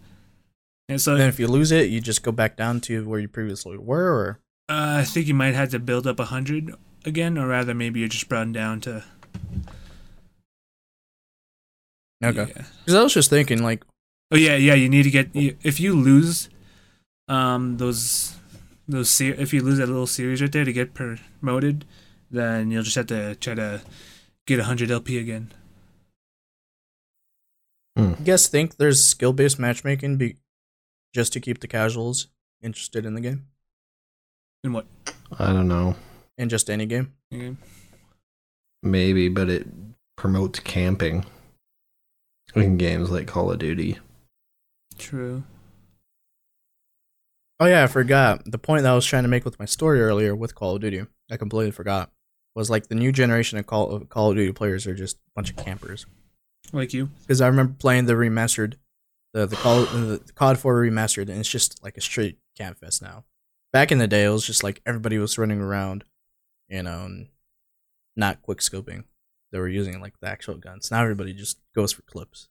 And 0.88 1.00
so 1.00 1.14
And 1.14 1.24
if 1.24 1.40
you 1.40 1.48
lose 1.48 1.72
it, 1.72 1.90
you 1.90 2.00
just 2.00 2.22
go 2.22 2.30
back 2.30 2.56
down 2.56 2.80
to 2.82 3.06
where 3.08 3.18
you 3.18 3.28
previously 3.28 3.76
were, 3.76 4.12
or 4.12 4.40
uh, 4.68 4.98
I 5.00 5.04
think 5.04 5.26
you 5.26 5.34
might 5.34 5.54
have 5.54 5.70
to 5.70 5.78
build 5.78 6.06
up 6.06 6.20
a 6.20 6.26
hundred 6.26 6.72
again, 7.06 7.38
or 7.38 7.46
rather, 7.46 7.74
maybe 7.74 8.00
you're 8.00 8.08
just 8.08 8.28
brought 8.28 8.52
down 8.52 8.80
to. 8.82 9.04
okay. 12.22 12.46
Yeah. 12.56 12.62
Because 12.84 12.94
I 12.94 13.02
was 13.02 13.14
just 13.14 13.30
thinking, 13.30 13.62
like, 13.62 13.84
Oh 14.32 14.36
yeah, 14.36 14.56
yeah. 14.56 14.74
You 14.74 14.88
need 14.88 15.04
to 15.04 15.10
get 15.10 15.34
you, 15.36 15.56
if 15.62 15.78
you 15.78 15.94
lose, 15.94 16.48
um, 17.28 17.76
those 17.76 18.34
those 18.88 19.08
ser- 19.08 19.34
if 19.38 19.52
you 19.54 19.62
lose 19.62 19.78
that 19.78 19.86
little 19.86 20.06
series 20.06 20.42
right 20.42 20.50
there 20.50 20.64
to 20.64 20.72
get 20.72 20.94
promoted, 20.94 21.84
then 22.30 22.70
you'll 22.72 22.82
just 22.82 22.96
have 22.96 23.06
to 23.06 23.36
try 23.36 23.54
to 23.54 23.82
get 24.46 24.58
hundred 24.60 24.90
LP 24.90 25.18
again. 25.18 25.52
you 27.96 28.16
guys 28.24 28.48
think 28.48 28.76
there's 28.76 29.02
skill 29.06 29.32
based 29.32 29.58
matchmaking 29.58 30.16
be 30.16 30.36
just 31.14 31.32
to 31.32 31.40
keep 31.40 31.60
the 31.60 31.68
casuals 31.68 32.26
interested 32.60 33.06
in 33.06 33.14
the 33.14 33.20
game, 33.20 33.46
And 34.64 34.74
what? 34.74 34.86
I 35.38 35.52
don't 35.52 35.68
know. 35.68 35.94
In 36.38 36.48
just 36.48 36.70
any 36.70 36.86
game? 36.86 37.12
Maybe, 38.82 39.28
but 39.28 39.48
it 39.48 39.66
promotes 40.16 40.60
camping 40.60 41.24
in 42.54 42.76
games 42.76 43.10
like 43.10 43.26
Call 43.26 43.50
of 43.50 43.58
Duty. 43.58 43.98
True. 44.98 45.44
Oh 47.58 47.66
yeah, 47.66 47.84
I 47.84 47.86
forgot 47.86 48.42
the 48.44 48.58
point 48.58 48.82
that 48.82 48.92
I 48.92 48.94
was 48.94 49.06
trying 49.06 49.22
to 49.22 49.28
make 49.28 49.44
with 49.44 49.58
my 49.58 49.64
story 49.64 50.00
earlier 50.00 50.36
with 50.36 50.54
Call 50.54 50.74
of 50.74 50.82
Duty. 50.82 51.04
I 51.30 51.36
completely 51.36 51.70
forgot. 51.70 52.10
Was 52.54 52.70
like 52.70 52.88
the 52.88 52.94
new 52.94 53.12
generation 53.12 53.58
of 53.58 53.66
Call 53.66 53.90
of 53.90 54.08
Call 54.08 54.30
of 54.30 54.36
Duty 54.36 54.52
players 54.52 54.86
are 54.86 54.94
just 54.94 55.16
a 55.16 55.20
bunch 55.34 55.50
of 55.50 55.56
campers. 55.56 56.06
Like 56.72 56.92
you. 56.92 57.10
Because 57.20 57.40
I 57.40 57.46
remember 57.46 57.74
playing 57.78 58.06
the 58.06 58.14
remastered, 58.14 58.74
the 59.32 59.46
the 59.46 59.56
Call 59.56 59.82
the 59.84 60.20
COD 60.34 60.58
Four 60.58 60.74
remastered, 60.76 61.28
and 61.28 61.38
it's 61.38 61.50
just 61.50 61.82
like 61.82 61.96
a 61.96 62.00
straight 62.00 62.38
camp 62.56 62.78
fest 62.78 63.02
now. 63.02 63.24
Back 63.72 63.92
in 63.92 63.98
the 63.98 64.06
day, 64.06 64.24
it 64.24 64.30
was 64.30 64.46
just 64.46 64.64
like 64.64 64.80
everybody 64.86 65.18
was 65.18 65.36
running 65.36 65.60
around, 65.60 66.04
you 66.68 66.82
know, 66.82 67.04
and 67.04 67.28
not 68.16 68.42
quick 68.42 68.58
scoping. 68.58 69.04
They 69.52 69.58
were 69.58 69.68
using 69.68 70.00
like 70.00 70.14
the 70.20 70.28
actual 70.28 70.56
guns. 70.56 70.90
Now 70.90 71.02
everybody 71.02 71.32
just 71.32 71.58
goes 71.74 71.92
for 71.92 72.02
clips, 72.02 72.48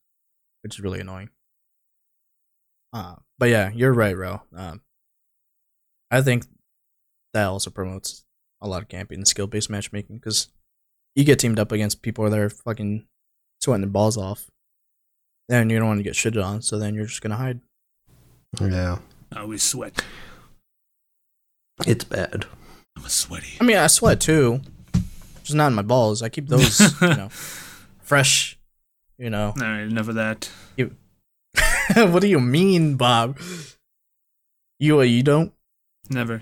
which 0.63 0.75
is 0.75 0.79
really 0.83 0.99
annoying. 0.99 1.29
Uh, 2.93 3.15
but 3.37 3.49
yeah, 3.49 3.71
you're 3.73 3.93
right, 3.93 4.15
Ro. 4.15 4.41
Um, 4.55 4.81
I 6.09 6.21
think 6.21 6.45
that 7.33 7.45
also 7.45 7.69
promotes 7.69 8.23
a 8.61 8.67
lot 8.67 8.81
of 8.81 8.87
camping 8.87 9.17
and 9.17 9.27
skill 9.27 9.47
based 9.47 9.69
matchmaking 9.69 10.17
because 10.17 10.47
you 11.15 11.23
get 11.23 11.39
teamed 11.39 11.59
up 11.59 11.71
against 11.71 12.01
people 12.01 12.29
that 12.29 12.39
are 12.39 12.49
fucking 12.49 13.05
sweating 13.61 13.81
their 13.81 13.89
balls 13.89 14.17
off. 14.17 14.49
Then 15.49 15.69
you 15.69 15.77
don't 15.77 15.87
want 15.87 15.99
to 15.99 16.03
get 16.03 16.13
shitted 16.13 16.43
on, 16.43 16.61
so 16.61 16.79
then 16.79 16.95
you're 16.95 17.05
just 17.05 17.21
gonna 17.21 17.35
hide. 17.35 17.59
Yeah, 18.59 18.99
I 19.33 19.41
always 19.41 19.61
sweat. 19.61 20.03
it's 21.85 22.05
bad. 22.05 22.45
I'm 22.97 23.05
a 23.05 23.09
sweaty. 23.09 23.57
I 23.59 23.63
mean, 23.63 23.77
I 23.77 23.87
sweat 23.87 24.19
too, 24.19 24.61
just 25.43 25.55
not 25.55 25.67
in 25.67 25.73
my 25.75 25.81
balls. 25.81 26.21
I 26.21 26.29
keep 26.29 26.47
those, 26.47 26.79
you 27.01 27.07
know, 27.07 27.29
fresh. 28.01 28.57
You 29.17 29.29
know, 29.29 29.53
All 29.57 29.63
right, 29.63 29.81
enough 29.81 30.09
of 30.09 30.15
that. 30.15 30.49
what 31.95 32.21
do 32.21 32.27
you 32.27 32.39
mean, 32.39 32.95
Bob? 32.95 33.39
You 34.79 35.01
you 35.01 35.23
don't? 35.23 35.53
Never. 36.09 36.41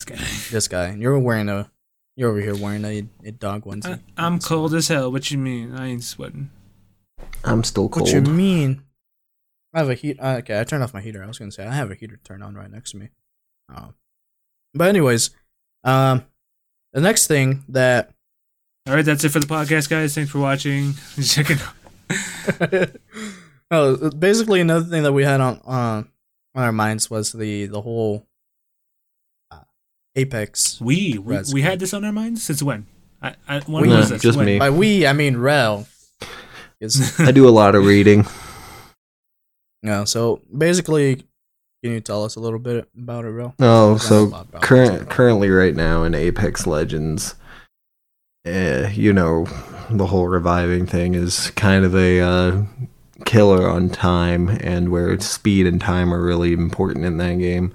This 0.00 0.18
guy. 0.18 0.24
This 0.50 0.68
guy, 0.68 0.94
you're 0.94 1.18
wearing 1.18 1.48
a, 1.48 1.70
you're 2.16 2.30
over 2.30 2.40
here 2.40 2.56
wearing 2.56 2.84
a, 2.84 3.06
a 3.24 3.32
dog 3.32 3.64
onesie. 3.64 4.00
I, 4.16 4.26
I'm 4.26 4.38
cold 4.38 4.74
as 4.74 4.88
hell. 4.88 5.12
What 5.12 5.30
you 5.30 5.38
mean? 5.38 5.74
I 5.74 5.86
ain't 5.86 6.04
sweating. 6.04 6.50
I'm 7.44 7.62
still 7.62 7.88
cold. 7.88 8.06
What 8.06 8.14
you 8.14 8.22
mean? 8.22 8.82
I 9.72 9.80
have 9.80 9.90
a 9.90 9.94
heat. 9.94 10.18
Uh, 10.20 10.36
okay, 10.38 10.58
I 10.58 10.64
turned 10.64 10.82
off 10.82 10.94
my 10.94 11.00
heater. 11.00 11.22
I 11.22 11.26
was 11.26 11.38
gonna 11.38 11.52
say 11.52 11.66
I 11.66 11.74
have 11.74 11.90
a 11.90 11.94
heater 11.94 12.18
turned 12.24 12.42
on 12.42 12.54
right 12.54 12.70
next 12.70 12.92
to 12.92 12.96
me. 12.96 13.10
Um, 13.74 13.94
but 14.76 14.88
anyways, 14.88 15.30
um, 15.84 16.24
the 16.92 17.00
next 17.00 17.26
thing 17.26 17.64
that 17.68 18.10
All 18.86 18.94
right, 18.94 19.04
that's 19.04 19.24
it 19.24 19.30
for 19.30 19.40
the 19.40 19.46
podcast, 19.46 19.88
guys. 19.90 20.14
Thanks 20.14 20.30
for 20.30 20.38
watching. 20.38 20.94
Checking. 21.22 21.58
oh, 23.70 24.10
basically 24.10 24.60
another 24.60 24.84
thing 24.86 25.02
that 25.02 25.12
we 25.12 25.24
had 25.24 25.40
on 25.40 25.60
on 25.64 26.08
on 26.54 26.62
our 26.64 26.72
minds 26.72 27.10
was 27.10 27.32
the 27.32 27.66
the 27.66 27.80
whole 27.80 28.26
uh, 29.50 29.60
Apex. 30.14 30.80
We 30.80 31.18
we, 31.18 31.38
we 31.52 31.62
had 31.62 31.80
this 31.80 31.92
on 31.94 32.04
our 32.04 32.12
minds 32.12 32.42
since 32.42 32.62
when? 32.62 32.86
I, 33.22 33.34
I 33.48 33.60
when 33.60 33.82
We- 33.82 33.88
was 33.88 34.10
No, 34.10 34.14
this? 34.14 34.22
just 34.22 34.36
When? 34.38 34.46
me. 34.46 34.58
By 34.58 34.70
we, 34.70 35.06
I 35.06 35.12
mean 35.12 35.36
Rel. 35.38 35.86
I 37.18 37.32
do 37.32 37.48
a 37.48 37.50
lot 37.50 37.74
of 37.74 37.84
reading. 37.86 38.26
Yeah, 39.82 40.04
So 40.04 40.42
basically, 40.56 41.24
can 41.86 41.94
you 41.94 42.00
tell 42.00 42.24
us 42.24 42.36
a 42.36 42.40
little 42.40 42.58
bit 42.58 42.88
about 42.96 43.24
it, 43.24 43.30
Rel? 43.30 43.54
Oh, 43.60 43.96
so 43.96 44.24
lot 44.24 44.48
about 44.48 44.62
it. 44.62 44.66
current 44.66 45.10
currently 45.10 45.50
right 45.50 45.74
now 45.74 46.02
in 46.04 46.14
Apex 46.14 46.66
Legends, 46.66 47.34
eh, 48.44 48.90
you 48.90 49.12
know, 49.12 49.46
the 49.90 50.06
whole 50.06 50.26
reviving 50.28 50.86
thing 50.86 51.14
is 51.14 51.50
kind 51.52 51.84
of 51.84 51.94
a 51.94 52.20
uh, 52.20 52.62
killer 53.24 53.68
on 53.68 53.88
time, 53.88 54.48
and 54.60 54.90
where 54.90 55.18
speed 55.20 55.66
and 55.66 55.80
time 55.80 56.12
are 56.12 56.22
really 56.22 56.52
important 56.52 57.04
in 57.04 57.16
that 57.18 57.38
game. 57.38 57.72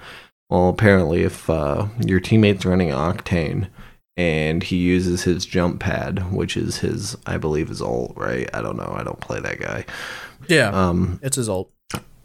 Well, 0.49 0.68
apparently, 0.70 1.24
if 1.24 1.49
uh, 1.49 1.88
your 2.05 2.20
teammate's 2.20 2.66
running 2.66 2.89
Octane 2.89 3.70
and 4.18 4.62
he 4.62 4.76
uses 4.76 5.24
his 5.24 5.45
jump 5.45 5.80
pad, 5.80 6.32
which 6.34 6.57
is 6.57 6.80
his, 6.80 7.16
I 7.26 7.38
believe, 7.38 7.70
his 7.70 7.82
ult, 7.82 8.14
right? 8.18 8.49
I 8.53 8.62
don't 8.62 8.76
know. 8.76 8.93
I 8.95 9.03
don't 9.03 9.22
play 9.22 9.39
that 9.39 9.59
guy. 9.59 9.86
Yeah, 10.49 10.70
Um, 10.70 11.20
it's 11.24 11.38
his 11.38 11.47
ult. 11.47 11.72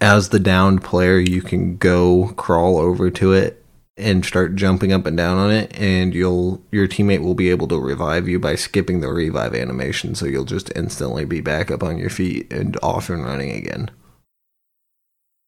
As 0.00 0.28
the 0.28 0.38
downed 0.38 0.82
player, 0.82 1.18
you 1.18 1.42
can 1.42 1.76
go 1.76 2.32
crawl 2.36 2.78
over 2.78 3.10
to 3.10 3.32
it 3.32 3.64
and 3.96 4.26
start 4.26 4.54
jumping 4.56 4.92
up 4.92 5.06
and 5.06 5.16
down 5.16 5.38
on 5.38 5.50
it, 5.50 5.74
and 5.74 6.14
you'll 6.14 6.62
your 6.70 6.86
teammate 6.86 7.22
will 7.22 7.34
be 7.34 7.48
able 7.48 7.66
to 7.66 7.78
revive 7.78 8.28
you 8.28 8.38
by 8.38 8.54
skipping 8.54 9.00
the 9.00 9.08
revive 9.08 9.54
animation, 9.54 10.14
so 10.14 10.26
you'll 10.26 10.44
just 10.44 10.70
instantly 10.76 11.24
be 11.24 11.40
back 11.40 11.70
up 11.70 11.82
on 11.82 11.96
your 11.96 12.10
feet 12.10 12.52
and 12.52 12.76
off 12.82 13.08
and 13.08 13.24
running 13.24 13.52
again. 13.52 13.90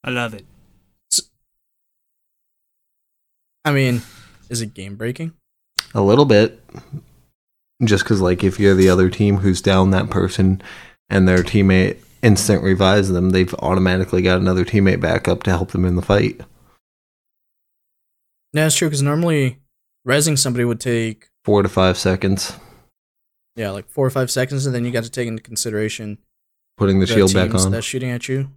I 0.03 0.11
love 0.11 0.33
it. 0.33 0.47
I 3.65 3.73
mean, 3.73 4.01
is 4.49 4.63
it 4.63 4.73
game 4.73 4.97
breaking? 4.97 5.35
A 5.95 6.01
little 6.01 6.25
bit, 6.25 6.65
just 7.85 8.05
because 8.05 8.23
like 8.23 8.43
if 8.43 8.59
you're 8.59 8.75
the 8.75 8.89
other 8.89 9.11
team 9.11 9.39
who's 9.39 9.61
down 9.61 9.91
that 9.91 10.09
person, 10.09 10.63
and 11.11 11.29
their 11.29 11.43
teammate 11.43 11.99
instant 12.23 12.63
revives 12.63 13.09
them, 13.09 13.31
they've 13.31 13.55
automatically 13.55 14.23
got 14.23 14.41
another 14.41 14.65
teammate 14.65 15.01
back 15.01 15.29
up 15.29 15.43
to 15.45 15.51
help 15.51 15.71
them 15.73 15.85
in 15.85 15.97
the 15.97 16.03
fight. 16.03 16.41
Yeah, 18.53 18.67
it's 18.67 18.77
true 18.77 18.89
because 18.89 19.03
normally 19.03 19.59
resing 20.07 20.39
somebody 20.39 20.65
would 20.65 20.81
take 20.81 21.29
Four 21.45 21.63
to 21.63 21.69
five 21.69 21.97
seconds, 21.97 22.55
yeah 23.57 23.71
like 23.71 23.89
four 23.89 24.07
or 24.07 24.11
five 24.11 24.31
seconds, 24.31 24.67
and 24.67 24.75
then 24.75 24.85
you 24.85 24.91
got 24.91 25.05
to 25.05 25.11
take 25.11 25.29
into 25.29 25.43
consideration 25.43 26.19
putting 26.77 27.01
the, 27.01 27.07
the 27.07 27.15
shield 27.15 27.33
back 27.35 27.55
on. 27.55 27.71
that's 27.71 27.87
shooting 27.87 28.11
at 28.11 28.29
you. 28.29 28.51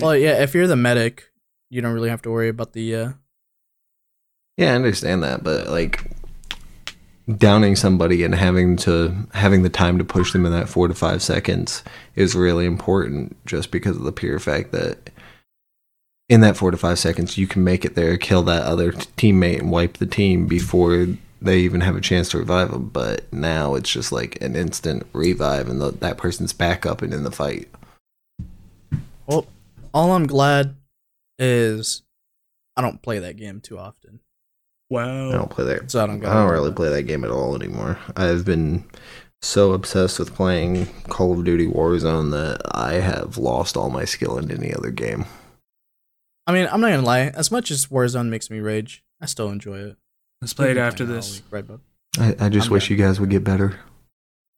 Well, 0.00 0.14
yeah, 0.16 0.42
if 0.42 0.54
you're 0.54 0.66
the 0.66 0.76
medic, 0.76 1.30
you 1.70 1.80
don't 1.80 1.94
really 1.94 2.10
have 2.10 2.22
to 2.22 2.30
worry 2.30 2.48
about 2.48 2.72
the. 2.74 2.94
uh 2.94 3.12
Yeah, 4.58 4.72
I 4.72 4.76
understand 4.76 5.22
that, 5.22 5.42
but 5.42 5.68
like 5.68 6.10
downing 7.34 7.74
somebody 7.74 8.22
and 8.22 8.34
having 8.34 8.76
to 8.76 9.14
having 9.34 9.62
the 9.62 9.68
time 9.68 9.98
to 9.98 10.04
push 10.04 10.32
them 10.32 10.46
in 10.46 10.52
that 10.52 10.68
four 10.68 10.86
to 10.86 10.94
five 10.94 11.22
seconds 11.22 11.82
is 12.14 12.34
really 12.34 12.66
important 12.66 13.36
just 13.46 13.70
because 13.70 13.96
of 13.96 14.04
the 14.04 14.12
pure 14.12 14.38
fact 14.38 14.70
that 14.70 15.10
in 16.28 16.40
that 16.40 16.56
four 16.56 16.70
to 16.70 16.76
five 16.76 16.98
seconds 16.98 17.36
you 17.36 17.48
can 17.48 17.64
make 17.64 17.84
it 17.84 17.96
there 17.96 18.16
kill 18.16 18.42
that 18.44 18.62
other 18.62 18.92
t- 18.92 19.32
teammate 19.32 19.58
and 19.58 19.72
wipe 19.72 19.96
the 19.96 20.06
team 20.06 20.46
before 20.46 21.08
they 21.42 21.58
even 21.58 21.80
have 21.80 21.96
a 21.96 22.00
chance 22.00 22.28
to 22.28 22.38
revive 22.38 22.70
them 22.70 22.88
but 22.88 23.30
now 23.32 23.74
it's 23.74 23.90
just 23.90 24.12
like 24.12 24.40
an 24.40 24.54
instant 24.54 25.04
revive 25.12 25.68
and 25.68 25.80
the, 25.80 25.90
that 25.90 26.16
person's 26.16 26.52
back 26.52 26.86
up 26.86 27.02
and 27.02 27.12
in 27.12 27.24
the 27.24 27.30
fight. 27.32 27.68
Well, 29.26 29.46
all 29.92 30.12
I'm 30.12 30.26
glad 30.26 30.76
is 31.38 32.02
I 32.76 32.82
don't 32.82 33.02
play 33.02 33.18
that 33.18 33.36
game 33.36 33.60
too 33.60 33.78
often, 33.78 34.20
i 34.94 35.32
don't 35.32 35.50
play 35.50 35.64
that 35.64 35.90
so 35.90 36.02
I 36.02 36.06
don't. 36.06 36.24
I 36.24 36.34
don't 36.34 36.50
really 36.52 36.72
play 36.72 36.88
that 36.90 37.02
game 37.02 37.24
at 37.24 37.30
all 37.30 37.56
anymore. 37.56 37.98
I've 38.16 38.44
been 38.44 38.84
so 39.42 39.72
obsessed 39.72 40.18
with 40.18 40.34
playing 40.34 40.86
Call 41.08 41.32
of 41.32 41.44
Duty 41.44 41.66
Warzone 41.66 42.30
that 42.30 42.60
I 42.72 42.94
have 42.94 43.36
lost 43.36 43.76
all 43.76 43.90
my 43.90 44.04
skill 44.04 44.38
in 44.38 44.50
any 44.50 44.72
other 44.72 44.90
game. 44.90 45.26
I 46.46 46.52
mean, 46.52 46.68
I'm 46.70 46.80
not 46.80 46.90
gonna 46.90 47.02
lie. 47.02 47.32
As 47.34 47.50
much 47.50 47.70
as 47.70 47.86
Warzone 47.86 48.28
makes 48.28 48.50
me 48.50 48.60
rage, 48.60 49.02
I 49.20 49.26
still 49.26 49.50
enjoy 49.50 49.78
it. 49.78 49.96
Let's 50.40 50.54
play 50.54 50.70
it 50.70 50.76
after 50.76 51.04
this. 51.04 51.42
right, 51.50 51.66
bub? 51.66 51.80
I, 52.18 52.36
I 52.38 52.48
just 52.48 52.68
I'm 52.68 52.74
wish 52.74 52.90
you 52.90 52.96
guys 52.96 53.18
would 53.18 53.30
get 53.30 53.42
better. 53.44 53.78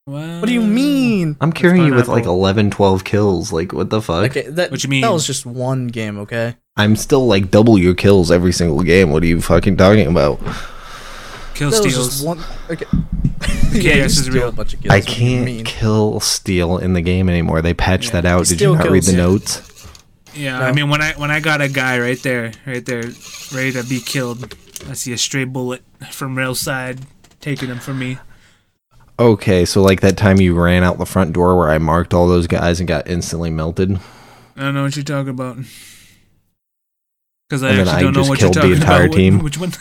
Wow. 0.07 0.41
What 0.41 0.47
do 0.47 0.55
you 0.55 0.63
mean? 0.63 1.37
I'm 1.41 1.53
carrying 1.53 1.85
you 1.85 1.95
with 1.95 2.09
like 2.09 2.25
11, 2.25 2.71
12 2.71 3.05
kills. 3.05 3.53
Like, 3.53 3.73
what 3.75 3.91
the 3.91 4.01
fuck? 4.01 4.31
Okay, 4.31 4.49
that 4.49 4.71
What 4.71 4.83
you 4.83 4.89
mean? 4.89 5.03
That 5.03 5.13
was 5.13 5.27
just 5.27 5.45
one 5.45 5.89
game, 5.89 6.19
okay? 6.21 6.57
I'm 6.79 6.97
still 6.97 7.27
like 7.27 7.51
double 7.51 7.77
your 7.79 7.95
kills 7.95 8.31
every 8.31 8.53
single 8.53 8.83
game. 8.83 9.11
What 9.11 9.23
are 9.23 9.27
you 9.27 9.41
fucking 9.41 9.77
talking 9.77 10.07
about? 10.07 10.39
Kill 11.55 11.71
that 11.71 11.83
steals. 11.83 12.23
one. 12.23 12.41
Okay. 12.71 12.87
Yeah, 13.71 13.97
this 13.97 14.19
is 14.19 14.31
real. 14.31 14.51
Bunch 14.51 14.73
of 14.75 14.81
kills, 14.81 14.91
I 14.93 14.97
what 14.99 15.07
do 15.07 15.13
you 15.25 15.45
can't 15.55 15.67
kill 15.67 16.21
steal 16.21 16.79
in 16.79 16.95
the 16.95 17.03
game 17.03 17.29
anymore. 17.29 17.61
They 17.61 17.75
patched 17.75 18.07
Yeah. 18.15 18.23
that 18.23 18.25
out. 18.25 18.47
Did 18.47 18.53
you 18.53 18.57
Steal 18.57 18.75
not 18.77 18.91
read 18.91 19.03
the 19.03 19.13
kills. 19.13 19.17
notes? 19.43 19.89
Yeah, 20.35 20.59
No. 20.59 20.65
I 20.65 20.73
mean 20.73 20.89
when 20.89 21.03
I 21.03 21.13
when 21.13 21.31
I 21.31 21.39
got 21.41 21.61
a 21.61 21.69
guy 21.69 21.99
right 22.01 22.21
there, 22.23 22.53
right 22.67 22.85
there, 22.85 23.03
ready 23.53 23.73
to 23.73 23.85
be 23.85 24.01
killed, 24.01 24.55
I 24.89 24.95
see 24.95 25.13
a 25.13 25.19
stray 25.19 25.45
bullet 25.45 25.83
from 26.11 26.37
rail 26.39 26.55
side 26.55 27.01
taking 27.41 27.69
him 27.69 27.79
from 27.79 27.99
me. 27.99 28.19
Okay, 29.19 29.65
so 29.67 29.83
like 29.83 30.01
that 30.01 30.17
time 30.17 30.41
you 30.41 30.55
ran 30.55 30.83
out 30.83 30.97
the 30.99 31.07
front 31.07 31.35
door 31.35 31.57
where 31.57 31.69
I 31.71 31.79
marked 31.79 32.15
all 32.15 32.27
those 32.27 32.47
guys 32.47 32.81
and 32.81 32.89
got 32.89 33.07
instantly 33.07 33.51
melted. 33.51 33.99
I 34.57 34.61
don't 34.63 34.75
know 34.75 34.85
what 34.85 34.97
you're 34.97 35.05
talking 35.05 35.31
about. 35.31 35.59
Because 37.49 37.63
I 37.63 37.71
And 37.71 37.79
then 37.79 37.89
actually 37.89 37.99
I 37.99 38.03
don't 38.03 38.13
know 38.15 38.21
just 38.21 38.29
what 38.31 38.41
you're 38.41 38.51
killed 38.53 38.71
the 38.71 38.75
entire 38.75 39.05
about. 39.07 39.17
team. 39.17 39.39
Which 39.41 39.59
one? 39.59 39.73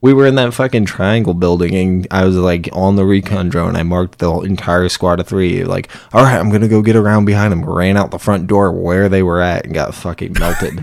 We 0.00 0.12
were 0.12 0.26
in 0.26 0.34
that 0.34 0.52
fucking 0.52 0.84
triangle 0.84 1.32
building, 1.32 1.74
and 1.74 2.06
I 2.10 2.26
was 2.26 2.36
like 2.36 2.68
on 2.72 2.96
the 2.96 3.06
recon 3.06 3.48
drone. 3.48 3.74
I 3.74 3.82
marked 3.84 4.18
the 4.18 4.30
entire 4.40 4.90
squad 4.90 5.18
of 5.18 5.26
three. 5.26 5.64
Like, 5.64 5.90
all 6.12 6.22
right, 6.22 6.38
I'm 6.38 6.50
gonna 6.50 6.68
go 6.68 6.82
get 6.82 6.94
around 6.94 7.24
behind 7.24 7.52
them. 7.52 7.64
Ran 7.64 7.96
out 7.96 8.10
the 8.10 8.18
front 8.18 8.46
door 8.46 8.70
where 8.70 9.08
they 9.08 9.22
were 9.22 9.40
at 9.40 9.64
and 9.64 9.72
got 9.72 9.94
fucking 9.94 10.34
melted. 10.38 10.78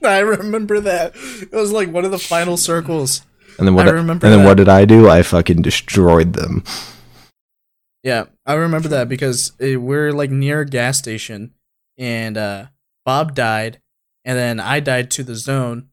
I 0.02 0.20
remember 0.20 0.80
that. 0.80 1.12
It 1.14 1.52
was 1.52 1.70
like 1.70 1.90
one 1.92 2.06
of 2.06 2.12
the 2.12 2.18
final 2.18 2.56
circles. 2.56 3.26
And 3.58 3.66
then 3.66 3.74
what? 3.74 3.88
I 3.88 3.90
remember 3.90 4.24
and 4.26 4.32
then 4.32 4.40
that. 4.40 4.46
what 4.46 4.56
did 4.56 4.70
I 4.70 4.86
do? 4.86 5.06
I 5.10 5.20
fucking 5.20 5.60
destroyed 5.60 6.32
them. 6.32 6.64
Yeah, 8.02 8.24
I 8.46 8.54
remember 8.54 8.88
that 8.88 9.10
because 9.10 9.52
it, 9.58 9.76
we're 9.82 10.12
like 10.12 10.30
near 10.30 10.62
a 10.62 10.66
gas 10.66 10.96
station, 10.96 11.52
and 11.98 12.38
uh, 12.38 12.66
Bob 13.04 13.34
died, 13.34 13.80
and 14.24 14.36
then 14.38 14.60
I 14.60 14.80
died 14.80 15.10
to 15.12 15.22
the 15.24 15.34
zone. 15.36 15.88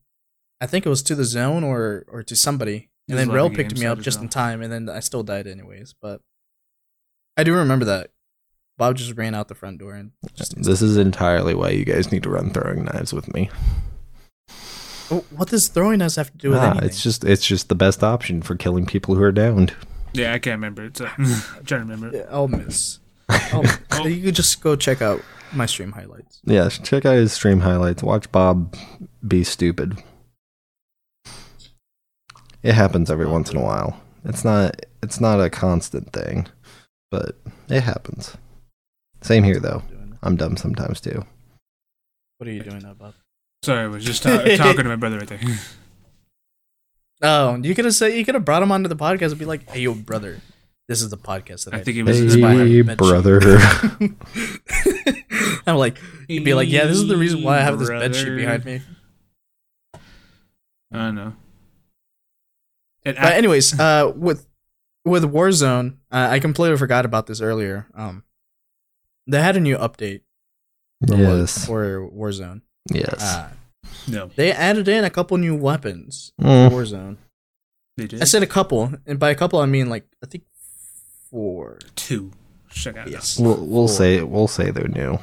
I 0.60 0.66
think 0.68 0.86
it 0.86 0.90
was 0.90 1.04
to 1.04 1.16
the 1.16 1.24
zone 1.26 1.64
or 1.64 2.06
or 2.08 2.24
to 2.24 2.36
somebody, 2.36 2.90
and 3.08 3.18
There's 3.18 3.28
then 3.28 3.30
a 3.30 3.34
Rail 3.36 3.50
picked 3.50 3.78
me 3.80 3.86
up 3.86 4.00
just 4.00 4.18
as 4.18 4.24
in 4.24 4.30
time, 4.30 4.62
and 4.62 4.72
then 4.72 4.90
I 4.90 5.00
still 5.02 5.24
died 5.24 5.48
anyways. 5.48 5.94
But 6.02 6.22
I 7.38 7.44
do 7.44 7.54
remember 7.54 7.86
that 7.86 8.10
Bob 8.78 8.96
just 8.98 9.16
ran 9.16 9.36
out 9.36 9.48
the 9.48 9.56
front 9.56 9.78
door 9.80 9.94
and 9.94 10.12
just. 10.36 10.56
This 10.62 10.82
is 10.82 10.98
entirely 10.98 11.54
why 11.54 11.70
you 11.70 11.86
guys 11.86 12.12
need 12.12 12.24
to 12.24 12.30
run 12.30 12.50
throwing 12.52 12.86
knives 12.86 13.14
with 13.14 13.32
me. 13.34 13.50
Oh, 15.10 15.24
what 15.30 15.48
does 15.50 15.68
throwing 15.70 16.00
knives 16.00 16.16
have 16.18 16.32
to 16.32 16.38
do 16.38 16.50
with 16.50 16.60
Ah, 16.60 16.72
anything? 16.72 16.90
it's 16.90 17.02
just 17.02 17.24
it's 17.24 17.46
just 17.46 17.70
the 17.70 17.76
best 17.76 18.04
option 18.04 18.42
for 18.42 18.56
killing 18.56 18.86
people 18.86 19.16
who 19.16 19.22
are 19.24 19.32
downed. 19.32 19.74
yeah, 20.14 20.34
I 20.34 20.40
can't 20.40 20.56
remember. 20.56 20.84
It's, 20.86 21.00
uh, 21.02 21.10
I'm 21.18 21.26
trying 21.66 21.88
to 21.88 21.94
remember. 21.94 22.18
Yeah, 22.18 22.26
I'll 22.30 22.48
miss. 22.48 23.00
I'll. 23.30 23.64
Oh. 23.64 23.78
You 24.08 24.22
could 24.22 24.36
just 24.36 24.62
go 24.62 24.76
check 24.76 25.02
out 25.02 25.22
my 25.52 25.66
stream 25.66 25.92
highlights. 25.92 26.40
Yeah, 26.46 26.70
check 26.70 27.04
out 27.06 27.16
his 27.16 27.34
stream 27.34 27.62
highlights. 27.62 28.04
Watch 28.04 28.32
Bob 28.32 28.76
be 29.28 29.44
stupid. 29.44 29.98
It 32.62 32.74
happens 32.74 33.10
every 33.10 33.26
once 33.26 33.52
in 33.52 33.58
a 33.58 33.64
while. 33.64 34.00
It's 34.24 34.46
not 34.46 34.80
it's 35.02 35.20
not 35.20 35.42
a 35.42 35.50
constant 35.50 36.14
thing, 36.14 36.48
but 37.10 37.38
it 37.70 37.82
happens. 37.82 38.38
Same 39.22 39.44
here 39.44 39.60
though. 39.60 39.82
I'm 40.22 40.36
dumb 40.36 40.58
sometimes 40.58 41.02
too. 41.02 41.26
What 42.38 42.48
are 42.48 42.52
you 42.52 42.62
doing 42.64 42.84
now, 42.84 42.94
Bob? 42.94 43.16
Sorry, 43.64 43.84
I 43.84 43.88
was 43.88 44.06
just 44.06 44.22
ta- 44.24 44.44
talking 44.58 44.84
to 44.84 44.90
my 44.90 44.96
brother 44.96 45.18
right 45.18 45.28
there. 45.28 45.40
Oh, 47.22 47.56
you 47.56 47.74
could 47.74 47.86
have 47.86 47.96
said 47.96 48.14
you 48.14 48.24
could 48.24 48.36
have 48.36 48.46
brought 48.46 48.62
him 48.62 48.72
onto 48.72 48.90
the 48.90 48.96
podcast 48.96 49.32
and 49.32 49.40
be 49.40 49.46
like, 49.46 49.68
"Hey, 49.70 49.82
yo, 49.82 49.96
brother, 49.96 50.40
this 50.88 51.02
is 51.02 51.10
the 51.10 51.18
podcast 51.18 51.66
that 51.66 51.74
I, 51.74 51.78
I 51.78 51.84
think 51.84 51.96
he 51.96 52.02
do. 52.02 52.06
was 52.06 52.20
This 52.22 52.36
is 52.36 52.42
why 52.42 52.52
I 52.54 52.68
Hey, 52.68 52.82
met 52.82 53.00
you." 53.02 53.08
brother. 53.08 53.40
I'm 55.68 55.76
like, 55.78 55.98
you'd 56.28 56.44
be 56.46 56.54
like, 56.54 56.70
"Yeah, 56.70 56.86
this 56.86 56.98
is 56.98 57.08
the 57.08 57.18
reason 57.18 57.44
why 57.44 57.58
I 57.58 57.62
have 57.62 57.78
this 57.80 57.90
bed 57.90 58.16
sheet 58.16 58.36
behind 58.36 58.66
me." 58.66 58.82
I 59.96 60.00
don't 60.98 61.16
know. 61.16 61.34
And 63.06 63.18
But 63.18 63.34
anyways, 63.34 63.78
uh, 63.80 64.12
with 64.16 64.48
with 65.06 65.24
Warzone, 65.24 65.98
uh, 66.12 66.28
I 66.32 66.40
completely 66.40 66.78
forgot 66.78 67.06
about 67.06 67.28
this 67.28 67.42
earlier. 67.42 67.88
Um, 67.94 68.24
they 69.26 69.42
had 69.42 69.56
a 69.58 69.60
new 69.60 69.78
update 69.78 70.22
for, 71.08 71.16
yes. 71.18 71.66
for 71.66 72.10
Warzone. 72.10 72.62
Yes. 72.92 73.22
Uh, 73.22 73.50
no, 74.10 74.30
they 74.36 74.52
added 74.52 74.88
in 74.88 75.04
a 75.04 75.10
couple 75.10 75.38
new 75.38 75.56
weapons 75.56 76.32
Mm. 76.42 76.70
for 76.70 76.76
Warzone. 76.78 77.18
they 77.98 78.08
did 78.08 78.22
I 78.22 78.26
said 78.26 78.44
a 78.44 78.48
couple, 78.48 78.94
and 79.06 79.20
by 79.20 79.30
a 79.32 79.36
couple 79.36 79.60
I 79.60 79.66
mean 79.66 79.90
like 79.90 80.06
I 80.24 80.28
think 80.28 80.44
four. 81.38 81.78
two. 81.96 82.32
Check 82.72 82.98
out. 82.98 83.10
Yes. 83.10 83.40
We'll 83.40 83.64
we'll 83.66 83.88
say 83.88 84.24
we'll 84.24 84.48
say 84.48 84.72
they're 84.72 84.88
new. 84.88 85.20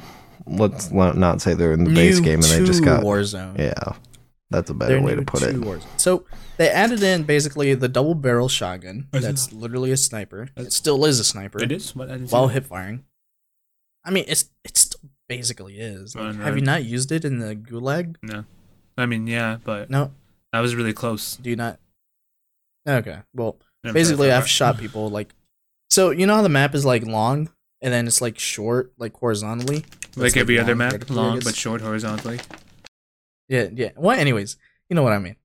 Let's 0.47 0.91
not 0.91 1.17
not 1.17 1.41
say 1.41 1.53
they're 1.53 1.73
in 1.73 1.83
the 1.83 1.93
base 1.93 2.19
game 2.19 2.35
and 2.35 2.43
they 2.43 2.63
just 2.65 2.79
to 2.83 2.85
got 2.85 3.03
Warzone. 3.03 3.57
Yeah. 3.57 3.97
That's 4.49 4.69
a 4.69 4.73
better 4.73 4.93
They're 4.93 5.01
way 5.03 5.15
new 5.15 5.25
to 5.25 5.25
put 5.25 5.41
it. 5.41 5.55
Warzone. 5.55 5.99
So 5.99 6.25
they 6.57 6.69
added 6.69 7.03
in 7.03 7.23
basically 7.23 7.73
the 7.73 7.89
double 7.89 8.15
barrel 8.15 8.47
shotgun. 8.47 9.07
Is 9.11 9.23
it? 9.23 9.27
That's 9.27 9.51
literally 9.51 9.91
a 9.91 9.97
sniper. 9.97 10.47
It 10.55 10.71
still 10.71 11.03
is 11.05 11.19
a 11.19 11.23
sniper 11.25 11.61
It 11.61 11.71
is. 11.71 11.95
What 11.95 12.09
I 12.09 12.13
didn't 12.13 12.27
see 12.29 12.33
while 12.33 12.47
that. 12.47 12.53
hip 12.53 12.65
firing. 12.67 13.03
I 14.05 14.11
mean, 14.11 14.25
it's 14.27 14.49
it 14.63 14.77
still 14.77 15.01
basically 15.27 15.77
is. 15.79 16.15
Like, 16.15 16.25
I 16.25 16.31
know. 16.31 16.43
have 16.43 16.55
you 16.55 16.61
not 16.63 16.85
used 16.85 17.11
it 17.11 17.25
in 17.25 17.39
the 17.39 17.55
gulag? 17.55 18.15
No, 18.21 18.45
I 18.97 19.05
mean 19.07 19.27
yeah, 19.27 19.57
but 19.63 19.89
No. 19.89 20.11
I 20.53 20.61
was 20.61 20.75
really 20.75 20.93
close. 20.93 21.35
Do 21.35 21.49
you 21.49 21.57
not? 21.57 21.79
Okay. 22.87 23.17
Well, 23.33 23.57
Never 23.83 23.93
basically, 23.93 24.27
tried 24.29 24.37
I've 24.37 24.47
shot 24.47 24.77
people 24.77 25.09
like. 25.09 25.33
So 25.89 26.11
you 26.11 26.25
know 26.25 26.35
how 26.35 26.41
the 26.41 26.49
map 26.49 26.75
is 26.75 26.85
like 26.85 27.05
long 27.05 27.49
and 27.81 27.93
then 27.93 28.07
it's 28.07 28.21
like 28.21 28.39
short, 28.39 28.93
like 28.97 29.15
horizontally. 29.15 29.85
far. 30.11 30.23
like 30.23 30.37
every 30.37 30.57
other 30.59 30.75
map, 30.75 31.09
long 31.09 31.39
but 31.39 31.55
short 31.55 31.81
horizontally. 31.81 32.39
Yeah, 33.47 33.67
yeah. 33.73 33.91
Well, 33.95 34.17
anyways, 34.17 34.57
you 34.89 34.95
know 34.95 35.03
what 35.03 35.13
I 35.13 35.19
mean. 35.19 35.35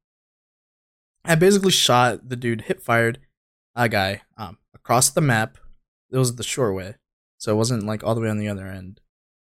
I 1.25 1.35
basically 1.35 1.71
shot 1.71 2.29
the 2.29 2.37
dude, 2.37 2.63
hip 2.63 2.81
fired 2.81 3.19
a 3.77 3.89
guy 3.89 4.23
um 4.37 4.59
across 4.75 5.11
the 5.11 5.21
map. 5.21 5.59
It 6.11 6.17
was 6.17 6.35
the 6.37 6.43
short 6.43 6.75
way, 6.75 6.97
so 7.39 7.53
it 7.53 7.57
wasn't 7.57 7.85
like 7.85 8.03
all 8.03 8.15
the 8.15 8.21
way 8.21 8.31
on 8.31 8.39
the 8.39 8.49
other 8.49 8.67
end. 8.67 9.01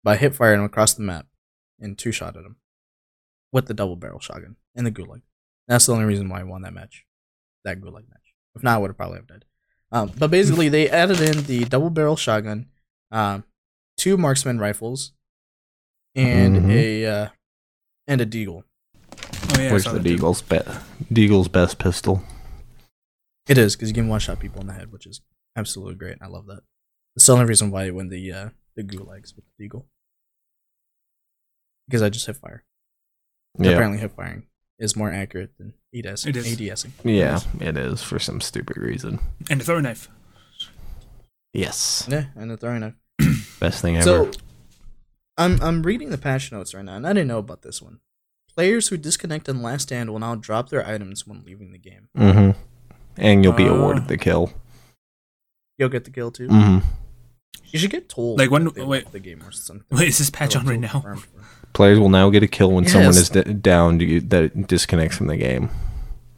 But 0.04 0.12
I 0.12 0.16
hip 0.16 0.34
fired 0.34 0.58
him 0.58 0.64
across 0.64 0.94
the 0.94 1.02
map 1.02 1.26
and 1.80 1.98
two 1.98 2.12
shot 2.12 2.36
at 2.36 2.44
him 2.44 2.56
with 3.52 3.66
the 3.66 3.74
double 3.74 3.96
barrel 3.96 4.20
shotgun 4.20 4.56
and 4.74 4.86
the 4.86 4.92
gulag. 4.92 5.22
That's 5.66 5.86
the 5.86 5.92
only 5.92 6.04
reason 6.04 6.28
why 6.28 6.40
I 6.40 6.44
won 6.44 6.62
that 6.62 6.72
match, 6.72 7.04
that 7.64 7.80
gulag 7.80 8.08
match. 8.08 8.34
If 8.54 8.62
not, 8.62 8.76
I 8.76 8.78
would 8.78 8.90
have 8.90 8.96
probably 8.96 9.16
have 9.16 9.26
died. 9.26 9.44
Um, 9.92 10.12
but 10.18 10.30
basically, 10.30 10.68
they 10.68 10.88
added 10.90 11.20
in 11.20 11.44
the 11.44 11.64
double 11.64 11.90
barrel 11.90 12.16
shotgun, 12.16 12.66
um, 13.12 13.44
two 13.96 14.16
marksman 14.16 14.58
rifles, 14.58 15.12
and 16.14 16.56
Mhm. 16.56 16.70
a 16.70 17.06
uh, 17.06 17.28
and 18.08 18.20
a 18.20 18.26
deagle. 18.26 18.64
Oh 19.12 19.60
yeah, 19.60 19.68
I 19.68 19.70
Where's 19.70 19.84
saw 19.84 19.92
the. 19.92 20.00
Deagle's 20.00 20.42
be- 20.42 20.58
Deagle's 21.14 21.48
best 21.48 21.78
pistol? 21.78 22.22
It 23.48 23.58
is 23.58 23.76
because 23.76 23.88
you 23.88 23.94
can 23.94 24.08
one 24.08 24.18
shot 24.20 24.40
people 24.40 24.60
in 24.60 24.66
the 24.66 24.72
head, 24.72 24.90
which 24.90 25.06
is 25.06 25.20
absolutely 25.54 25.94
great. 25.94 26.18
I 26.20 26.26
love 26.26 26.46
that. 26.46 26.62
That's 27.14 27.26
the 27.26 27.32
only 27.34 27.44
reason 27.44 27.70
why 27.70 27.84
I 27.86 27.90
win 27.90 28.08
the 28.08 28.32
uh, 28.32 28.48
the 28.74 28.82
gulags 28.82 29.36
with 29.36 29.44
the 29.56 29.68
deagle 29.68 29.84
because 31.86 32.02
I 32.02 32.08
just 32.10 32.26
hit 32.26 32.36
fire. 32.36 32.64
Yeah. 33.58 33.70
Apparently, 33.70 33.98
hip 33.98 34.16
firing 34.16 34.46
is 34.78 34.96
more 34.96 35.10
accurate 35.12 35.50
than 35.58 35.72
ADS. 35.94 36.26
It 36.26 36.36
is. 36.36 36.46
ADSing. 36.56 36.90
Yeah, 37.04 37.40
it 37.60 37.76
is 37.76 38.02
for 38.02 38.18
some 38.18 38.40
stupid 38.40 38.76
reason. 38.76 39.18
And 39.50 39.60
a 39.60 39.64
throwing 39.64 39.84
knife. 39.84 40.08
Yes. 41.52 42.06
Yeah, 42.10 42.26
and 42.36 42.50
the 42.50 42.56
throwing 42.56 42.80
knife. 42.80 42.94
Best 43.60 43.80
thing 43.80 43.96
ever. 43.96 44.04
So 44.04 44.30
I'm 45.38 45.60
I'm 45.62 45.82
reading 45.82 46.10
the 46.10 46.18
patch 46.18 46.52
notes 46.52 46.74
right 46.74 46.84
now, 46.84 46.96
and 46.96 47.06
I 47.06 47.12
didn't 47.12 47.28
know 47.28 47.38
about 47.38 47.62
this 47.62 47.80
one. 47.80 48.00
Players 48.54 48.88
who 48.88 48.96
disconnect 48.96 49.48
in 49.48 49.62
Last 49.62 49.82
Stand 49.82 50.10
will 50.10 50.18
now 50.18 50.34
drop 50.34 50.68
their 50.70 50.86
items 50.86 51.26
when 51.26 51.42
leaving 51.44 51.72
the 51.72 51.78
game. 51.78 52.08
Mm-hmm. 52.16 52.58
And 53.18 53.44
you'll 53.44 53.52
be 53.52 53.68
Oh. 53.68 53.74
awarded 53.76 54.08
the 54.08 54.16
kill. 54.16 54.52
You'll 55.78 55.90
get 55.90 56.04
the 56.04 56.10
kill 56.10 56.30
too. 56.30 56.48
Mm-hmm. 56.48 56.86
You 57.66 57.78
should 57.78 57.90
get 57.90 58.08
told 58.08 58.38
Like, 58.38 58.50
when- 58.50 58.72
wait. 58.74 59.10
the 59.12 59.18
game 59.18 59.42
or 59.42 59.50
something. 59.52 59.84
Wait, 59.90 60.08
is 60.08 60.18
this 60.18 60.30
patch 60.30 60.54
Or, 60.56 60.60
on 60.60 60.66
right 60.66 60.80
feel 60.90 61.02
now? 61.02 61.16
Confirmed 61.76 61.76
for- 61.76 61.76
Players 61.76 61.98
will 62.00 62.08
now 62.08 62.30
get 62.30 62.42
a 62.42 62.48
kill 62.48 62.72
when 62.72 62.86
someone 62.86 63.10
is 63.10 63.28
d- 63.28 63.42
down 63.42 63.98
to, 63.98 64.20
that 64.22 64.66
disconnects 64.66 65.16
from 65.16 65.26
the 65.26 65.36
game. 65.36 65.68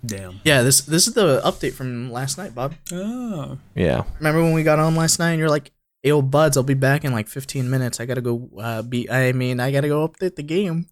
Damn. 0.05 0.41
Yeah, 0.45 0.62
this 0.62 0.82
this 0.82 1.09
is 1.09 1.14
the 1.14 1.41
update 1.45 1.72
from 1.72 2.12
last 2.12 2.39
night, 2.39 2.55
Bob. 2.55 2.74
Oh. 2.93 3.59
Yeah. 3.74 4.05
Remember 4.18 4.43
when 4.43 4.53
we 4.53 4.62
got 4.62 4.78
on 4.78 4.95
last 4.95 5.18
night 5.18 5.30
and 5.32 5.41
you're 5.41 5.49
like, 5.51 5.72
"Hey, 6.05 6.12
old 6.12 6.30
buds, 6.30 6.57
I'll 6.57 6.62
be 6.62 6.74
back 6.74 7.05
in 7.05 7.12
like 7.12 7.26
15 7.28 7.68
minutes. 7.68 7.99
I 7.99 8.07
gotta 8.07 8.20
go. 8.20 8.49
Uh, 8.57 8.82
be. 8.82 9.11
I 9.11 9.32
mean, 9.32 9.59
I 9.59 9.72
gotta 9.72 9.89
go 9.89 10.07
update 10.09 10.36
the 10.36 10.43
game." 10.45 10.86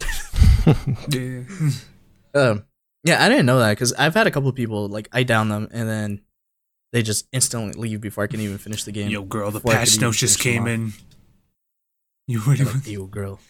Yeah. 1.08 1.42
Um, 2.32 2.64
yeah, 3.02 3.24
I 3.24 3.28
didn't 3.28 3.46
know 3.46 3.58
that 3.58 3.70
because 3.70 3.92
I've 3.94 4.14
had 4.14 4.28
a 4.28 4.30
couple 4.30 4.48
of 4.48 4.54
people 4.54 4.86
like 4.88 5.08
I 5.12 5.24
down 5.24 5.48
them 5.48 5.66
and 5.72 5.88
then 5.88 6.20
they 6.92 7.02
just 7.02 7.26
instantly 7.32 7.72
leave 7.76 8.00
before 8.00 8.22
I 8.22 8.28
can 8.28 8.38
even 8.40 8.56
finish 8.58 8.84
the 8.84 8.92
game. 8.92 9.10
Yo, 9.10 9.22
girl, 9.22 9.50
the 9.50 9.58
Before 9.58 9.72
I 9.72 9.78
could 9.78 9.80
patch 9.88 10.00
notes 10.00 10.18
just 10.18 10.38
came 10.38 10.68
in. 10.68 10.92
You 12.28 12.40
ready? 12.46 12.64
Like, 12.64 12.86
Ew, 12.86 13.08
girl. 13.08 13.40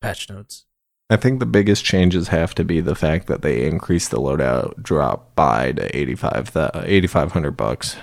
Patch 0.00 0.28
notes. 0.28 0.66
I 1.10 1.16
think 1.16 1.40
the 1.40 1.46
biggest 1.46 1.84
changes 1.84 2.28
have 2.28 2.54
to 2.54 2.64
be 2.64 2.80
the 2.80 2.94
fact 2.94 3.26
that 3.26 3.42
they 3.42 3.66
increased 3.66 4.10
the 4.12 4.18
loadout 4.18 4.80
drop 4.82 5.34
by 5.34 5.72
to 5.72 5.96
85 5.96 6.52
th- 6.52 6.70
8500 6.84 7.56
bucks. 7.56 7.96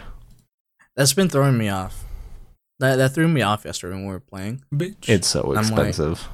That's 0.96 1.14
been 1.14 1.30
throwing 1.30 1.58
me 1.58 1.70
off. 1.70 2.04
That 2.80 2.98
that 2.98 3.14
threw 3.14 3.28
me 3.28 3.42
off 3.42 3.66
yesterday 3.66 3.96
when 3.96 4.06
we 4.06 4.12
were 4.12 4.20
playing. 4.20 4.64
Bitch. 4.74 5.08
It's 5.10 5.28
so 5.28 5.42
I'm 5.56 5.56
like- 5.56 5.64
expensive. 5.88 6.28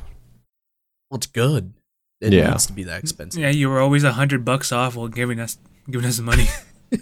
Well, 1.09 1.17
it's 1.17 1.27
good. 1.27 1.73
It 2.21 2.33
Yeah. 2.33 2.49
needs 2.51 2.65
to 2.67 2.73
be 2.73 2.83
that 2.83 3.01
expensive. 3.03 3.39
yeah, 3.41 3.49
you 3.49 3.69
were 3.69 3.79
always 3.79 4.03
a 4.03 4.13
hundred 4.13 4.43
bucks 4.43 4.71
off 4.71 4.95
while 4.95 5.07
giving 5.09 5.39
us 5.39 5.57
giving 5.89 6.07
us 6.07 6.19
money. 6.19 6.47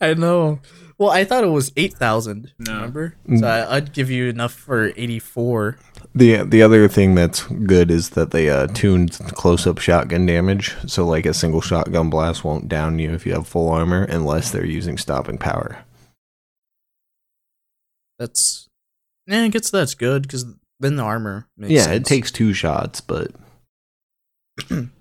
I 0.00 0.14
know. 0.14 0.60
Well, 0.98 1.10
I 1.10 1.24
thought 1.24 1.44
it 1.44 1.48
was 1.48 1.72
eight 1.76 1.94
thousand. 1.94 2.52
No. 2.58 2.74
Remember? 2.74 3.16
Mm. 3.28 3.40
So 3.40 3.46
I, 3.46 3.76
I'd 3.76 3.92
give 3.92 4.10
you 4.10 4.28
enough 4.28 4.52
for 4.52 4.92
eighty 4.96 5.18
four. 5.18 5.78
The 6.14 6.44
the 6.44 6.62
other 6.62 6.86
thing 6.88 7.14
that's 7.14 7.42
good 7.42 7.90
is 7.90 8.10
that 8.10 8.30
they 8.30 8.48
uh, 8.48 8.68
tuned 8.68 9.18
close 9.34 9.66
up 9.66 9.78
shotgun 9.78 10.26
damage, 10.26 10.74
so 10.86 11.04
like 11.06 11.26
a 11.26 11.34
single 11.34 11.60
shotgun 11.60 12.08
blast 12.08 12.44
won't 12.44 12.68
down 12.68 12.98
you 12.98 13.12
if 13.12 13.26
you 13.26 13.32
have 13.32 13.48
full 13.48 13.68
armor 13.68 14.04
unless 14.04 14.50
they're 14.50 14.64
using 14.64 14.96
stopping 14.96 15.38
power. 15.38 15.84
That's 18.18 18.68
yeah. 19.26 19.42
I 19.42 19.48
guess 19.48 19.70
that's 19.70 19.94
good 19.94 20.22
because 20.22 20.44
then 20.78 20.96
the 20.96 21.02
armor. 21.02 21.48
Makes 21.56 21.72
yeah, 21.72 21.82
sense. 21.82 21.96
it 21.96 22.04
takes 22.06 22.30
two 22.30 22.52
shots, 22.52 23.00
but 23.00 23.32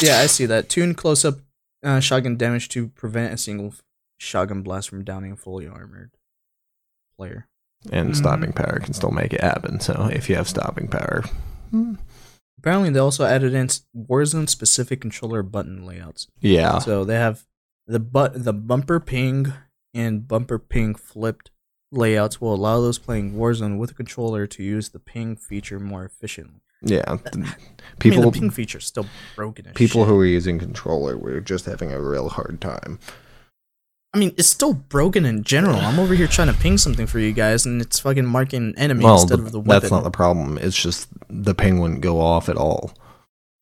Yeah, 0.00 0.20
I 0.20 0.26
see 0.26 0.46
that. 0.46 0.68
Tune 0.68 0.94
close 0.94 1.24
up 1.24 1.38
uh, 1.84 2.00
shotgun 2.00 2.36
damage 2.36 2.68
to 2.70 2.88
prevent 2.88 3.34
a 3.34 3.36
single 3.36 3.74
shotgun 4.18 4.62
blast 4.62 4.88
from 4.88 5.04
downing 5.04 5.32
a 5.32 5.36
fully 5.36 5.66
armored 5.66 6.12
player. 7.16 7.46
And 7.90 8.10
Mhm. 8.10 8.16
stopping 8.16 8.52
power 8.52 8.78
can 8.80 8.92
still 8.92 9.10
make 9.10 9.32
it 9.32 9.40
happen. 9.40 9.80
So 9.80 10.08
if 10.12 10.28
you 10.28 10.36
have 10.36 10.48
stopping 10.48 10.88
power, 10.88 11.24
Apparently, 12.58 12.90
they 12.90 12.98
also 12.98 13.24
added 13.24 13.54
in 13.54 13.68
Warzone 13.96 14.48
specific 14.48 15.00
controller 15.00 15.42
button 15.42 15.86
layouts. 15.86 16.28
yeah, 16.40 16.78
So 16.78 17.04
they 17.04 17.14
have 17.14 17.46
the 17.86 17.98
but 18.00 18.44
the 18.44 18.52
bumper 18.52 19.00
ping 19.00 19.52
and 19.94 20.28
bumper 20.28 20.58
ping 20.58 20.94
flipped 20.94 21.50
layouts 21.90 22.38
will 22.40 22.54
allow 22.54 22.80
those 22.80 22.98
playing 22.98 23.32
Warzone 23.34 23.78
with 23.78 23.92
a 23.92 23.94
controller 23.94 24.46
to 24.46 24.62
use 24.62 24.90
the 24.90 24.98
ping 24.98 25.36
feature 25.36 25.80
more 25.80 26.04
efficiently. 26.04 26.60
yeah. 26.82 27.02
I 27.08 27.36
mean, 27.36 27.48
People 27.98 28.30
the 28.30 28.38
ping 28.38 28.50
feature 28.50 28.80
still 28.80 29.06
broken. 29.36 29.64
People 29.74 30.02
shit. 30.02 30.08
who 30.08 30.20
are 30.20 30.26
using 30.26 30.58
controller 30.58 31.16
were 31.16 31.40
just 31.40 31.64
having 31.64 31.92
a 31.92 32.00
real 32.00 32.28
hard 32.28 32.60
time. 32.60 32.98
I 34.12 34.18
mean, 34.18 34.34
it's 34.36 34.48
still 34.48 34.74
broken 34.74 35.24
in 35.24 35.44
general. 35.44 35.76
I'm 35.76 36.00
over 36.00 36.14
here 36.14 36.26
trying 36.26 36.48
to 36.52 36.58
ping 36.60 36.78
something 36.78 37.06
for 37.06 37.20
you 37.20 37.32
guys, 37.32 37.64
and 37.64 37.80
it's 37.80 38.00
fucking 38.00 38.26
marking 38.26 38.74
enemy 38.76 39.04
Well, 39.04 39.20
instead 39.20 39.38
the- 39.38 39.44
of 39.44 39.52
the 39.52 39.60
weapon. 39.60 39.80
that's 39.82 39.90
not 39.92 40.02
the 40.02 40.10
problem. 40.10 40.58
It's 40.58 40.76
just 40.80 41.08
the 41.28 41.54
ping 41.54 41.78
wouldn't 41.78 42.00
go 42.00 42.20
off 42.20 42.48
at 42.48 42.56
all 42.56 42.92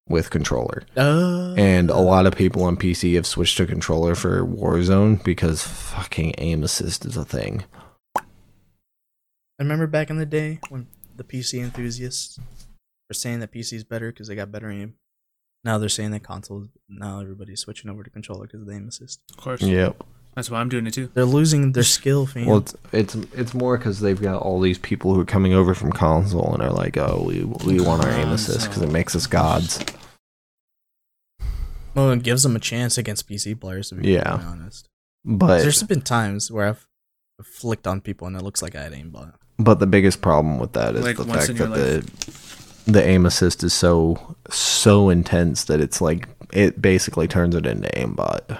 with 0.08 0.30
controller. 0.30 0.84
Uh, 0.96 1.52
And 1.58 1.90
a 1.90 1.98
lot 1.98 2.24
of 2.24 2.34
people 2.34 2.62
on 2.64 2.76
PC 2.78 3.14
have 3.16 3.26
switched 3.26 3.58
to 3.58 3.66
controller 3.66 4.14
for 4.14 4.42
Warzone 4.42 5.22
because 5.22 5.62
fucking 5.62 6.34
aim 6.38 6.62
assist 6.62 7.04
is 7.04 7.16
a 7.18 7.26
thing. 7.26 7.64
I 8.16 8.22
remember 9.64 9.86
back 9.86 10.08
in 10.08 10.16
the 10.16 10.24
day 10.24 10.60
when 10.70 10.86
the 11.14 11.24
PC 11.24 11.60
enthusiasts 11.60 12.38
were 13.10 13.14
saying 13.14 13.40
that 13.40 13.52
PC 13.52 13.74
is 13.74 13.84
better 13.84 14.10
because 14.12 14.28
they 14.28 14.34
got 14.36 14.50
better 14.52 14.70
aim. 14.70 14.94
Now 15.64 15.76
they're 15.76 15.88
saying 15.90 16.12
that 16.12 16.22
consoles. 16.22 16.68
Now 16.88 17.20
everybody's 17.20 17.60
switching 17.60 17.90
over 17.90 18.02
to 18.02 18.08
controller 18.10 18.46
because 18.46 18.60
of 18.62 18.66
the 18.66 18.74
aim 18.74 18.88
assist. 18.88 19.20
Of 19.30 19.36
course. 19.36 19.60
Yep. 19.60 20.02
That's 20.38 20.52
why 20.52 20.60
I'm 20.60 20.68
doing 20.68 20.86
it 20.86 20.94
too. 20.94 21.10
They're 21.14 21.24
losing 21.24 21.72
their 21.72 21.82
skill, 21.82 22.24
fam. 22.24 22.46
Well, 22.46 22.58
it's 22.58 22.76
it's, 22.92 23.14
it's 23.34 23.54
more 23.54 23.76
because 23.76 23.98
they've 23.98 24.22
got 24.22 24.40
all 24.40 24.60
these 24.60 24.78
people 24.78 25.12
who 25.12 25.20
are 25.20 25.24
coming 25.24 25.52
over 25.52 25.74
from 25.74 25.90
console 25.90 26.54
and 26.54 26.62
are 26.62 26.70
like, 26.70 26.96
oh, 26.96 27.24
we 27.26 27.42
we 27.42 27.80
want 27.80 28.04
our 28.04 28.10
aim 28.12 28.28
assist 28.28 28.68
because 28.68 28.80
it 28.80 28.92
makes 28.92 29.16
us 29.16 29.26
gods. 29.26 29.84
Well, 31.92 32.12
it 32.12 32.22
gives 32.22 32.44
them 32.44 32.54
a 32.54 32.60
chance 32.60 32.96
against 32.96 33.28
PC 33.28 33.60
players. 33.60 33.88
To 33.88 33.96
be 33.96 34.12
Yeah. 34.12 34.34
honest. 34.46 34.88
But 35.24 35.62
There's 35.62 35.82
been 35.82 36.02
times 36.02 36.52
where 36.52 36.68
I've 36.68 36.86
flicked 37.42 37.88
on 37.88 38.00
people 38.00 38.28
and 38.28 38.36
it 38.36 38.42
looks 38.44 38.62
like 38.62 38.76
I 38.76 38.84
had 38.84 38.92
aimbot. 38.92 39.32
But 39.58 39.80
the 39.80 39.88
biggest 39.88 40.22
problem 40.22 40.60
with 40.60 40.72
that 40.74 40.94
is 40.94 41.04
Like 41.04 41.16
the 41.16 41.24
fact 41.24 41.48
in 41.48 41.56
your 41.56 41.66
that 41.66 42.06
the 42.06 42.92
the 42.92 43.04
aim 43.04 43.26
assist 43.26 43.64
is 43.64 43.74
so 43.74 44.36
so 44.50 45.08
intense 45.08 45.64
that 45.64 45.80
it's 45.80 46.00
like 46.00 46.28
it 46.52 46.80
basically 46.80 47.26
turns 47.26 47.56
it 47.56 47.66
into 47.66 47.88
aimbot 47.88 48.56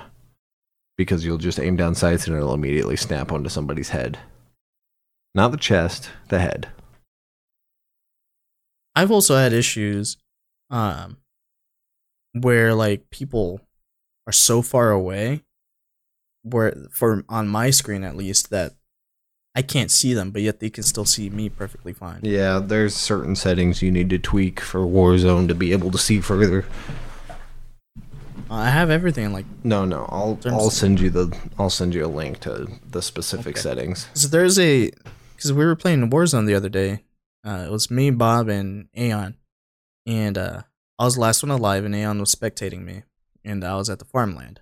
because 0.98 1.24
you'll 1.24 1.38
just 1.38 1.60
aim 1.60 1.76
down 1.76 1.94
sights 1.94 2.26
and 2.26 2.36
it'll 2.36 2.52
immediately 2.52 2.96
snap 2.96 3.32
onto 3.32 3.48
somebody's 3.48 3.90
head, 3.90 4.18
not 5.34 5.52
the 5.52 5.56
chest, 5.56 6.10
the 6.28 6.40
head. 6.40 6.68
I've 8.94 9.12
also 9.12 9.36
had 9.36 9.52
issues 9.52 10.18
um 10.70 11.16
where 12.32 12.74
like 12.74 13.08
people 13.10 13.60
are 14.26 14.32
so 14.32 14.60
far 14.60 14.90
away 14.90 15.42
where 16.42 16.74
for 16.90 17.24
on 17.28 17.48
my 17.48 17.70
screen 17.70 18.04
at 18.04 18.16
least 18.16 18.50
that 18.50 18.74
I 19.54 19.62
can't 19.62 19.90
see 19.90 20.12
them 20.12 20.30
but 20.30 20.42
yet 20.42 20.60
they 20.60 20.68
can 20.68 20.82
still 20.82 21.04
see 21.04 21.30
me 21.30 21.48
perfectly 21.48 21.92
fine. 21.92 22.20
Yeah, 22.22 22.58
there's 22.58 22.94
certain 22.94 23.36
settings 23.36 23.82
you 23.82 23.90
need 23.90 24.10
to 24.10 24.18
tweak 24.18 24.60
for 24.60 24.80
Warzone 24.80 25.48
to 25.48 25.54
be 25.54 25.72
able 25.72 25.90
to 25.92 25.98
see 25.98 26.20
further. 26.20 26.66
I 28.50 28.70
have 28.70 28.90
everything 28.90 29.32
like 29.32 29.46
No, 29.64 29.84
no, 29.84 30.06
I'll 30.10 30.38
I'll 30.46 30.70
send 30.70 31.00
you 31.00 31.10
the 31.10 31.36
I'll 31.58 31.70
send 31.70 31.94
you 31.94 32.04
a 32.04 32.08
link 32.08 32.40
to 32.40 32.68
the 32.90 33.02
specific 33.02 33.56
Okay. 33.56 33.60
settings. 33.60 34.06
so 34.14 34.28
there's 34.28 34.58
a 34.58 34.90
cuz 35.36 35.52
we 35.52 35.64
were 35.64 35.76
playing 35.76 36.08
Warzone 36.10 36.46
the 36.46 36.54
other 36.54 36.68
day. 36.68 37.04
Uh 37.46 37.64
it 37.66 37.70
was 37.70 37.90
me, 37.90 38.10
Bob 38.10 38.48
and 38.48 38.88
Aeon. 38.96 39.36
And 40.06 40.38
uh 40.38 40.62
I 40.98 41.04
was 41.04 41.14
the 41.14 41.20
last 41.20 41.42
one 41.42 41.50
alive 41.50 41.84
and 41.84 41.94
Aeon 41.94 42.18
was 42.20 42.34
spectating 42.34 42.84
me 42.84 43.02
and 43.44 43.64
I 43.64 43.76
was 43.76 43.88
at 43.90 43.98
the 43.98 44.04
farmland. 44.04 44.60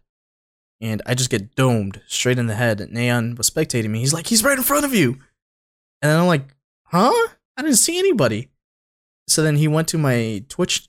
And 0.80 1.01
I 1.07 1.14
just 1.14 1.30
get 1.30 1.55
domed 1.55 2.03
straight 2.07 2.39
in 2.39 2.49
the 2.49 2.55
head 2.55 2.80
and 2.80 2.97
Aeon 2.99 3.37
was 3.37 3.49
spectating 3.49 3.91
me. 3.91 4.01
He's 4.01 4.12
like, 4.12 4.26
"He's 4.26 4.45
right 4.45 4.59
in 4.59 4.62
front 4.64 4.84
of 4.84 4.95
you." 4.95 5.12
And 6.03 6.11
then 6.11 6.20
I'm 6.20 6.26
like, 6.26 6.55
"Huh? 6.89 7.28
I 7.57 7.62
didn't 7.62 7.78
see 7.78 7.99
anybody." 7.99 8.51
So 9.26 9.43
then 9.43 9.57
he 9.57 9.66
went 9.68 9.89
to 9.89 9.99
my 9.99 10.45
Twitch 10.51 10.89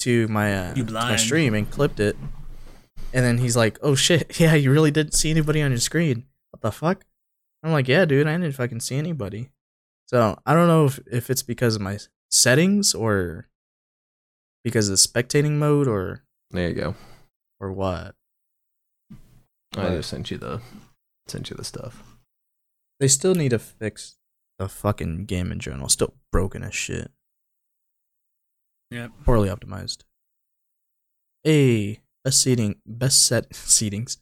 to 0.00 0.28
my 0.28 0.54
uh, 0.70 0.74
You 0.74 0.84
to 0.84 0.92
my 0.92 1.16
stream 1.16 1.54
and 1.54 1.70
clipped 1.70 2.00
it. 2.00 2.16
And 3.12 3.24
then 3.24 3.38
he's 3.38 3.56
like, 3.56 3.78
"Oh 3.82 3.94
shit, 3.94 4.38
yeah, 4.40 4.54
you 4.54 4.70
really 4.70 4.90
didn't 4.90 5.14
see 5.14 5.30
anybody 5.30 5.62
on 5.62 5.70
your 5.70 5.80
screen. 5.80 6.26
What 6.50 6.60
the 6.62 6.70
fuck?" 6.72 7.04
I'm 7.62 7.72
like, 7.72 7.88
"Yeah, 7.88 8.04
dude, 8.04 8.26
I 8.26 8.32
didn't 8.36 8.52
fucking 8.54 8.80
see 8.80 8.96
anybody." 8.96 9.50
So 10.06 10.38
I 10.46 10.54
don't 10.54 10.68
know 10.68 10.86
if 10.86 11.00
if 11.10 11.30
it's 11.30 11.42
because 11.42 11.76
of 11.76 11.82
my 11.82 11.98
settings 12.30 12.94
or 12.94 13.48
because 14.64 14.88
of 14.88 14.92
the 14.92 14.96
spectating 15.08 15.52
mode 15.58 15.88
or 15.88 16.22
There 16.50 16.68
you 16.68 16.74
go. 16.74 16.94
or 17.58 17.72
what. 17.72 18.14
I 19.76 19.76
Right. 19.76 19.96
just 19.96 20.10
sent 20.10 20.30
you 20.30 20.38
the 20.38 20.60
sent 21.28 21.50
you 21.50 21.56
the 21.56 21.64
stuff. 21.64 22.02
They 22.98 23.08
still 23.08 23.34
need 23.34 23.50
to 23.50 23.58
fix 23.58 24.16
the 24.58 24.68
fucking 24.68 25.24
game 25.26 25.50
in 25.52 25.58
general. 25.60 25.88
Still 25.88 26.14
broken 26.32 26.62
as 26.62 26.74
shit. 26.74 27.10
Yep. 28.90 29.10
Poorly 29.24 29.48
optimized. 29.48 30.04
Hey, 31.44 32.00
best 32.24 32.42
seating, 32.42 32.76
best 32.86 33.24
set 33.26 33.50
seatings, 33.52 34.18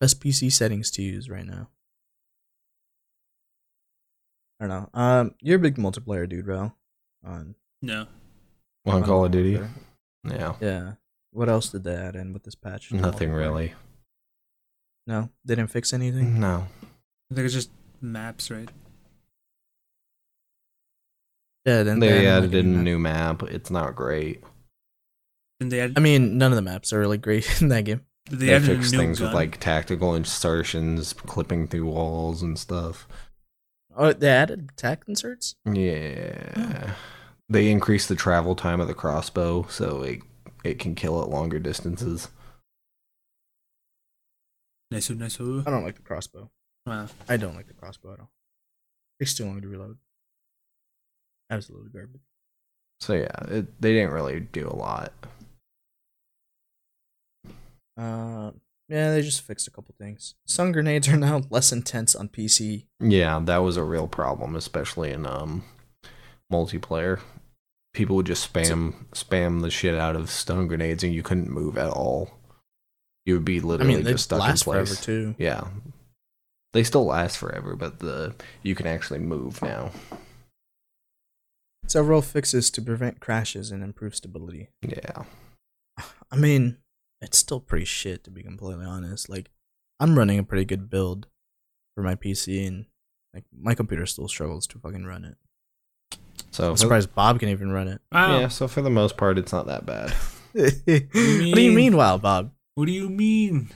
best 0.00 0.20
PC 0.20 0.52
settings 0.52 0.90
to 0.92 1.02
use 1.02 1.28
right 1.30 1.46
now. 1.46 1.68
I 4.60 4.66
don't 4.66 4.70
know. 4.70 5.00
Um, 5.00 5.34
you're 5.40 5.56
a 5.56 5.60
big 5.60 5.76
multiplayer 5.76 6.28
dude, 6.28 6.44
bro. 6.46 6.72
On 7.24 7.54
No. 7.80 8.06
On 8.86 9.02
Call 9.04 9.24
of 9.24 9.30
Duty. 9.30 9.64
Yeah. 10.24 10.54
Yeah. 10.60 10.92
What 11.30 11.48
else 11.48 11.68
did 11.70 11.84
they 11.84 11.94
add 11.94 12.16
in 12.16 12.32
with 12.32 12.42
this 12.42 12.54
patch? 12.54 12.90
Nothing 12.90 13.32
really. 13.32 13.74
No, 15.06 15.30
they 15.44 15.54
didn't 15.54 15.70
fix 15.70 15.92
anything. 15.92 16.40
No. 16.40 16.66
I 17.30 17.34
think 17.34 17.44
it's 17.44 17.54
just 17.54 17.70
maps, 18.00 18.50
right? 18.50 18.68
Yeah, 21.64 21.82
then 21.82 21.98
They 22.00 22.26
added 22.26 22.54
like, 22.54 22.64
a 22.64 22.66
new 22.66 22.98
map. 22.98 23.42
It's 23.42 23.70
not 23.70 23.94
great. 23.94 24.42
And 25.60 25.70
they 25.72 25.80
add, 25.80 25.94
I 25.96 26.00
mean, 26.00 26.38
none 26.38 26.52
of 26.52 26.56
the 26.56 26.62
maps 26.62 26.92
are 26.92 27.00
really 27.00 27.18
great 27.18 27.60
in 27.60 27.68
that 27.68 27.84
game. 27.84 28.02
they, 28.30 28.46
They, 28.46 28.54
added 28.54 28.66
fixed 28.78 28.94
things 28.94 29.18
gun. 29.18 29.28
with 29.28 29.34
like 29.34 29.58
tactical 29.60 30.14
insertions, 30.14 31.12
clipping 31.12 31.66
through 31.68 31.86
walls 31.86 32.42
and 32.42 32.58
stuff. 32.58 33.06
Oh, 33.96 34.12
they 34.12 34.30
added 34.30 34.70
attack 34.72 35.02
inserts. 35.08 35.56
Yeah. 35.70 36.94
They 37.48 37.70
increased 37.70 38.08
the 38.08 38.14
travel 38.14 38.54
time 38.54 38.80
of 38.80 38.86
the 38.86 38.94
crossbow 38.94 39.66
so 39.68 40.02
it 40.02 40.20
it 40.64 40.78
can 40.78 40.94
kill 40.94 41.20
at 41.22 41.28
longer 41.28 41.58
distances. 41.58 42.28
nice, 44.90 45.10
oh, 45.10 45.14
nice. 45.14 45.38
Oh. 45.40 45.62
I 45.66 45.70
don't 45.70 45.82
like 45.84 45.96
the 45.96 46.02
crossbow. 46.02 46.50
Wow. 46.86 47.06
I 47.28 47.36
don't 47.36 47.56
like 47.56 47.66
the 47.66 47.74
crossbow 47.74 48.12
at 48.14 48.20
all. 48.20 48.30
Takes 49.20 49.34
too 49.34 49.44
long 49.46 49.60
to 49.60 49.68
reload. 49.68 49.98
Absolutely 51.50 51.90
garbage. 51.90 52.20
So 53.00 53.14
yeah, 53.14 53.56
it, 53.56 53.80
they 53.80 53.92
didn't 53.92 54.12
really 54.12 54.40
do 54.40 54.68
a 54.68 54.74
lot. 54.74 55.12
Uh, 57.96 58.52
yeah, 58.88 59.10
they 59.12 59.22
just 59.22 59.42
fixed 59.42 59.68
a 59.68 59.70
couple 59.70 59.94
things. 59.98 60.34
Stun 60.46 60.72
grenades 60.72 61.08
are 61.08 61.16
now 61.16 61.42
less 61.50 61.72
intense 61.72 62.14
on 62.14 62.28
PC. 62.28 62.86
Yeah, 63.00 63.40
that 63.44 63.58
was 63.58 63.76
a 63.76 63.84
real 63.84 64.08
problem, 64.08 64.56
especially 64.56 65.10
in 65.10 65.26
um 65.26 65.64
multiplayer. 66.52 67.20
People 67.94 68.16
would 68.16 68.26
just 68.26 68.52
spam 68.52 69.06
spam 69.12 69.62
the 69.62 69.70
shit 69.70 69.94
out 69.94 70.16
of 70.16 70.30
stun 70.30 70.68
grenades 70.68 71.02
and 71.02 71.14
you 71.14 71.22
couldn't 71.22 71.50
move 71.50 71.76
at 71.76 71.90
all. 71.90 72.30
You 73.26 73.34
would 73.34 73.44
be 73.44 73.60
literally 73.60 73.94
I 73.94 73.96
mean, 73.98 74.06
just 74.06 74.24
stuck 74.24 74.40
last 74.40 74.62
in 74.62 74.72
place. 74.72 74.88
forever 74.88 75.02
too. 75.02 75.34
Yeah. 75.38 75.68
They 76.72 76.82
still 76.84 77.04
last 77.04 77.38
forever, 77.38 77.76
but 77.76 77.98
the 77.98 78.34
you 78.62 78.74
can 78.74 78.86
actually 78.86 79.20
move 79.20 79.60
now. 79.62 79.90
Several 81.88 82.22
fixes 82.22 82.70
to 82.72 82.82
prevent 82.82 83.18
crashes 83.20 83.70
and 83.70 83.82
improve 83.82 84.14
stability. 84.14 84.68
Yeah. 84.82 85.24
I 86.30 86.36
mean, 86.36 86.76
it's 87.20 87.38
still 87.38 87.60
pretty 87.60 87.86
shit 87.86 88.24
to 88.24 88.30
be 88.30 88.42
completely 88.42 88.84
honest. 88.84 89.28
Like, 89.28 89.50
I'm 89.98 90.16
running 90.16 90.38
a 90.38 90.44
pretty 90.44 90.64
good 90.64 90.88
build 90.90 91.26
for 91.96 92.02
my 92.02 92.14
PC, 92.14 92.66
and 92.66 92.86
like 93.34 93.44
my 93.58 93.74
computer 93.74 94.06
still 94.06 94.28
struggles 94.28 94.66
to 94.68 94.78
fucking 94.78 95.04
run 95.04 95.24
it. 95.24 95.36
So 96.50 96.68
I'm 96.68 96.74
for- 96.74 96.78
surprised 96.78 97.14
Bob 97.14 97.40
can 97.40 97.48
even 97.48 97.72
run 97.72 97.88
it. 97.88 98.00
Wow. 98.12 98.40
yeah, 98.40 98.48
so 98.48 98.68
for 98.68 98.82
the 98.82 98.90
most 98.90 99.16
part 99.16 99.38
it's 99.38 99.52
not 99.52 99.66
that 99.66 99.84
bad. 99.86 100.10
what 100.52 101.54
do 101.54 101.60
you 101.62 101.72
mean, 101.72 101.96
wow, 101.96 102.16
Bob? 102.18 102.52
What 102.74 102.86
do 102.86 102.92
you 102.92 103.08
mean? 103.08 103.70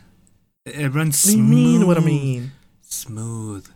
It 0.64 0.76
it 0.76 0.88
runs 0.90 1.24
What 1.24 1.32
do 1.32 1.38
you 1.38 1.44
smooth. 1.44 1.50
mean? 1.50 1.86
What 1.86 1.98
I 1.98 2.00
mean? 2.00 2.52
Smooth. 2.82 3.68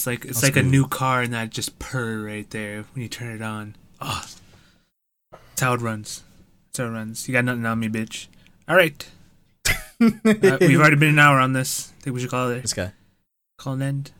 It's 0.00 0.06
like 0.06 0.24
it's 0.24 0.40
How 0.40 0.46
like 0.46 0.56
a 0.56 0.62
new 0.62 0.86
car 0.86 1.20
and 1.20 1.34
that 1.34 1.50
just 1.50 1.78
purr 1.78 2.24
right 2.24 2.48
there 2.48 2.86
when 2.94 3.02
you 3.02 3.08
turn 3.10 3.36
it 3.36 3.42
on. 3.42 3.76
Oh, 4.00 4.24
that's 5.30 5.60
how 5.60 5.74
it 5.74 5.82
runs. 5.82 6.22
That's 6.68 6.78
how 6.78 6.84
it 6.86 6.96
runs. 6.96 7.28
You 7.28 7.32
got 7.32 7.44
nothing 7.44 7.66
on 7.66 7.78
me, 7.78 7.90
bitch. 7.90 8.28
All 8.66 8.76
right, 8.76 9.06
uh, 9.68 9.76
we've 10.00 10.80
already 10.80 10.96
been 10.96 11.10
an 11.10 11.18
hour 11.18 11.38
on 11.38 11.52
this. 11.52 11.92
I 11.98 12.04
think 12.04 12.14
we 12.14 12.20
should 12.22 12.30
call 12.30 12.48
it 12.48 12.62
this 12.62 12.72
guy. 12.72 12.92
call 13.58 13.74
an 13.74 13.82
end. 13.82 14.12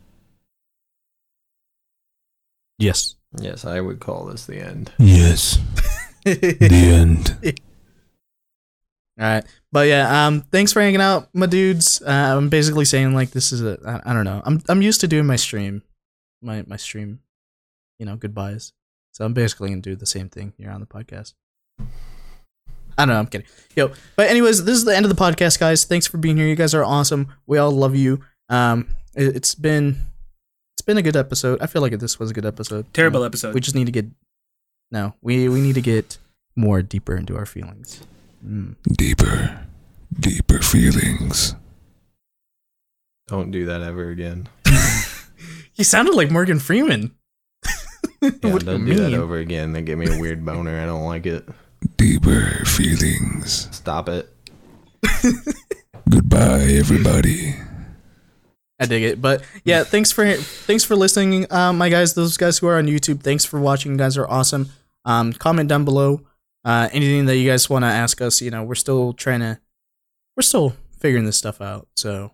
Yes. 2.79 3.15
Yes, 3.39 3.65
I 3.65 3.81
would 3.81 4.01
call 4.01 4.27
this 4.27 4.45
the 4.45 4.59
end. 4.59 4.93
Yes, 4.99 5.59
the 6.25 6.59
end. 6.61 7.39
All 9.21 9.27
right, 9.27 9.45
but 9.71 9.87
yeah, 9.87 10.27
um, 10.27 10.41
thanks 10.51 10.73
for 10.73 10.81
hanging 10.81 11.03
out, 11.03 11.29
my 11.35 11.45
dudes. 11.45 12.01
Uh, 12.01 12.35
I'm 12.39 12.49
basically 12.49 12.87
saying 12.87 13.13
like 13.13 13.33
this 13.33 13.53
is 13.53 13.61
a, 13.63 13.79
I, 13.87 14.11
I 14.11 14.15
don't 14.15 14.25
know. 14.25 14.41
I'm 14.47 14.63
I'm 14.67 14.81
used 14.81 15.03
to 15.03 15.09
doing 15.09 15.27
my 15.27 15.37
stream, 15.37 15.83
my 16.41 16.65
my 16.67 16.77
stream, 16.77 17.21
you 17.99 18.07
know, 18.07 18.17
goodbyes. 18.17 18.73
So 19.13 19.27
I'm 19.27 19.35
basically 19.35 19.69
gonna 19.69 19.83
do 19.83 19.95
the 19.95 20.07
same 20.07 20.31
thing 20.31 20.55
here 20.57 20.71
on 20.71 20.81
the 20.81 20.87
podcast. 20.87 21.35
I 22.97 23.05
don't 23.05 23.09
know. 23.09 23.19
I'm 23.19 23.27
kidding. 23.27 23.47
Yo, 23.77 23.93
but 24.17 24.31
anyways, 24.31 24.65
this 24.65 24.77
is 24.77 24.85
the 24.85 24.97
end 24.97 25.05
of 25.05 25.15
the 25.15 25.23
podcast, 25.23 25.59
guys. 25.59 25.85
Thanks 25.85 26.07
for 26.07 26.17
being 26.17 26.39
here. 26.39 26.47
You 26.47 26.57
guys 26.57 26.75
are 26.75 26.85
awesome. 26.85 27.29
We 27.47 27.59
all 27.59 27.71
love 27.71 27.95
you. 27.95 28.23
Um, 28.49 28.89
it, 29.15 29.37
it's 29.37 29.55
been 29.55 29.99
it's 30.77 30.83
been 30.87 30.97
a 30.97 31.03
good 31.03 31.17
episode. 31.17 31.61
I 31.61 31.67
feel 31.67 31.83
like 31.83 31.93
this 31.99 32.19
was 32.19 32.31
a 32.31 32.35
good 32.35 32.47
episode. 32.47 32.87
you 32.87 32.91
Terrible 32.95 33.21
know? 33.21 33.27
episode. 33.27 33.55
We 33.55 33.61
just 33.61 33.77
need 33.77 33.85
to 33.87 33.93
get 33.93 34.07
no. 34.91 35.13
We 35.21 35.47
we 35.51 35.61
need 35.61 35.75
to 35.75 35.83
get 35.83 36.17
more 36.57 36.81
deeper 36.81 37.17
into 37.17 37.37
our 37.37 37.45
feelings. 37.47 38.01
Mm. 38.45 38.77
Deeper, 38.97 39.67
deeper 40.19 40.61
feelings. 40.61 41.55
Don't 43.29 43.51
do 43.51 43.67
that 43.67 43.83
ever 43.83 44.11
again. 44.11 44.49
He 45.81 45.85
sounded 45.85 46.15
like 46.15 46.31
Morgan 46.31 46.59
Freeman. 46.59 47.15
Yeah, 48.21 48.31
What 48.31 48.41
do 48.43 48.49
you 48.49 48.59
don't 48.59 48.85
do 48.85 48.95
that 48.97 49.15
over 49.15 49.39
again. 49.39 49.73
They 49.73 49.81
give 49.81 49.99
me 49.99 50.15
a 50.15 50.21
weird 50.21 50.45
boner. 50.45 50.79
I 50.79 50.85
don't 50.85 51.07
like 51.07 51.25
it. 51.25 51.49
Deeper 51.97 52.67
feelings. 52.67 53.67
Stop 53.75 54.11
it. 54.11 54.29
Goodbye, 56.11 56.65
everybody. 56.65 57.55
I 58.79 58.85
dig 58.85 59.05
it. 59.05 59.23
But 59.23 59.43
yeah, 59.65 59.85
thanks 59.85 60.13
for 60.13 60.31
thanks 60.35 60.85
for 60.85 60.97
listening, 60.97 61.51
um, 61.51 61.79
my 61.79 61.89
guys. 61.89 62.13
Those 62.13 62.37
guys 62.37 62.59
who 62.59 62.67
are 62.67 62.77
on 62.77 62.87
YouTube, 62.87 63.23
thanks 63.23 63.47
for 63.47 63.59
watching. 63.59 63.93
You 63.93 63.97
guys 63.97 64.19
are 64.19 64.29
awesome. 64.29 64.69
Um, 65.07 65.33
comment 65.33 65.71
down 65.71 65.87
below 65.87 66.21
uh, 66.65 66.89
anything 66.93 67.27
that 67.27 67.37
you 67.37 67.49
guys 67.49 67.71
want 67.71 67.85
to 67.85 67.89
ask 67.89 68.21
us. 68.21 68.41
You 68.41 68.51
know, 68.51 68.63
we're 68.63 68.75
still 68.75 69.13
trying 69.13 69.41
to 69.41 69.59
we're 70.37 70.43
still 70.43 70.75
figuring 70.99 71.25
this 71.25 71.37
stuff 71.37 71.61
out. 71.61 71.89
So 71.97 72.33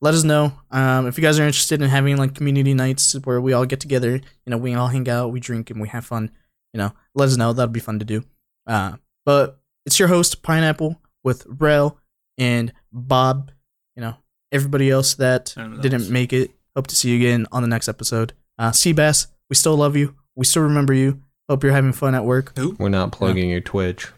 let 0.00 0.14
us 0.14 0.24
know 0.24 0.52
um, 0.70 1.06
if 1.06 1.16
you 1.16 1.22
guys 1.22 1.38
are 1.38 1.46
interested 1.46 1.80
in 1.80 1.88
having 1.88 2.16
like 2.16 2.34
community 2.34 2.74
nights 2.74 3.14
where 3.24 3.40
we 3.40 3.52
all 3.52 3.64
get 3.64 3.80
together. 3.80 4.14
You 4.14 4.50
know, 4.50 4.58
we 4.58 4.74
all 4.74 4.88
hang 4.88 5.08
out, 5.08 5.32
we 5.32 5.40
drink, 5.40 5.70
and 5.70 5.80
we 5.80 5.88
have 5.88 6.04
fun. 6.04 6.30
You 6.72 6.78
know, 6.78 6.92
let 7.14 7.28
us 7.28 7.36
know. 7.36 7.52
That'd 7.52 7.72
be 7.72 7.80
fun 7.80 7.98
to 7.98 8.04
do. 8.04 8.24
Uh, 8.66 8.96
but 9.24 9.60
it's 9.86 9.98
your 9.98 10.08
host 10.08 10.42
Pineapple 10.42 11.00
with 11.24 11.46
Rel 11.48 11.98
and 12.36 12.72
Bob. 12.92 13.50
You 13.94 14.02
know, 14.02 14.16
everybody 14.52 14.90
else 14.90 15.14
that 15.14 15.54
I 15.56 15.62
don't 15.62 15.76
know 15.76 15.82
didn't 15.82 16.10
make 16.10 16.32
it. 16.32 16.50
Hope 16.74 16.88
to 16.88 16.96
see 16.96 17.10
you 17.10 17.16
again 17.16 17.46
on 17.52 17.62
the 17.62 17.68
next 17.68 17.88
episode. 17.88 18.34
Uh, 18.58 18.70
Seabass, 18.70 19.28
we 19.48 19.56
still 19.56 19.76
love 19.76 19.96
you. 19.96 20.14
We 20.34 20.44
still 20.44 20.62
remember 20.62 20.92
you. 20.92 21.22
Hope 21.48 21.62
you're 21.62 21.72
having 21.72 21.92
fun 21.92 22.14
at 22.14 22.24
work. 22.24 22.52
We're 22.78 22.88
not 22.88 23.12
plugging 23.12 23.50
your 23.50 23.60
Twitch. 23.60 24.08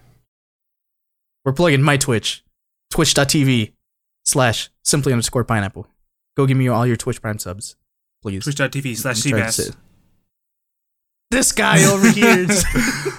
We're 1.44 1.52
plugging 1.52 1.82
my 1.82 1.96
Twitch, 1.96 2.42
twitch.tv 2.90 3.72
slash 4.24 4.70
simply 4.84 5.12
underscore 5.12 5.44
pineapple. 5.44 5.86
Go 6.36 6.46
give 6.46 6.56
me 6.56 6.68
all 6.68 6.86
your 6.86 6.96
Twitch 6.96 7.20
Prime 7.20 7.38
subs, 7.38 7.76
please. 8.22 8.44
Twitch.tv 8.44 8.96
slash 8.96 9.24
I'm 9.26 9.30
trying 9.32 9.42
to 9.44 9.48
Seabass. 9.62 9.76
This 11.30 11.52
guy 11.52 11.84
over 11.84 12.10
here. 12.10 12.38
is- 12.48 12.64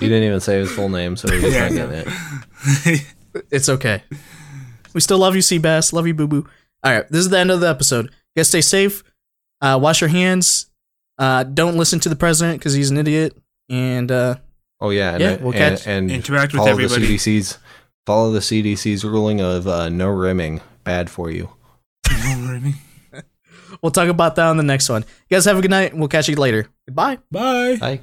You 0.02 0.10
didn't 0.10 0.24
even 0.24 0.40
say 0.40 0.60
his 0.60 0.72
full 0.72 0.90
name, 0.90 1.16
so 1.16 1.32
he's 1.32 1.44
Yeah, 1.54 1.70
not 1.70 1.72
I 1.72 1.76
getting 1.76 1.96
it. 2.86 3.06
it's 3.52 3.70
okay. 3.70 4.04
We 4.94 5.02
still 5.02 5.20
love 5.20 5.36
you, 5.36 5.42
Seabass. 5.42 5.94
Love 5.94 6.08
you, 6.08 6.16
Boo 6.16 6.28
Boo. 6.28 6.48
All 6.84 6.92
right, 6.92 7.08
this 7.10 7.20
is 7.20 7.30
the 7.30 7.38
end 7.38 7.52
of 7.52 7.60
the 7.62 7.68
episode. 7.70 8.06
You 8.06 8.40
guys 8.40 8.48
stay 8.48 8.62
safe. 8.62 9.04
Uh, 9.62 9.78
wash 9.82 10.02
your 10.02 10.10
hands. 10.10 10.68
Uh, 11.20 11.44
don't 11.44 11.78
listen 11.78 12.00
to 12.00 12.10
the 12.10 12.16
president 12.16 12.60
because 12.60 12.74
he's 12.74 12.90
an 12.90 12.98
idiot. 12.98 13.38
And 13.70 14.12
uh, 14.12 14.36
Oh 14.82 14.90
yeah, 14.92 15.12
and, 15.14 15.22
Yeah, 15.22 15.36
we'll 15.38 15.52
and, 15.54 15.78
catch- 15.78 15.88
and 15.88 16.10
Interact 16.12 16.54
with 16.54 16.60
follow 16.62 16.72
everybody. 16.72 17.06
the 17.06 17.16
CDC's 17.18 17.58
follow 18.06 18.32
the 18.32 18.40
CDC's 18.40 19.04
ruling 19.06 19.42
of 19.42 19.68
uh, 19.68 19.90
no 19.90 20.08
rimming. 20.08 20.62
Bad 20.84 21.10
for 21.10 21.30
you. 21.30 21.50
No 22.10 22.48
rimming. 22.52 22.76
we'll 23.82 23.92
talk 23.92 24.08
about 24.08 24.36
that 24.36 24.48
on 24.48 24.58
the 24.58 24.64
next 24.64 24.90
one. 24.90 25.04
You 25.30 25.36
guys 25.36 25.46
have 25.46 25.58
a 25.58 25.62
good 25.62 25.70
night. 25.72 25.94
We'll 25.96 26.08
catch 26.08 26.28
you 26.30 26.36
later. 26.36 26.68
Goodbye. 26.88 27.20
Bye. 27.30 27.78
Bye. 27.80 28.00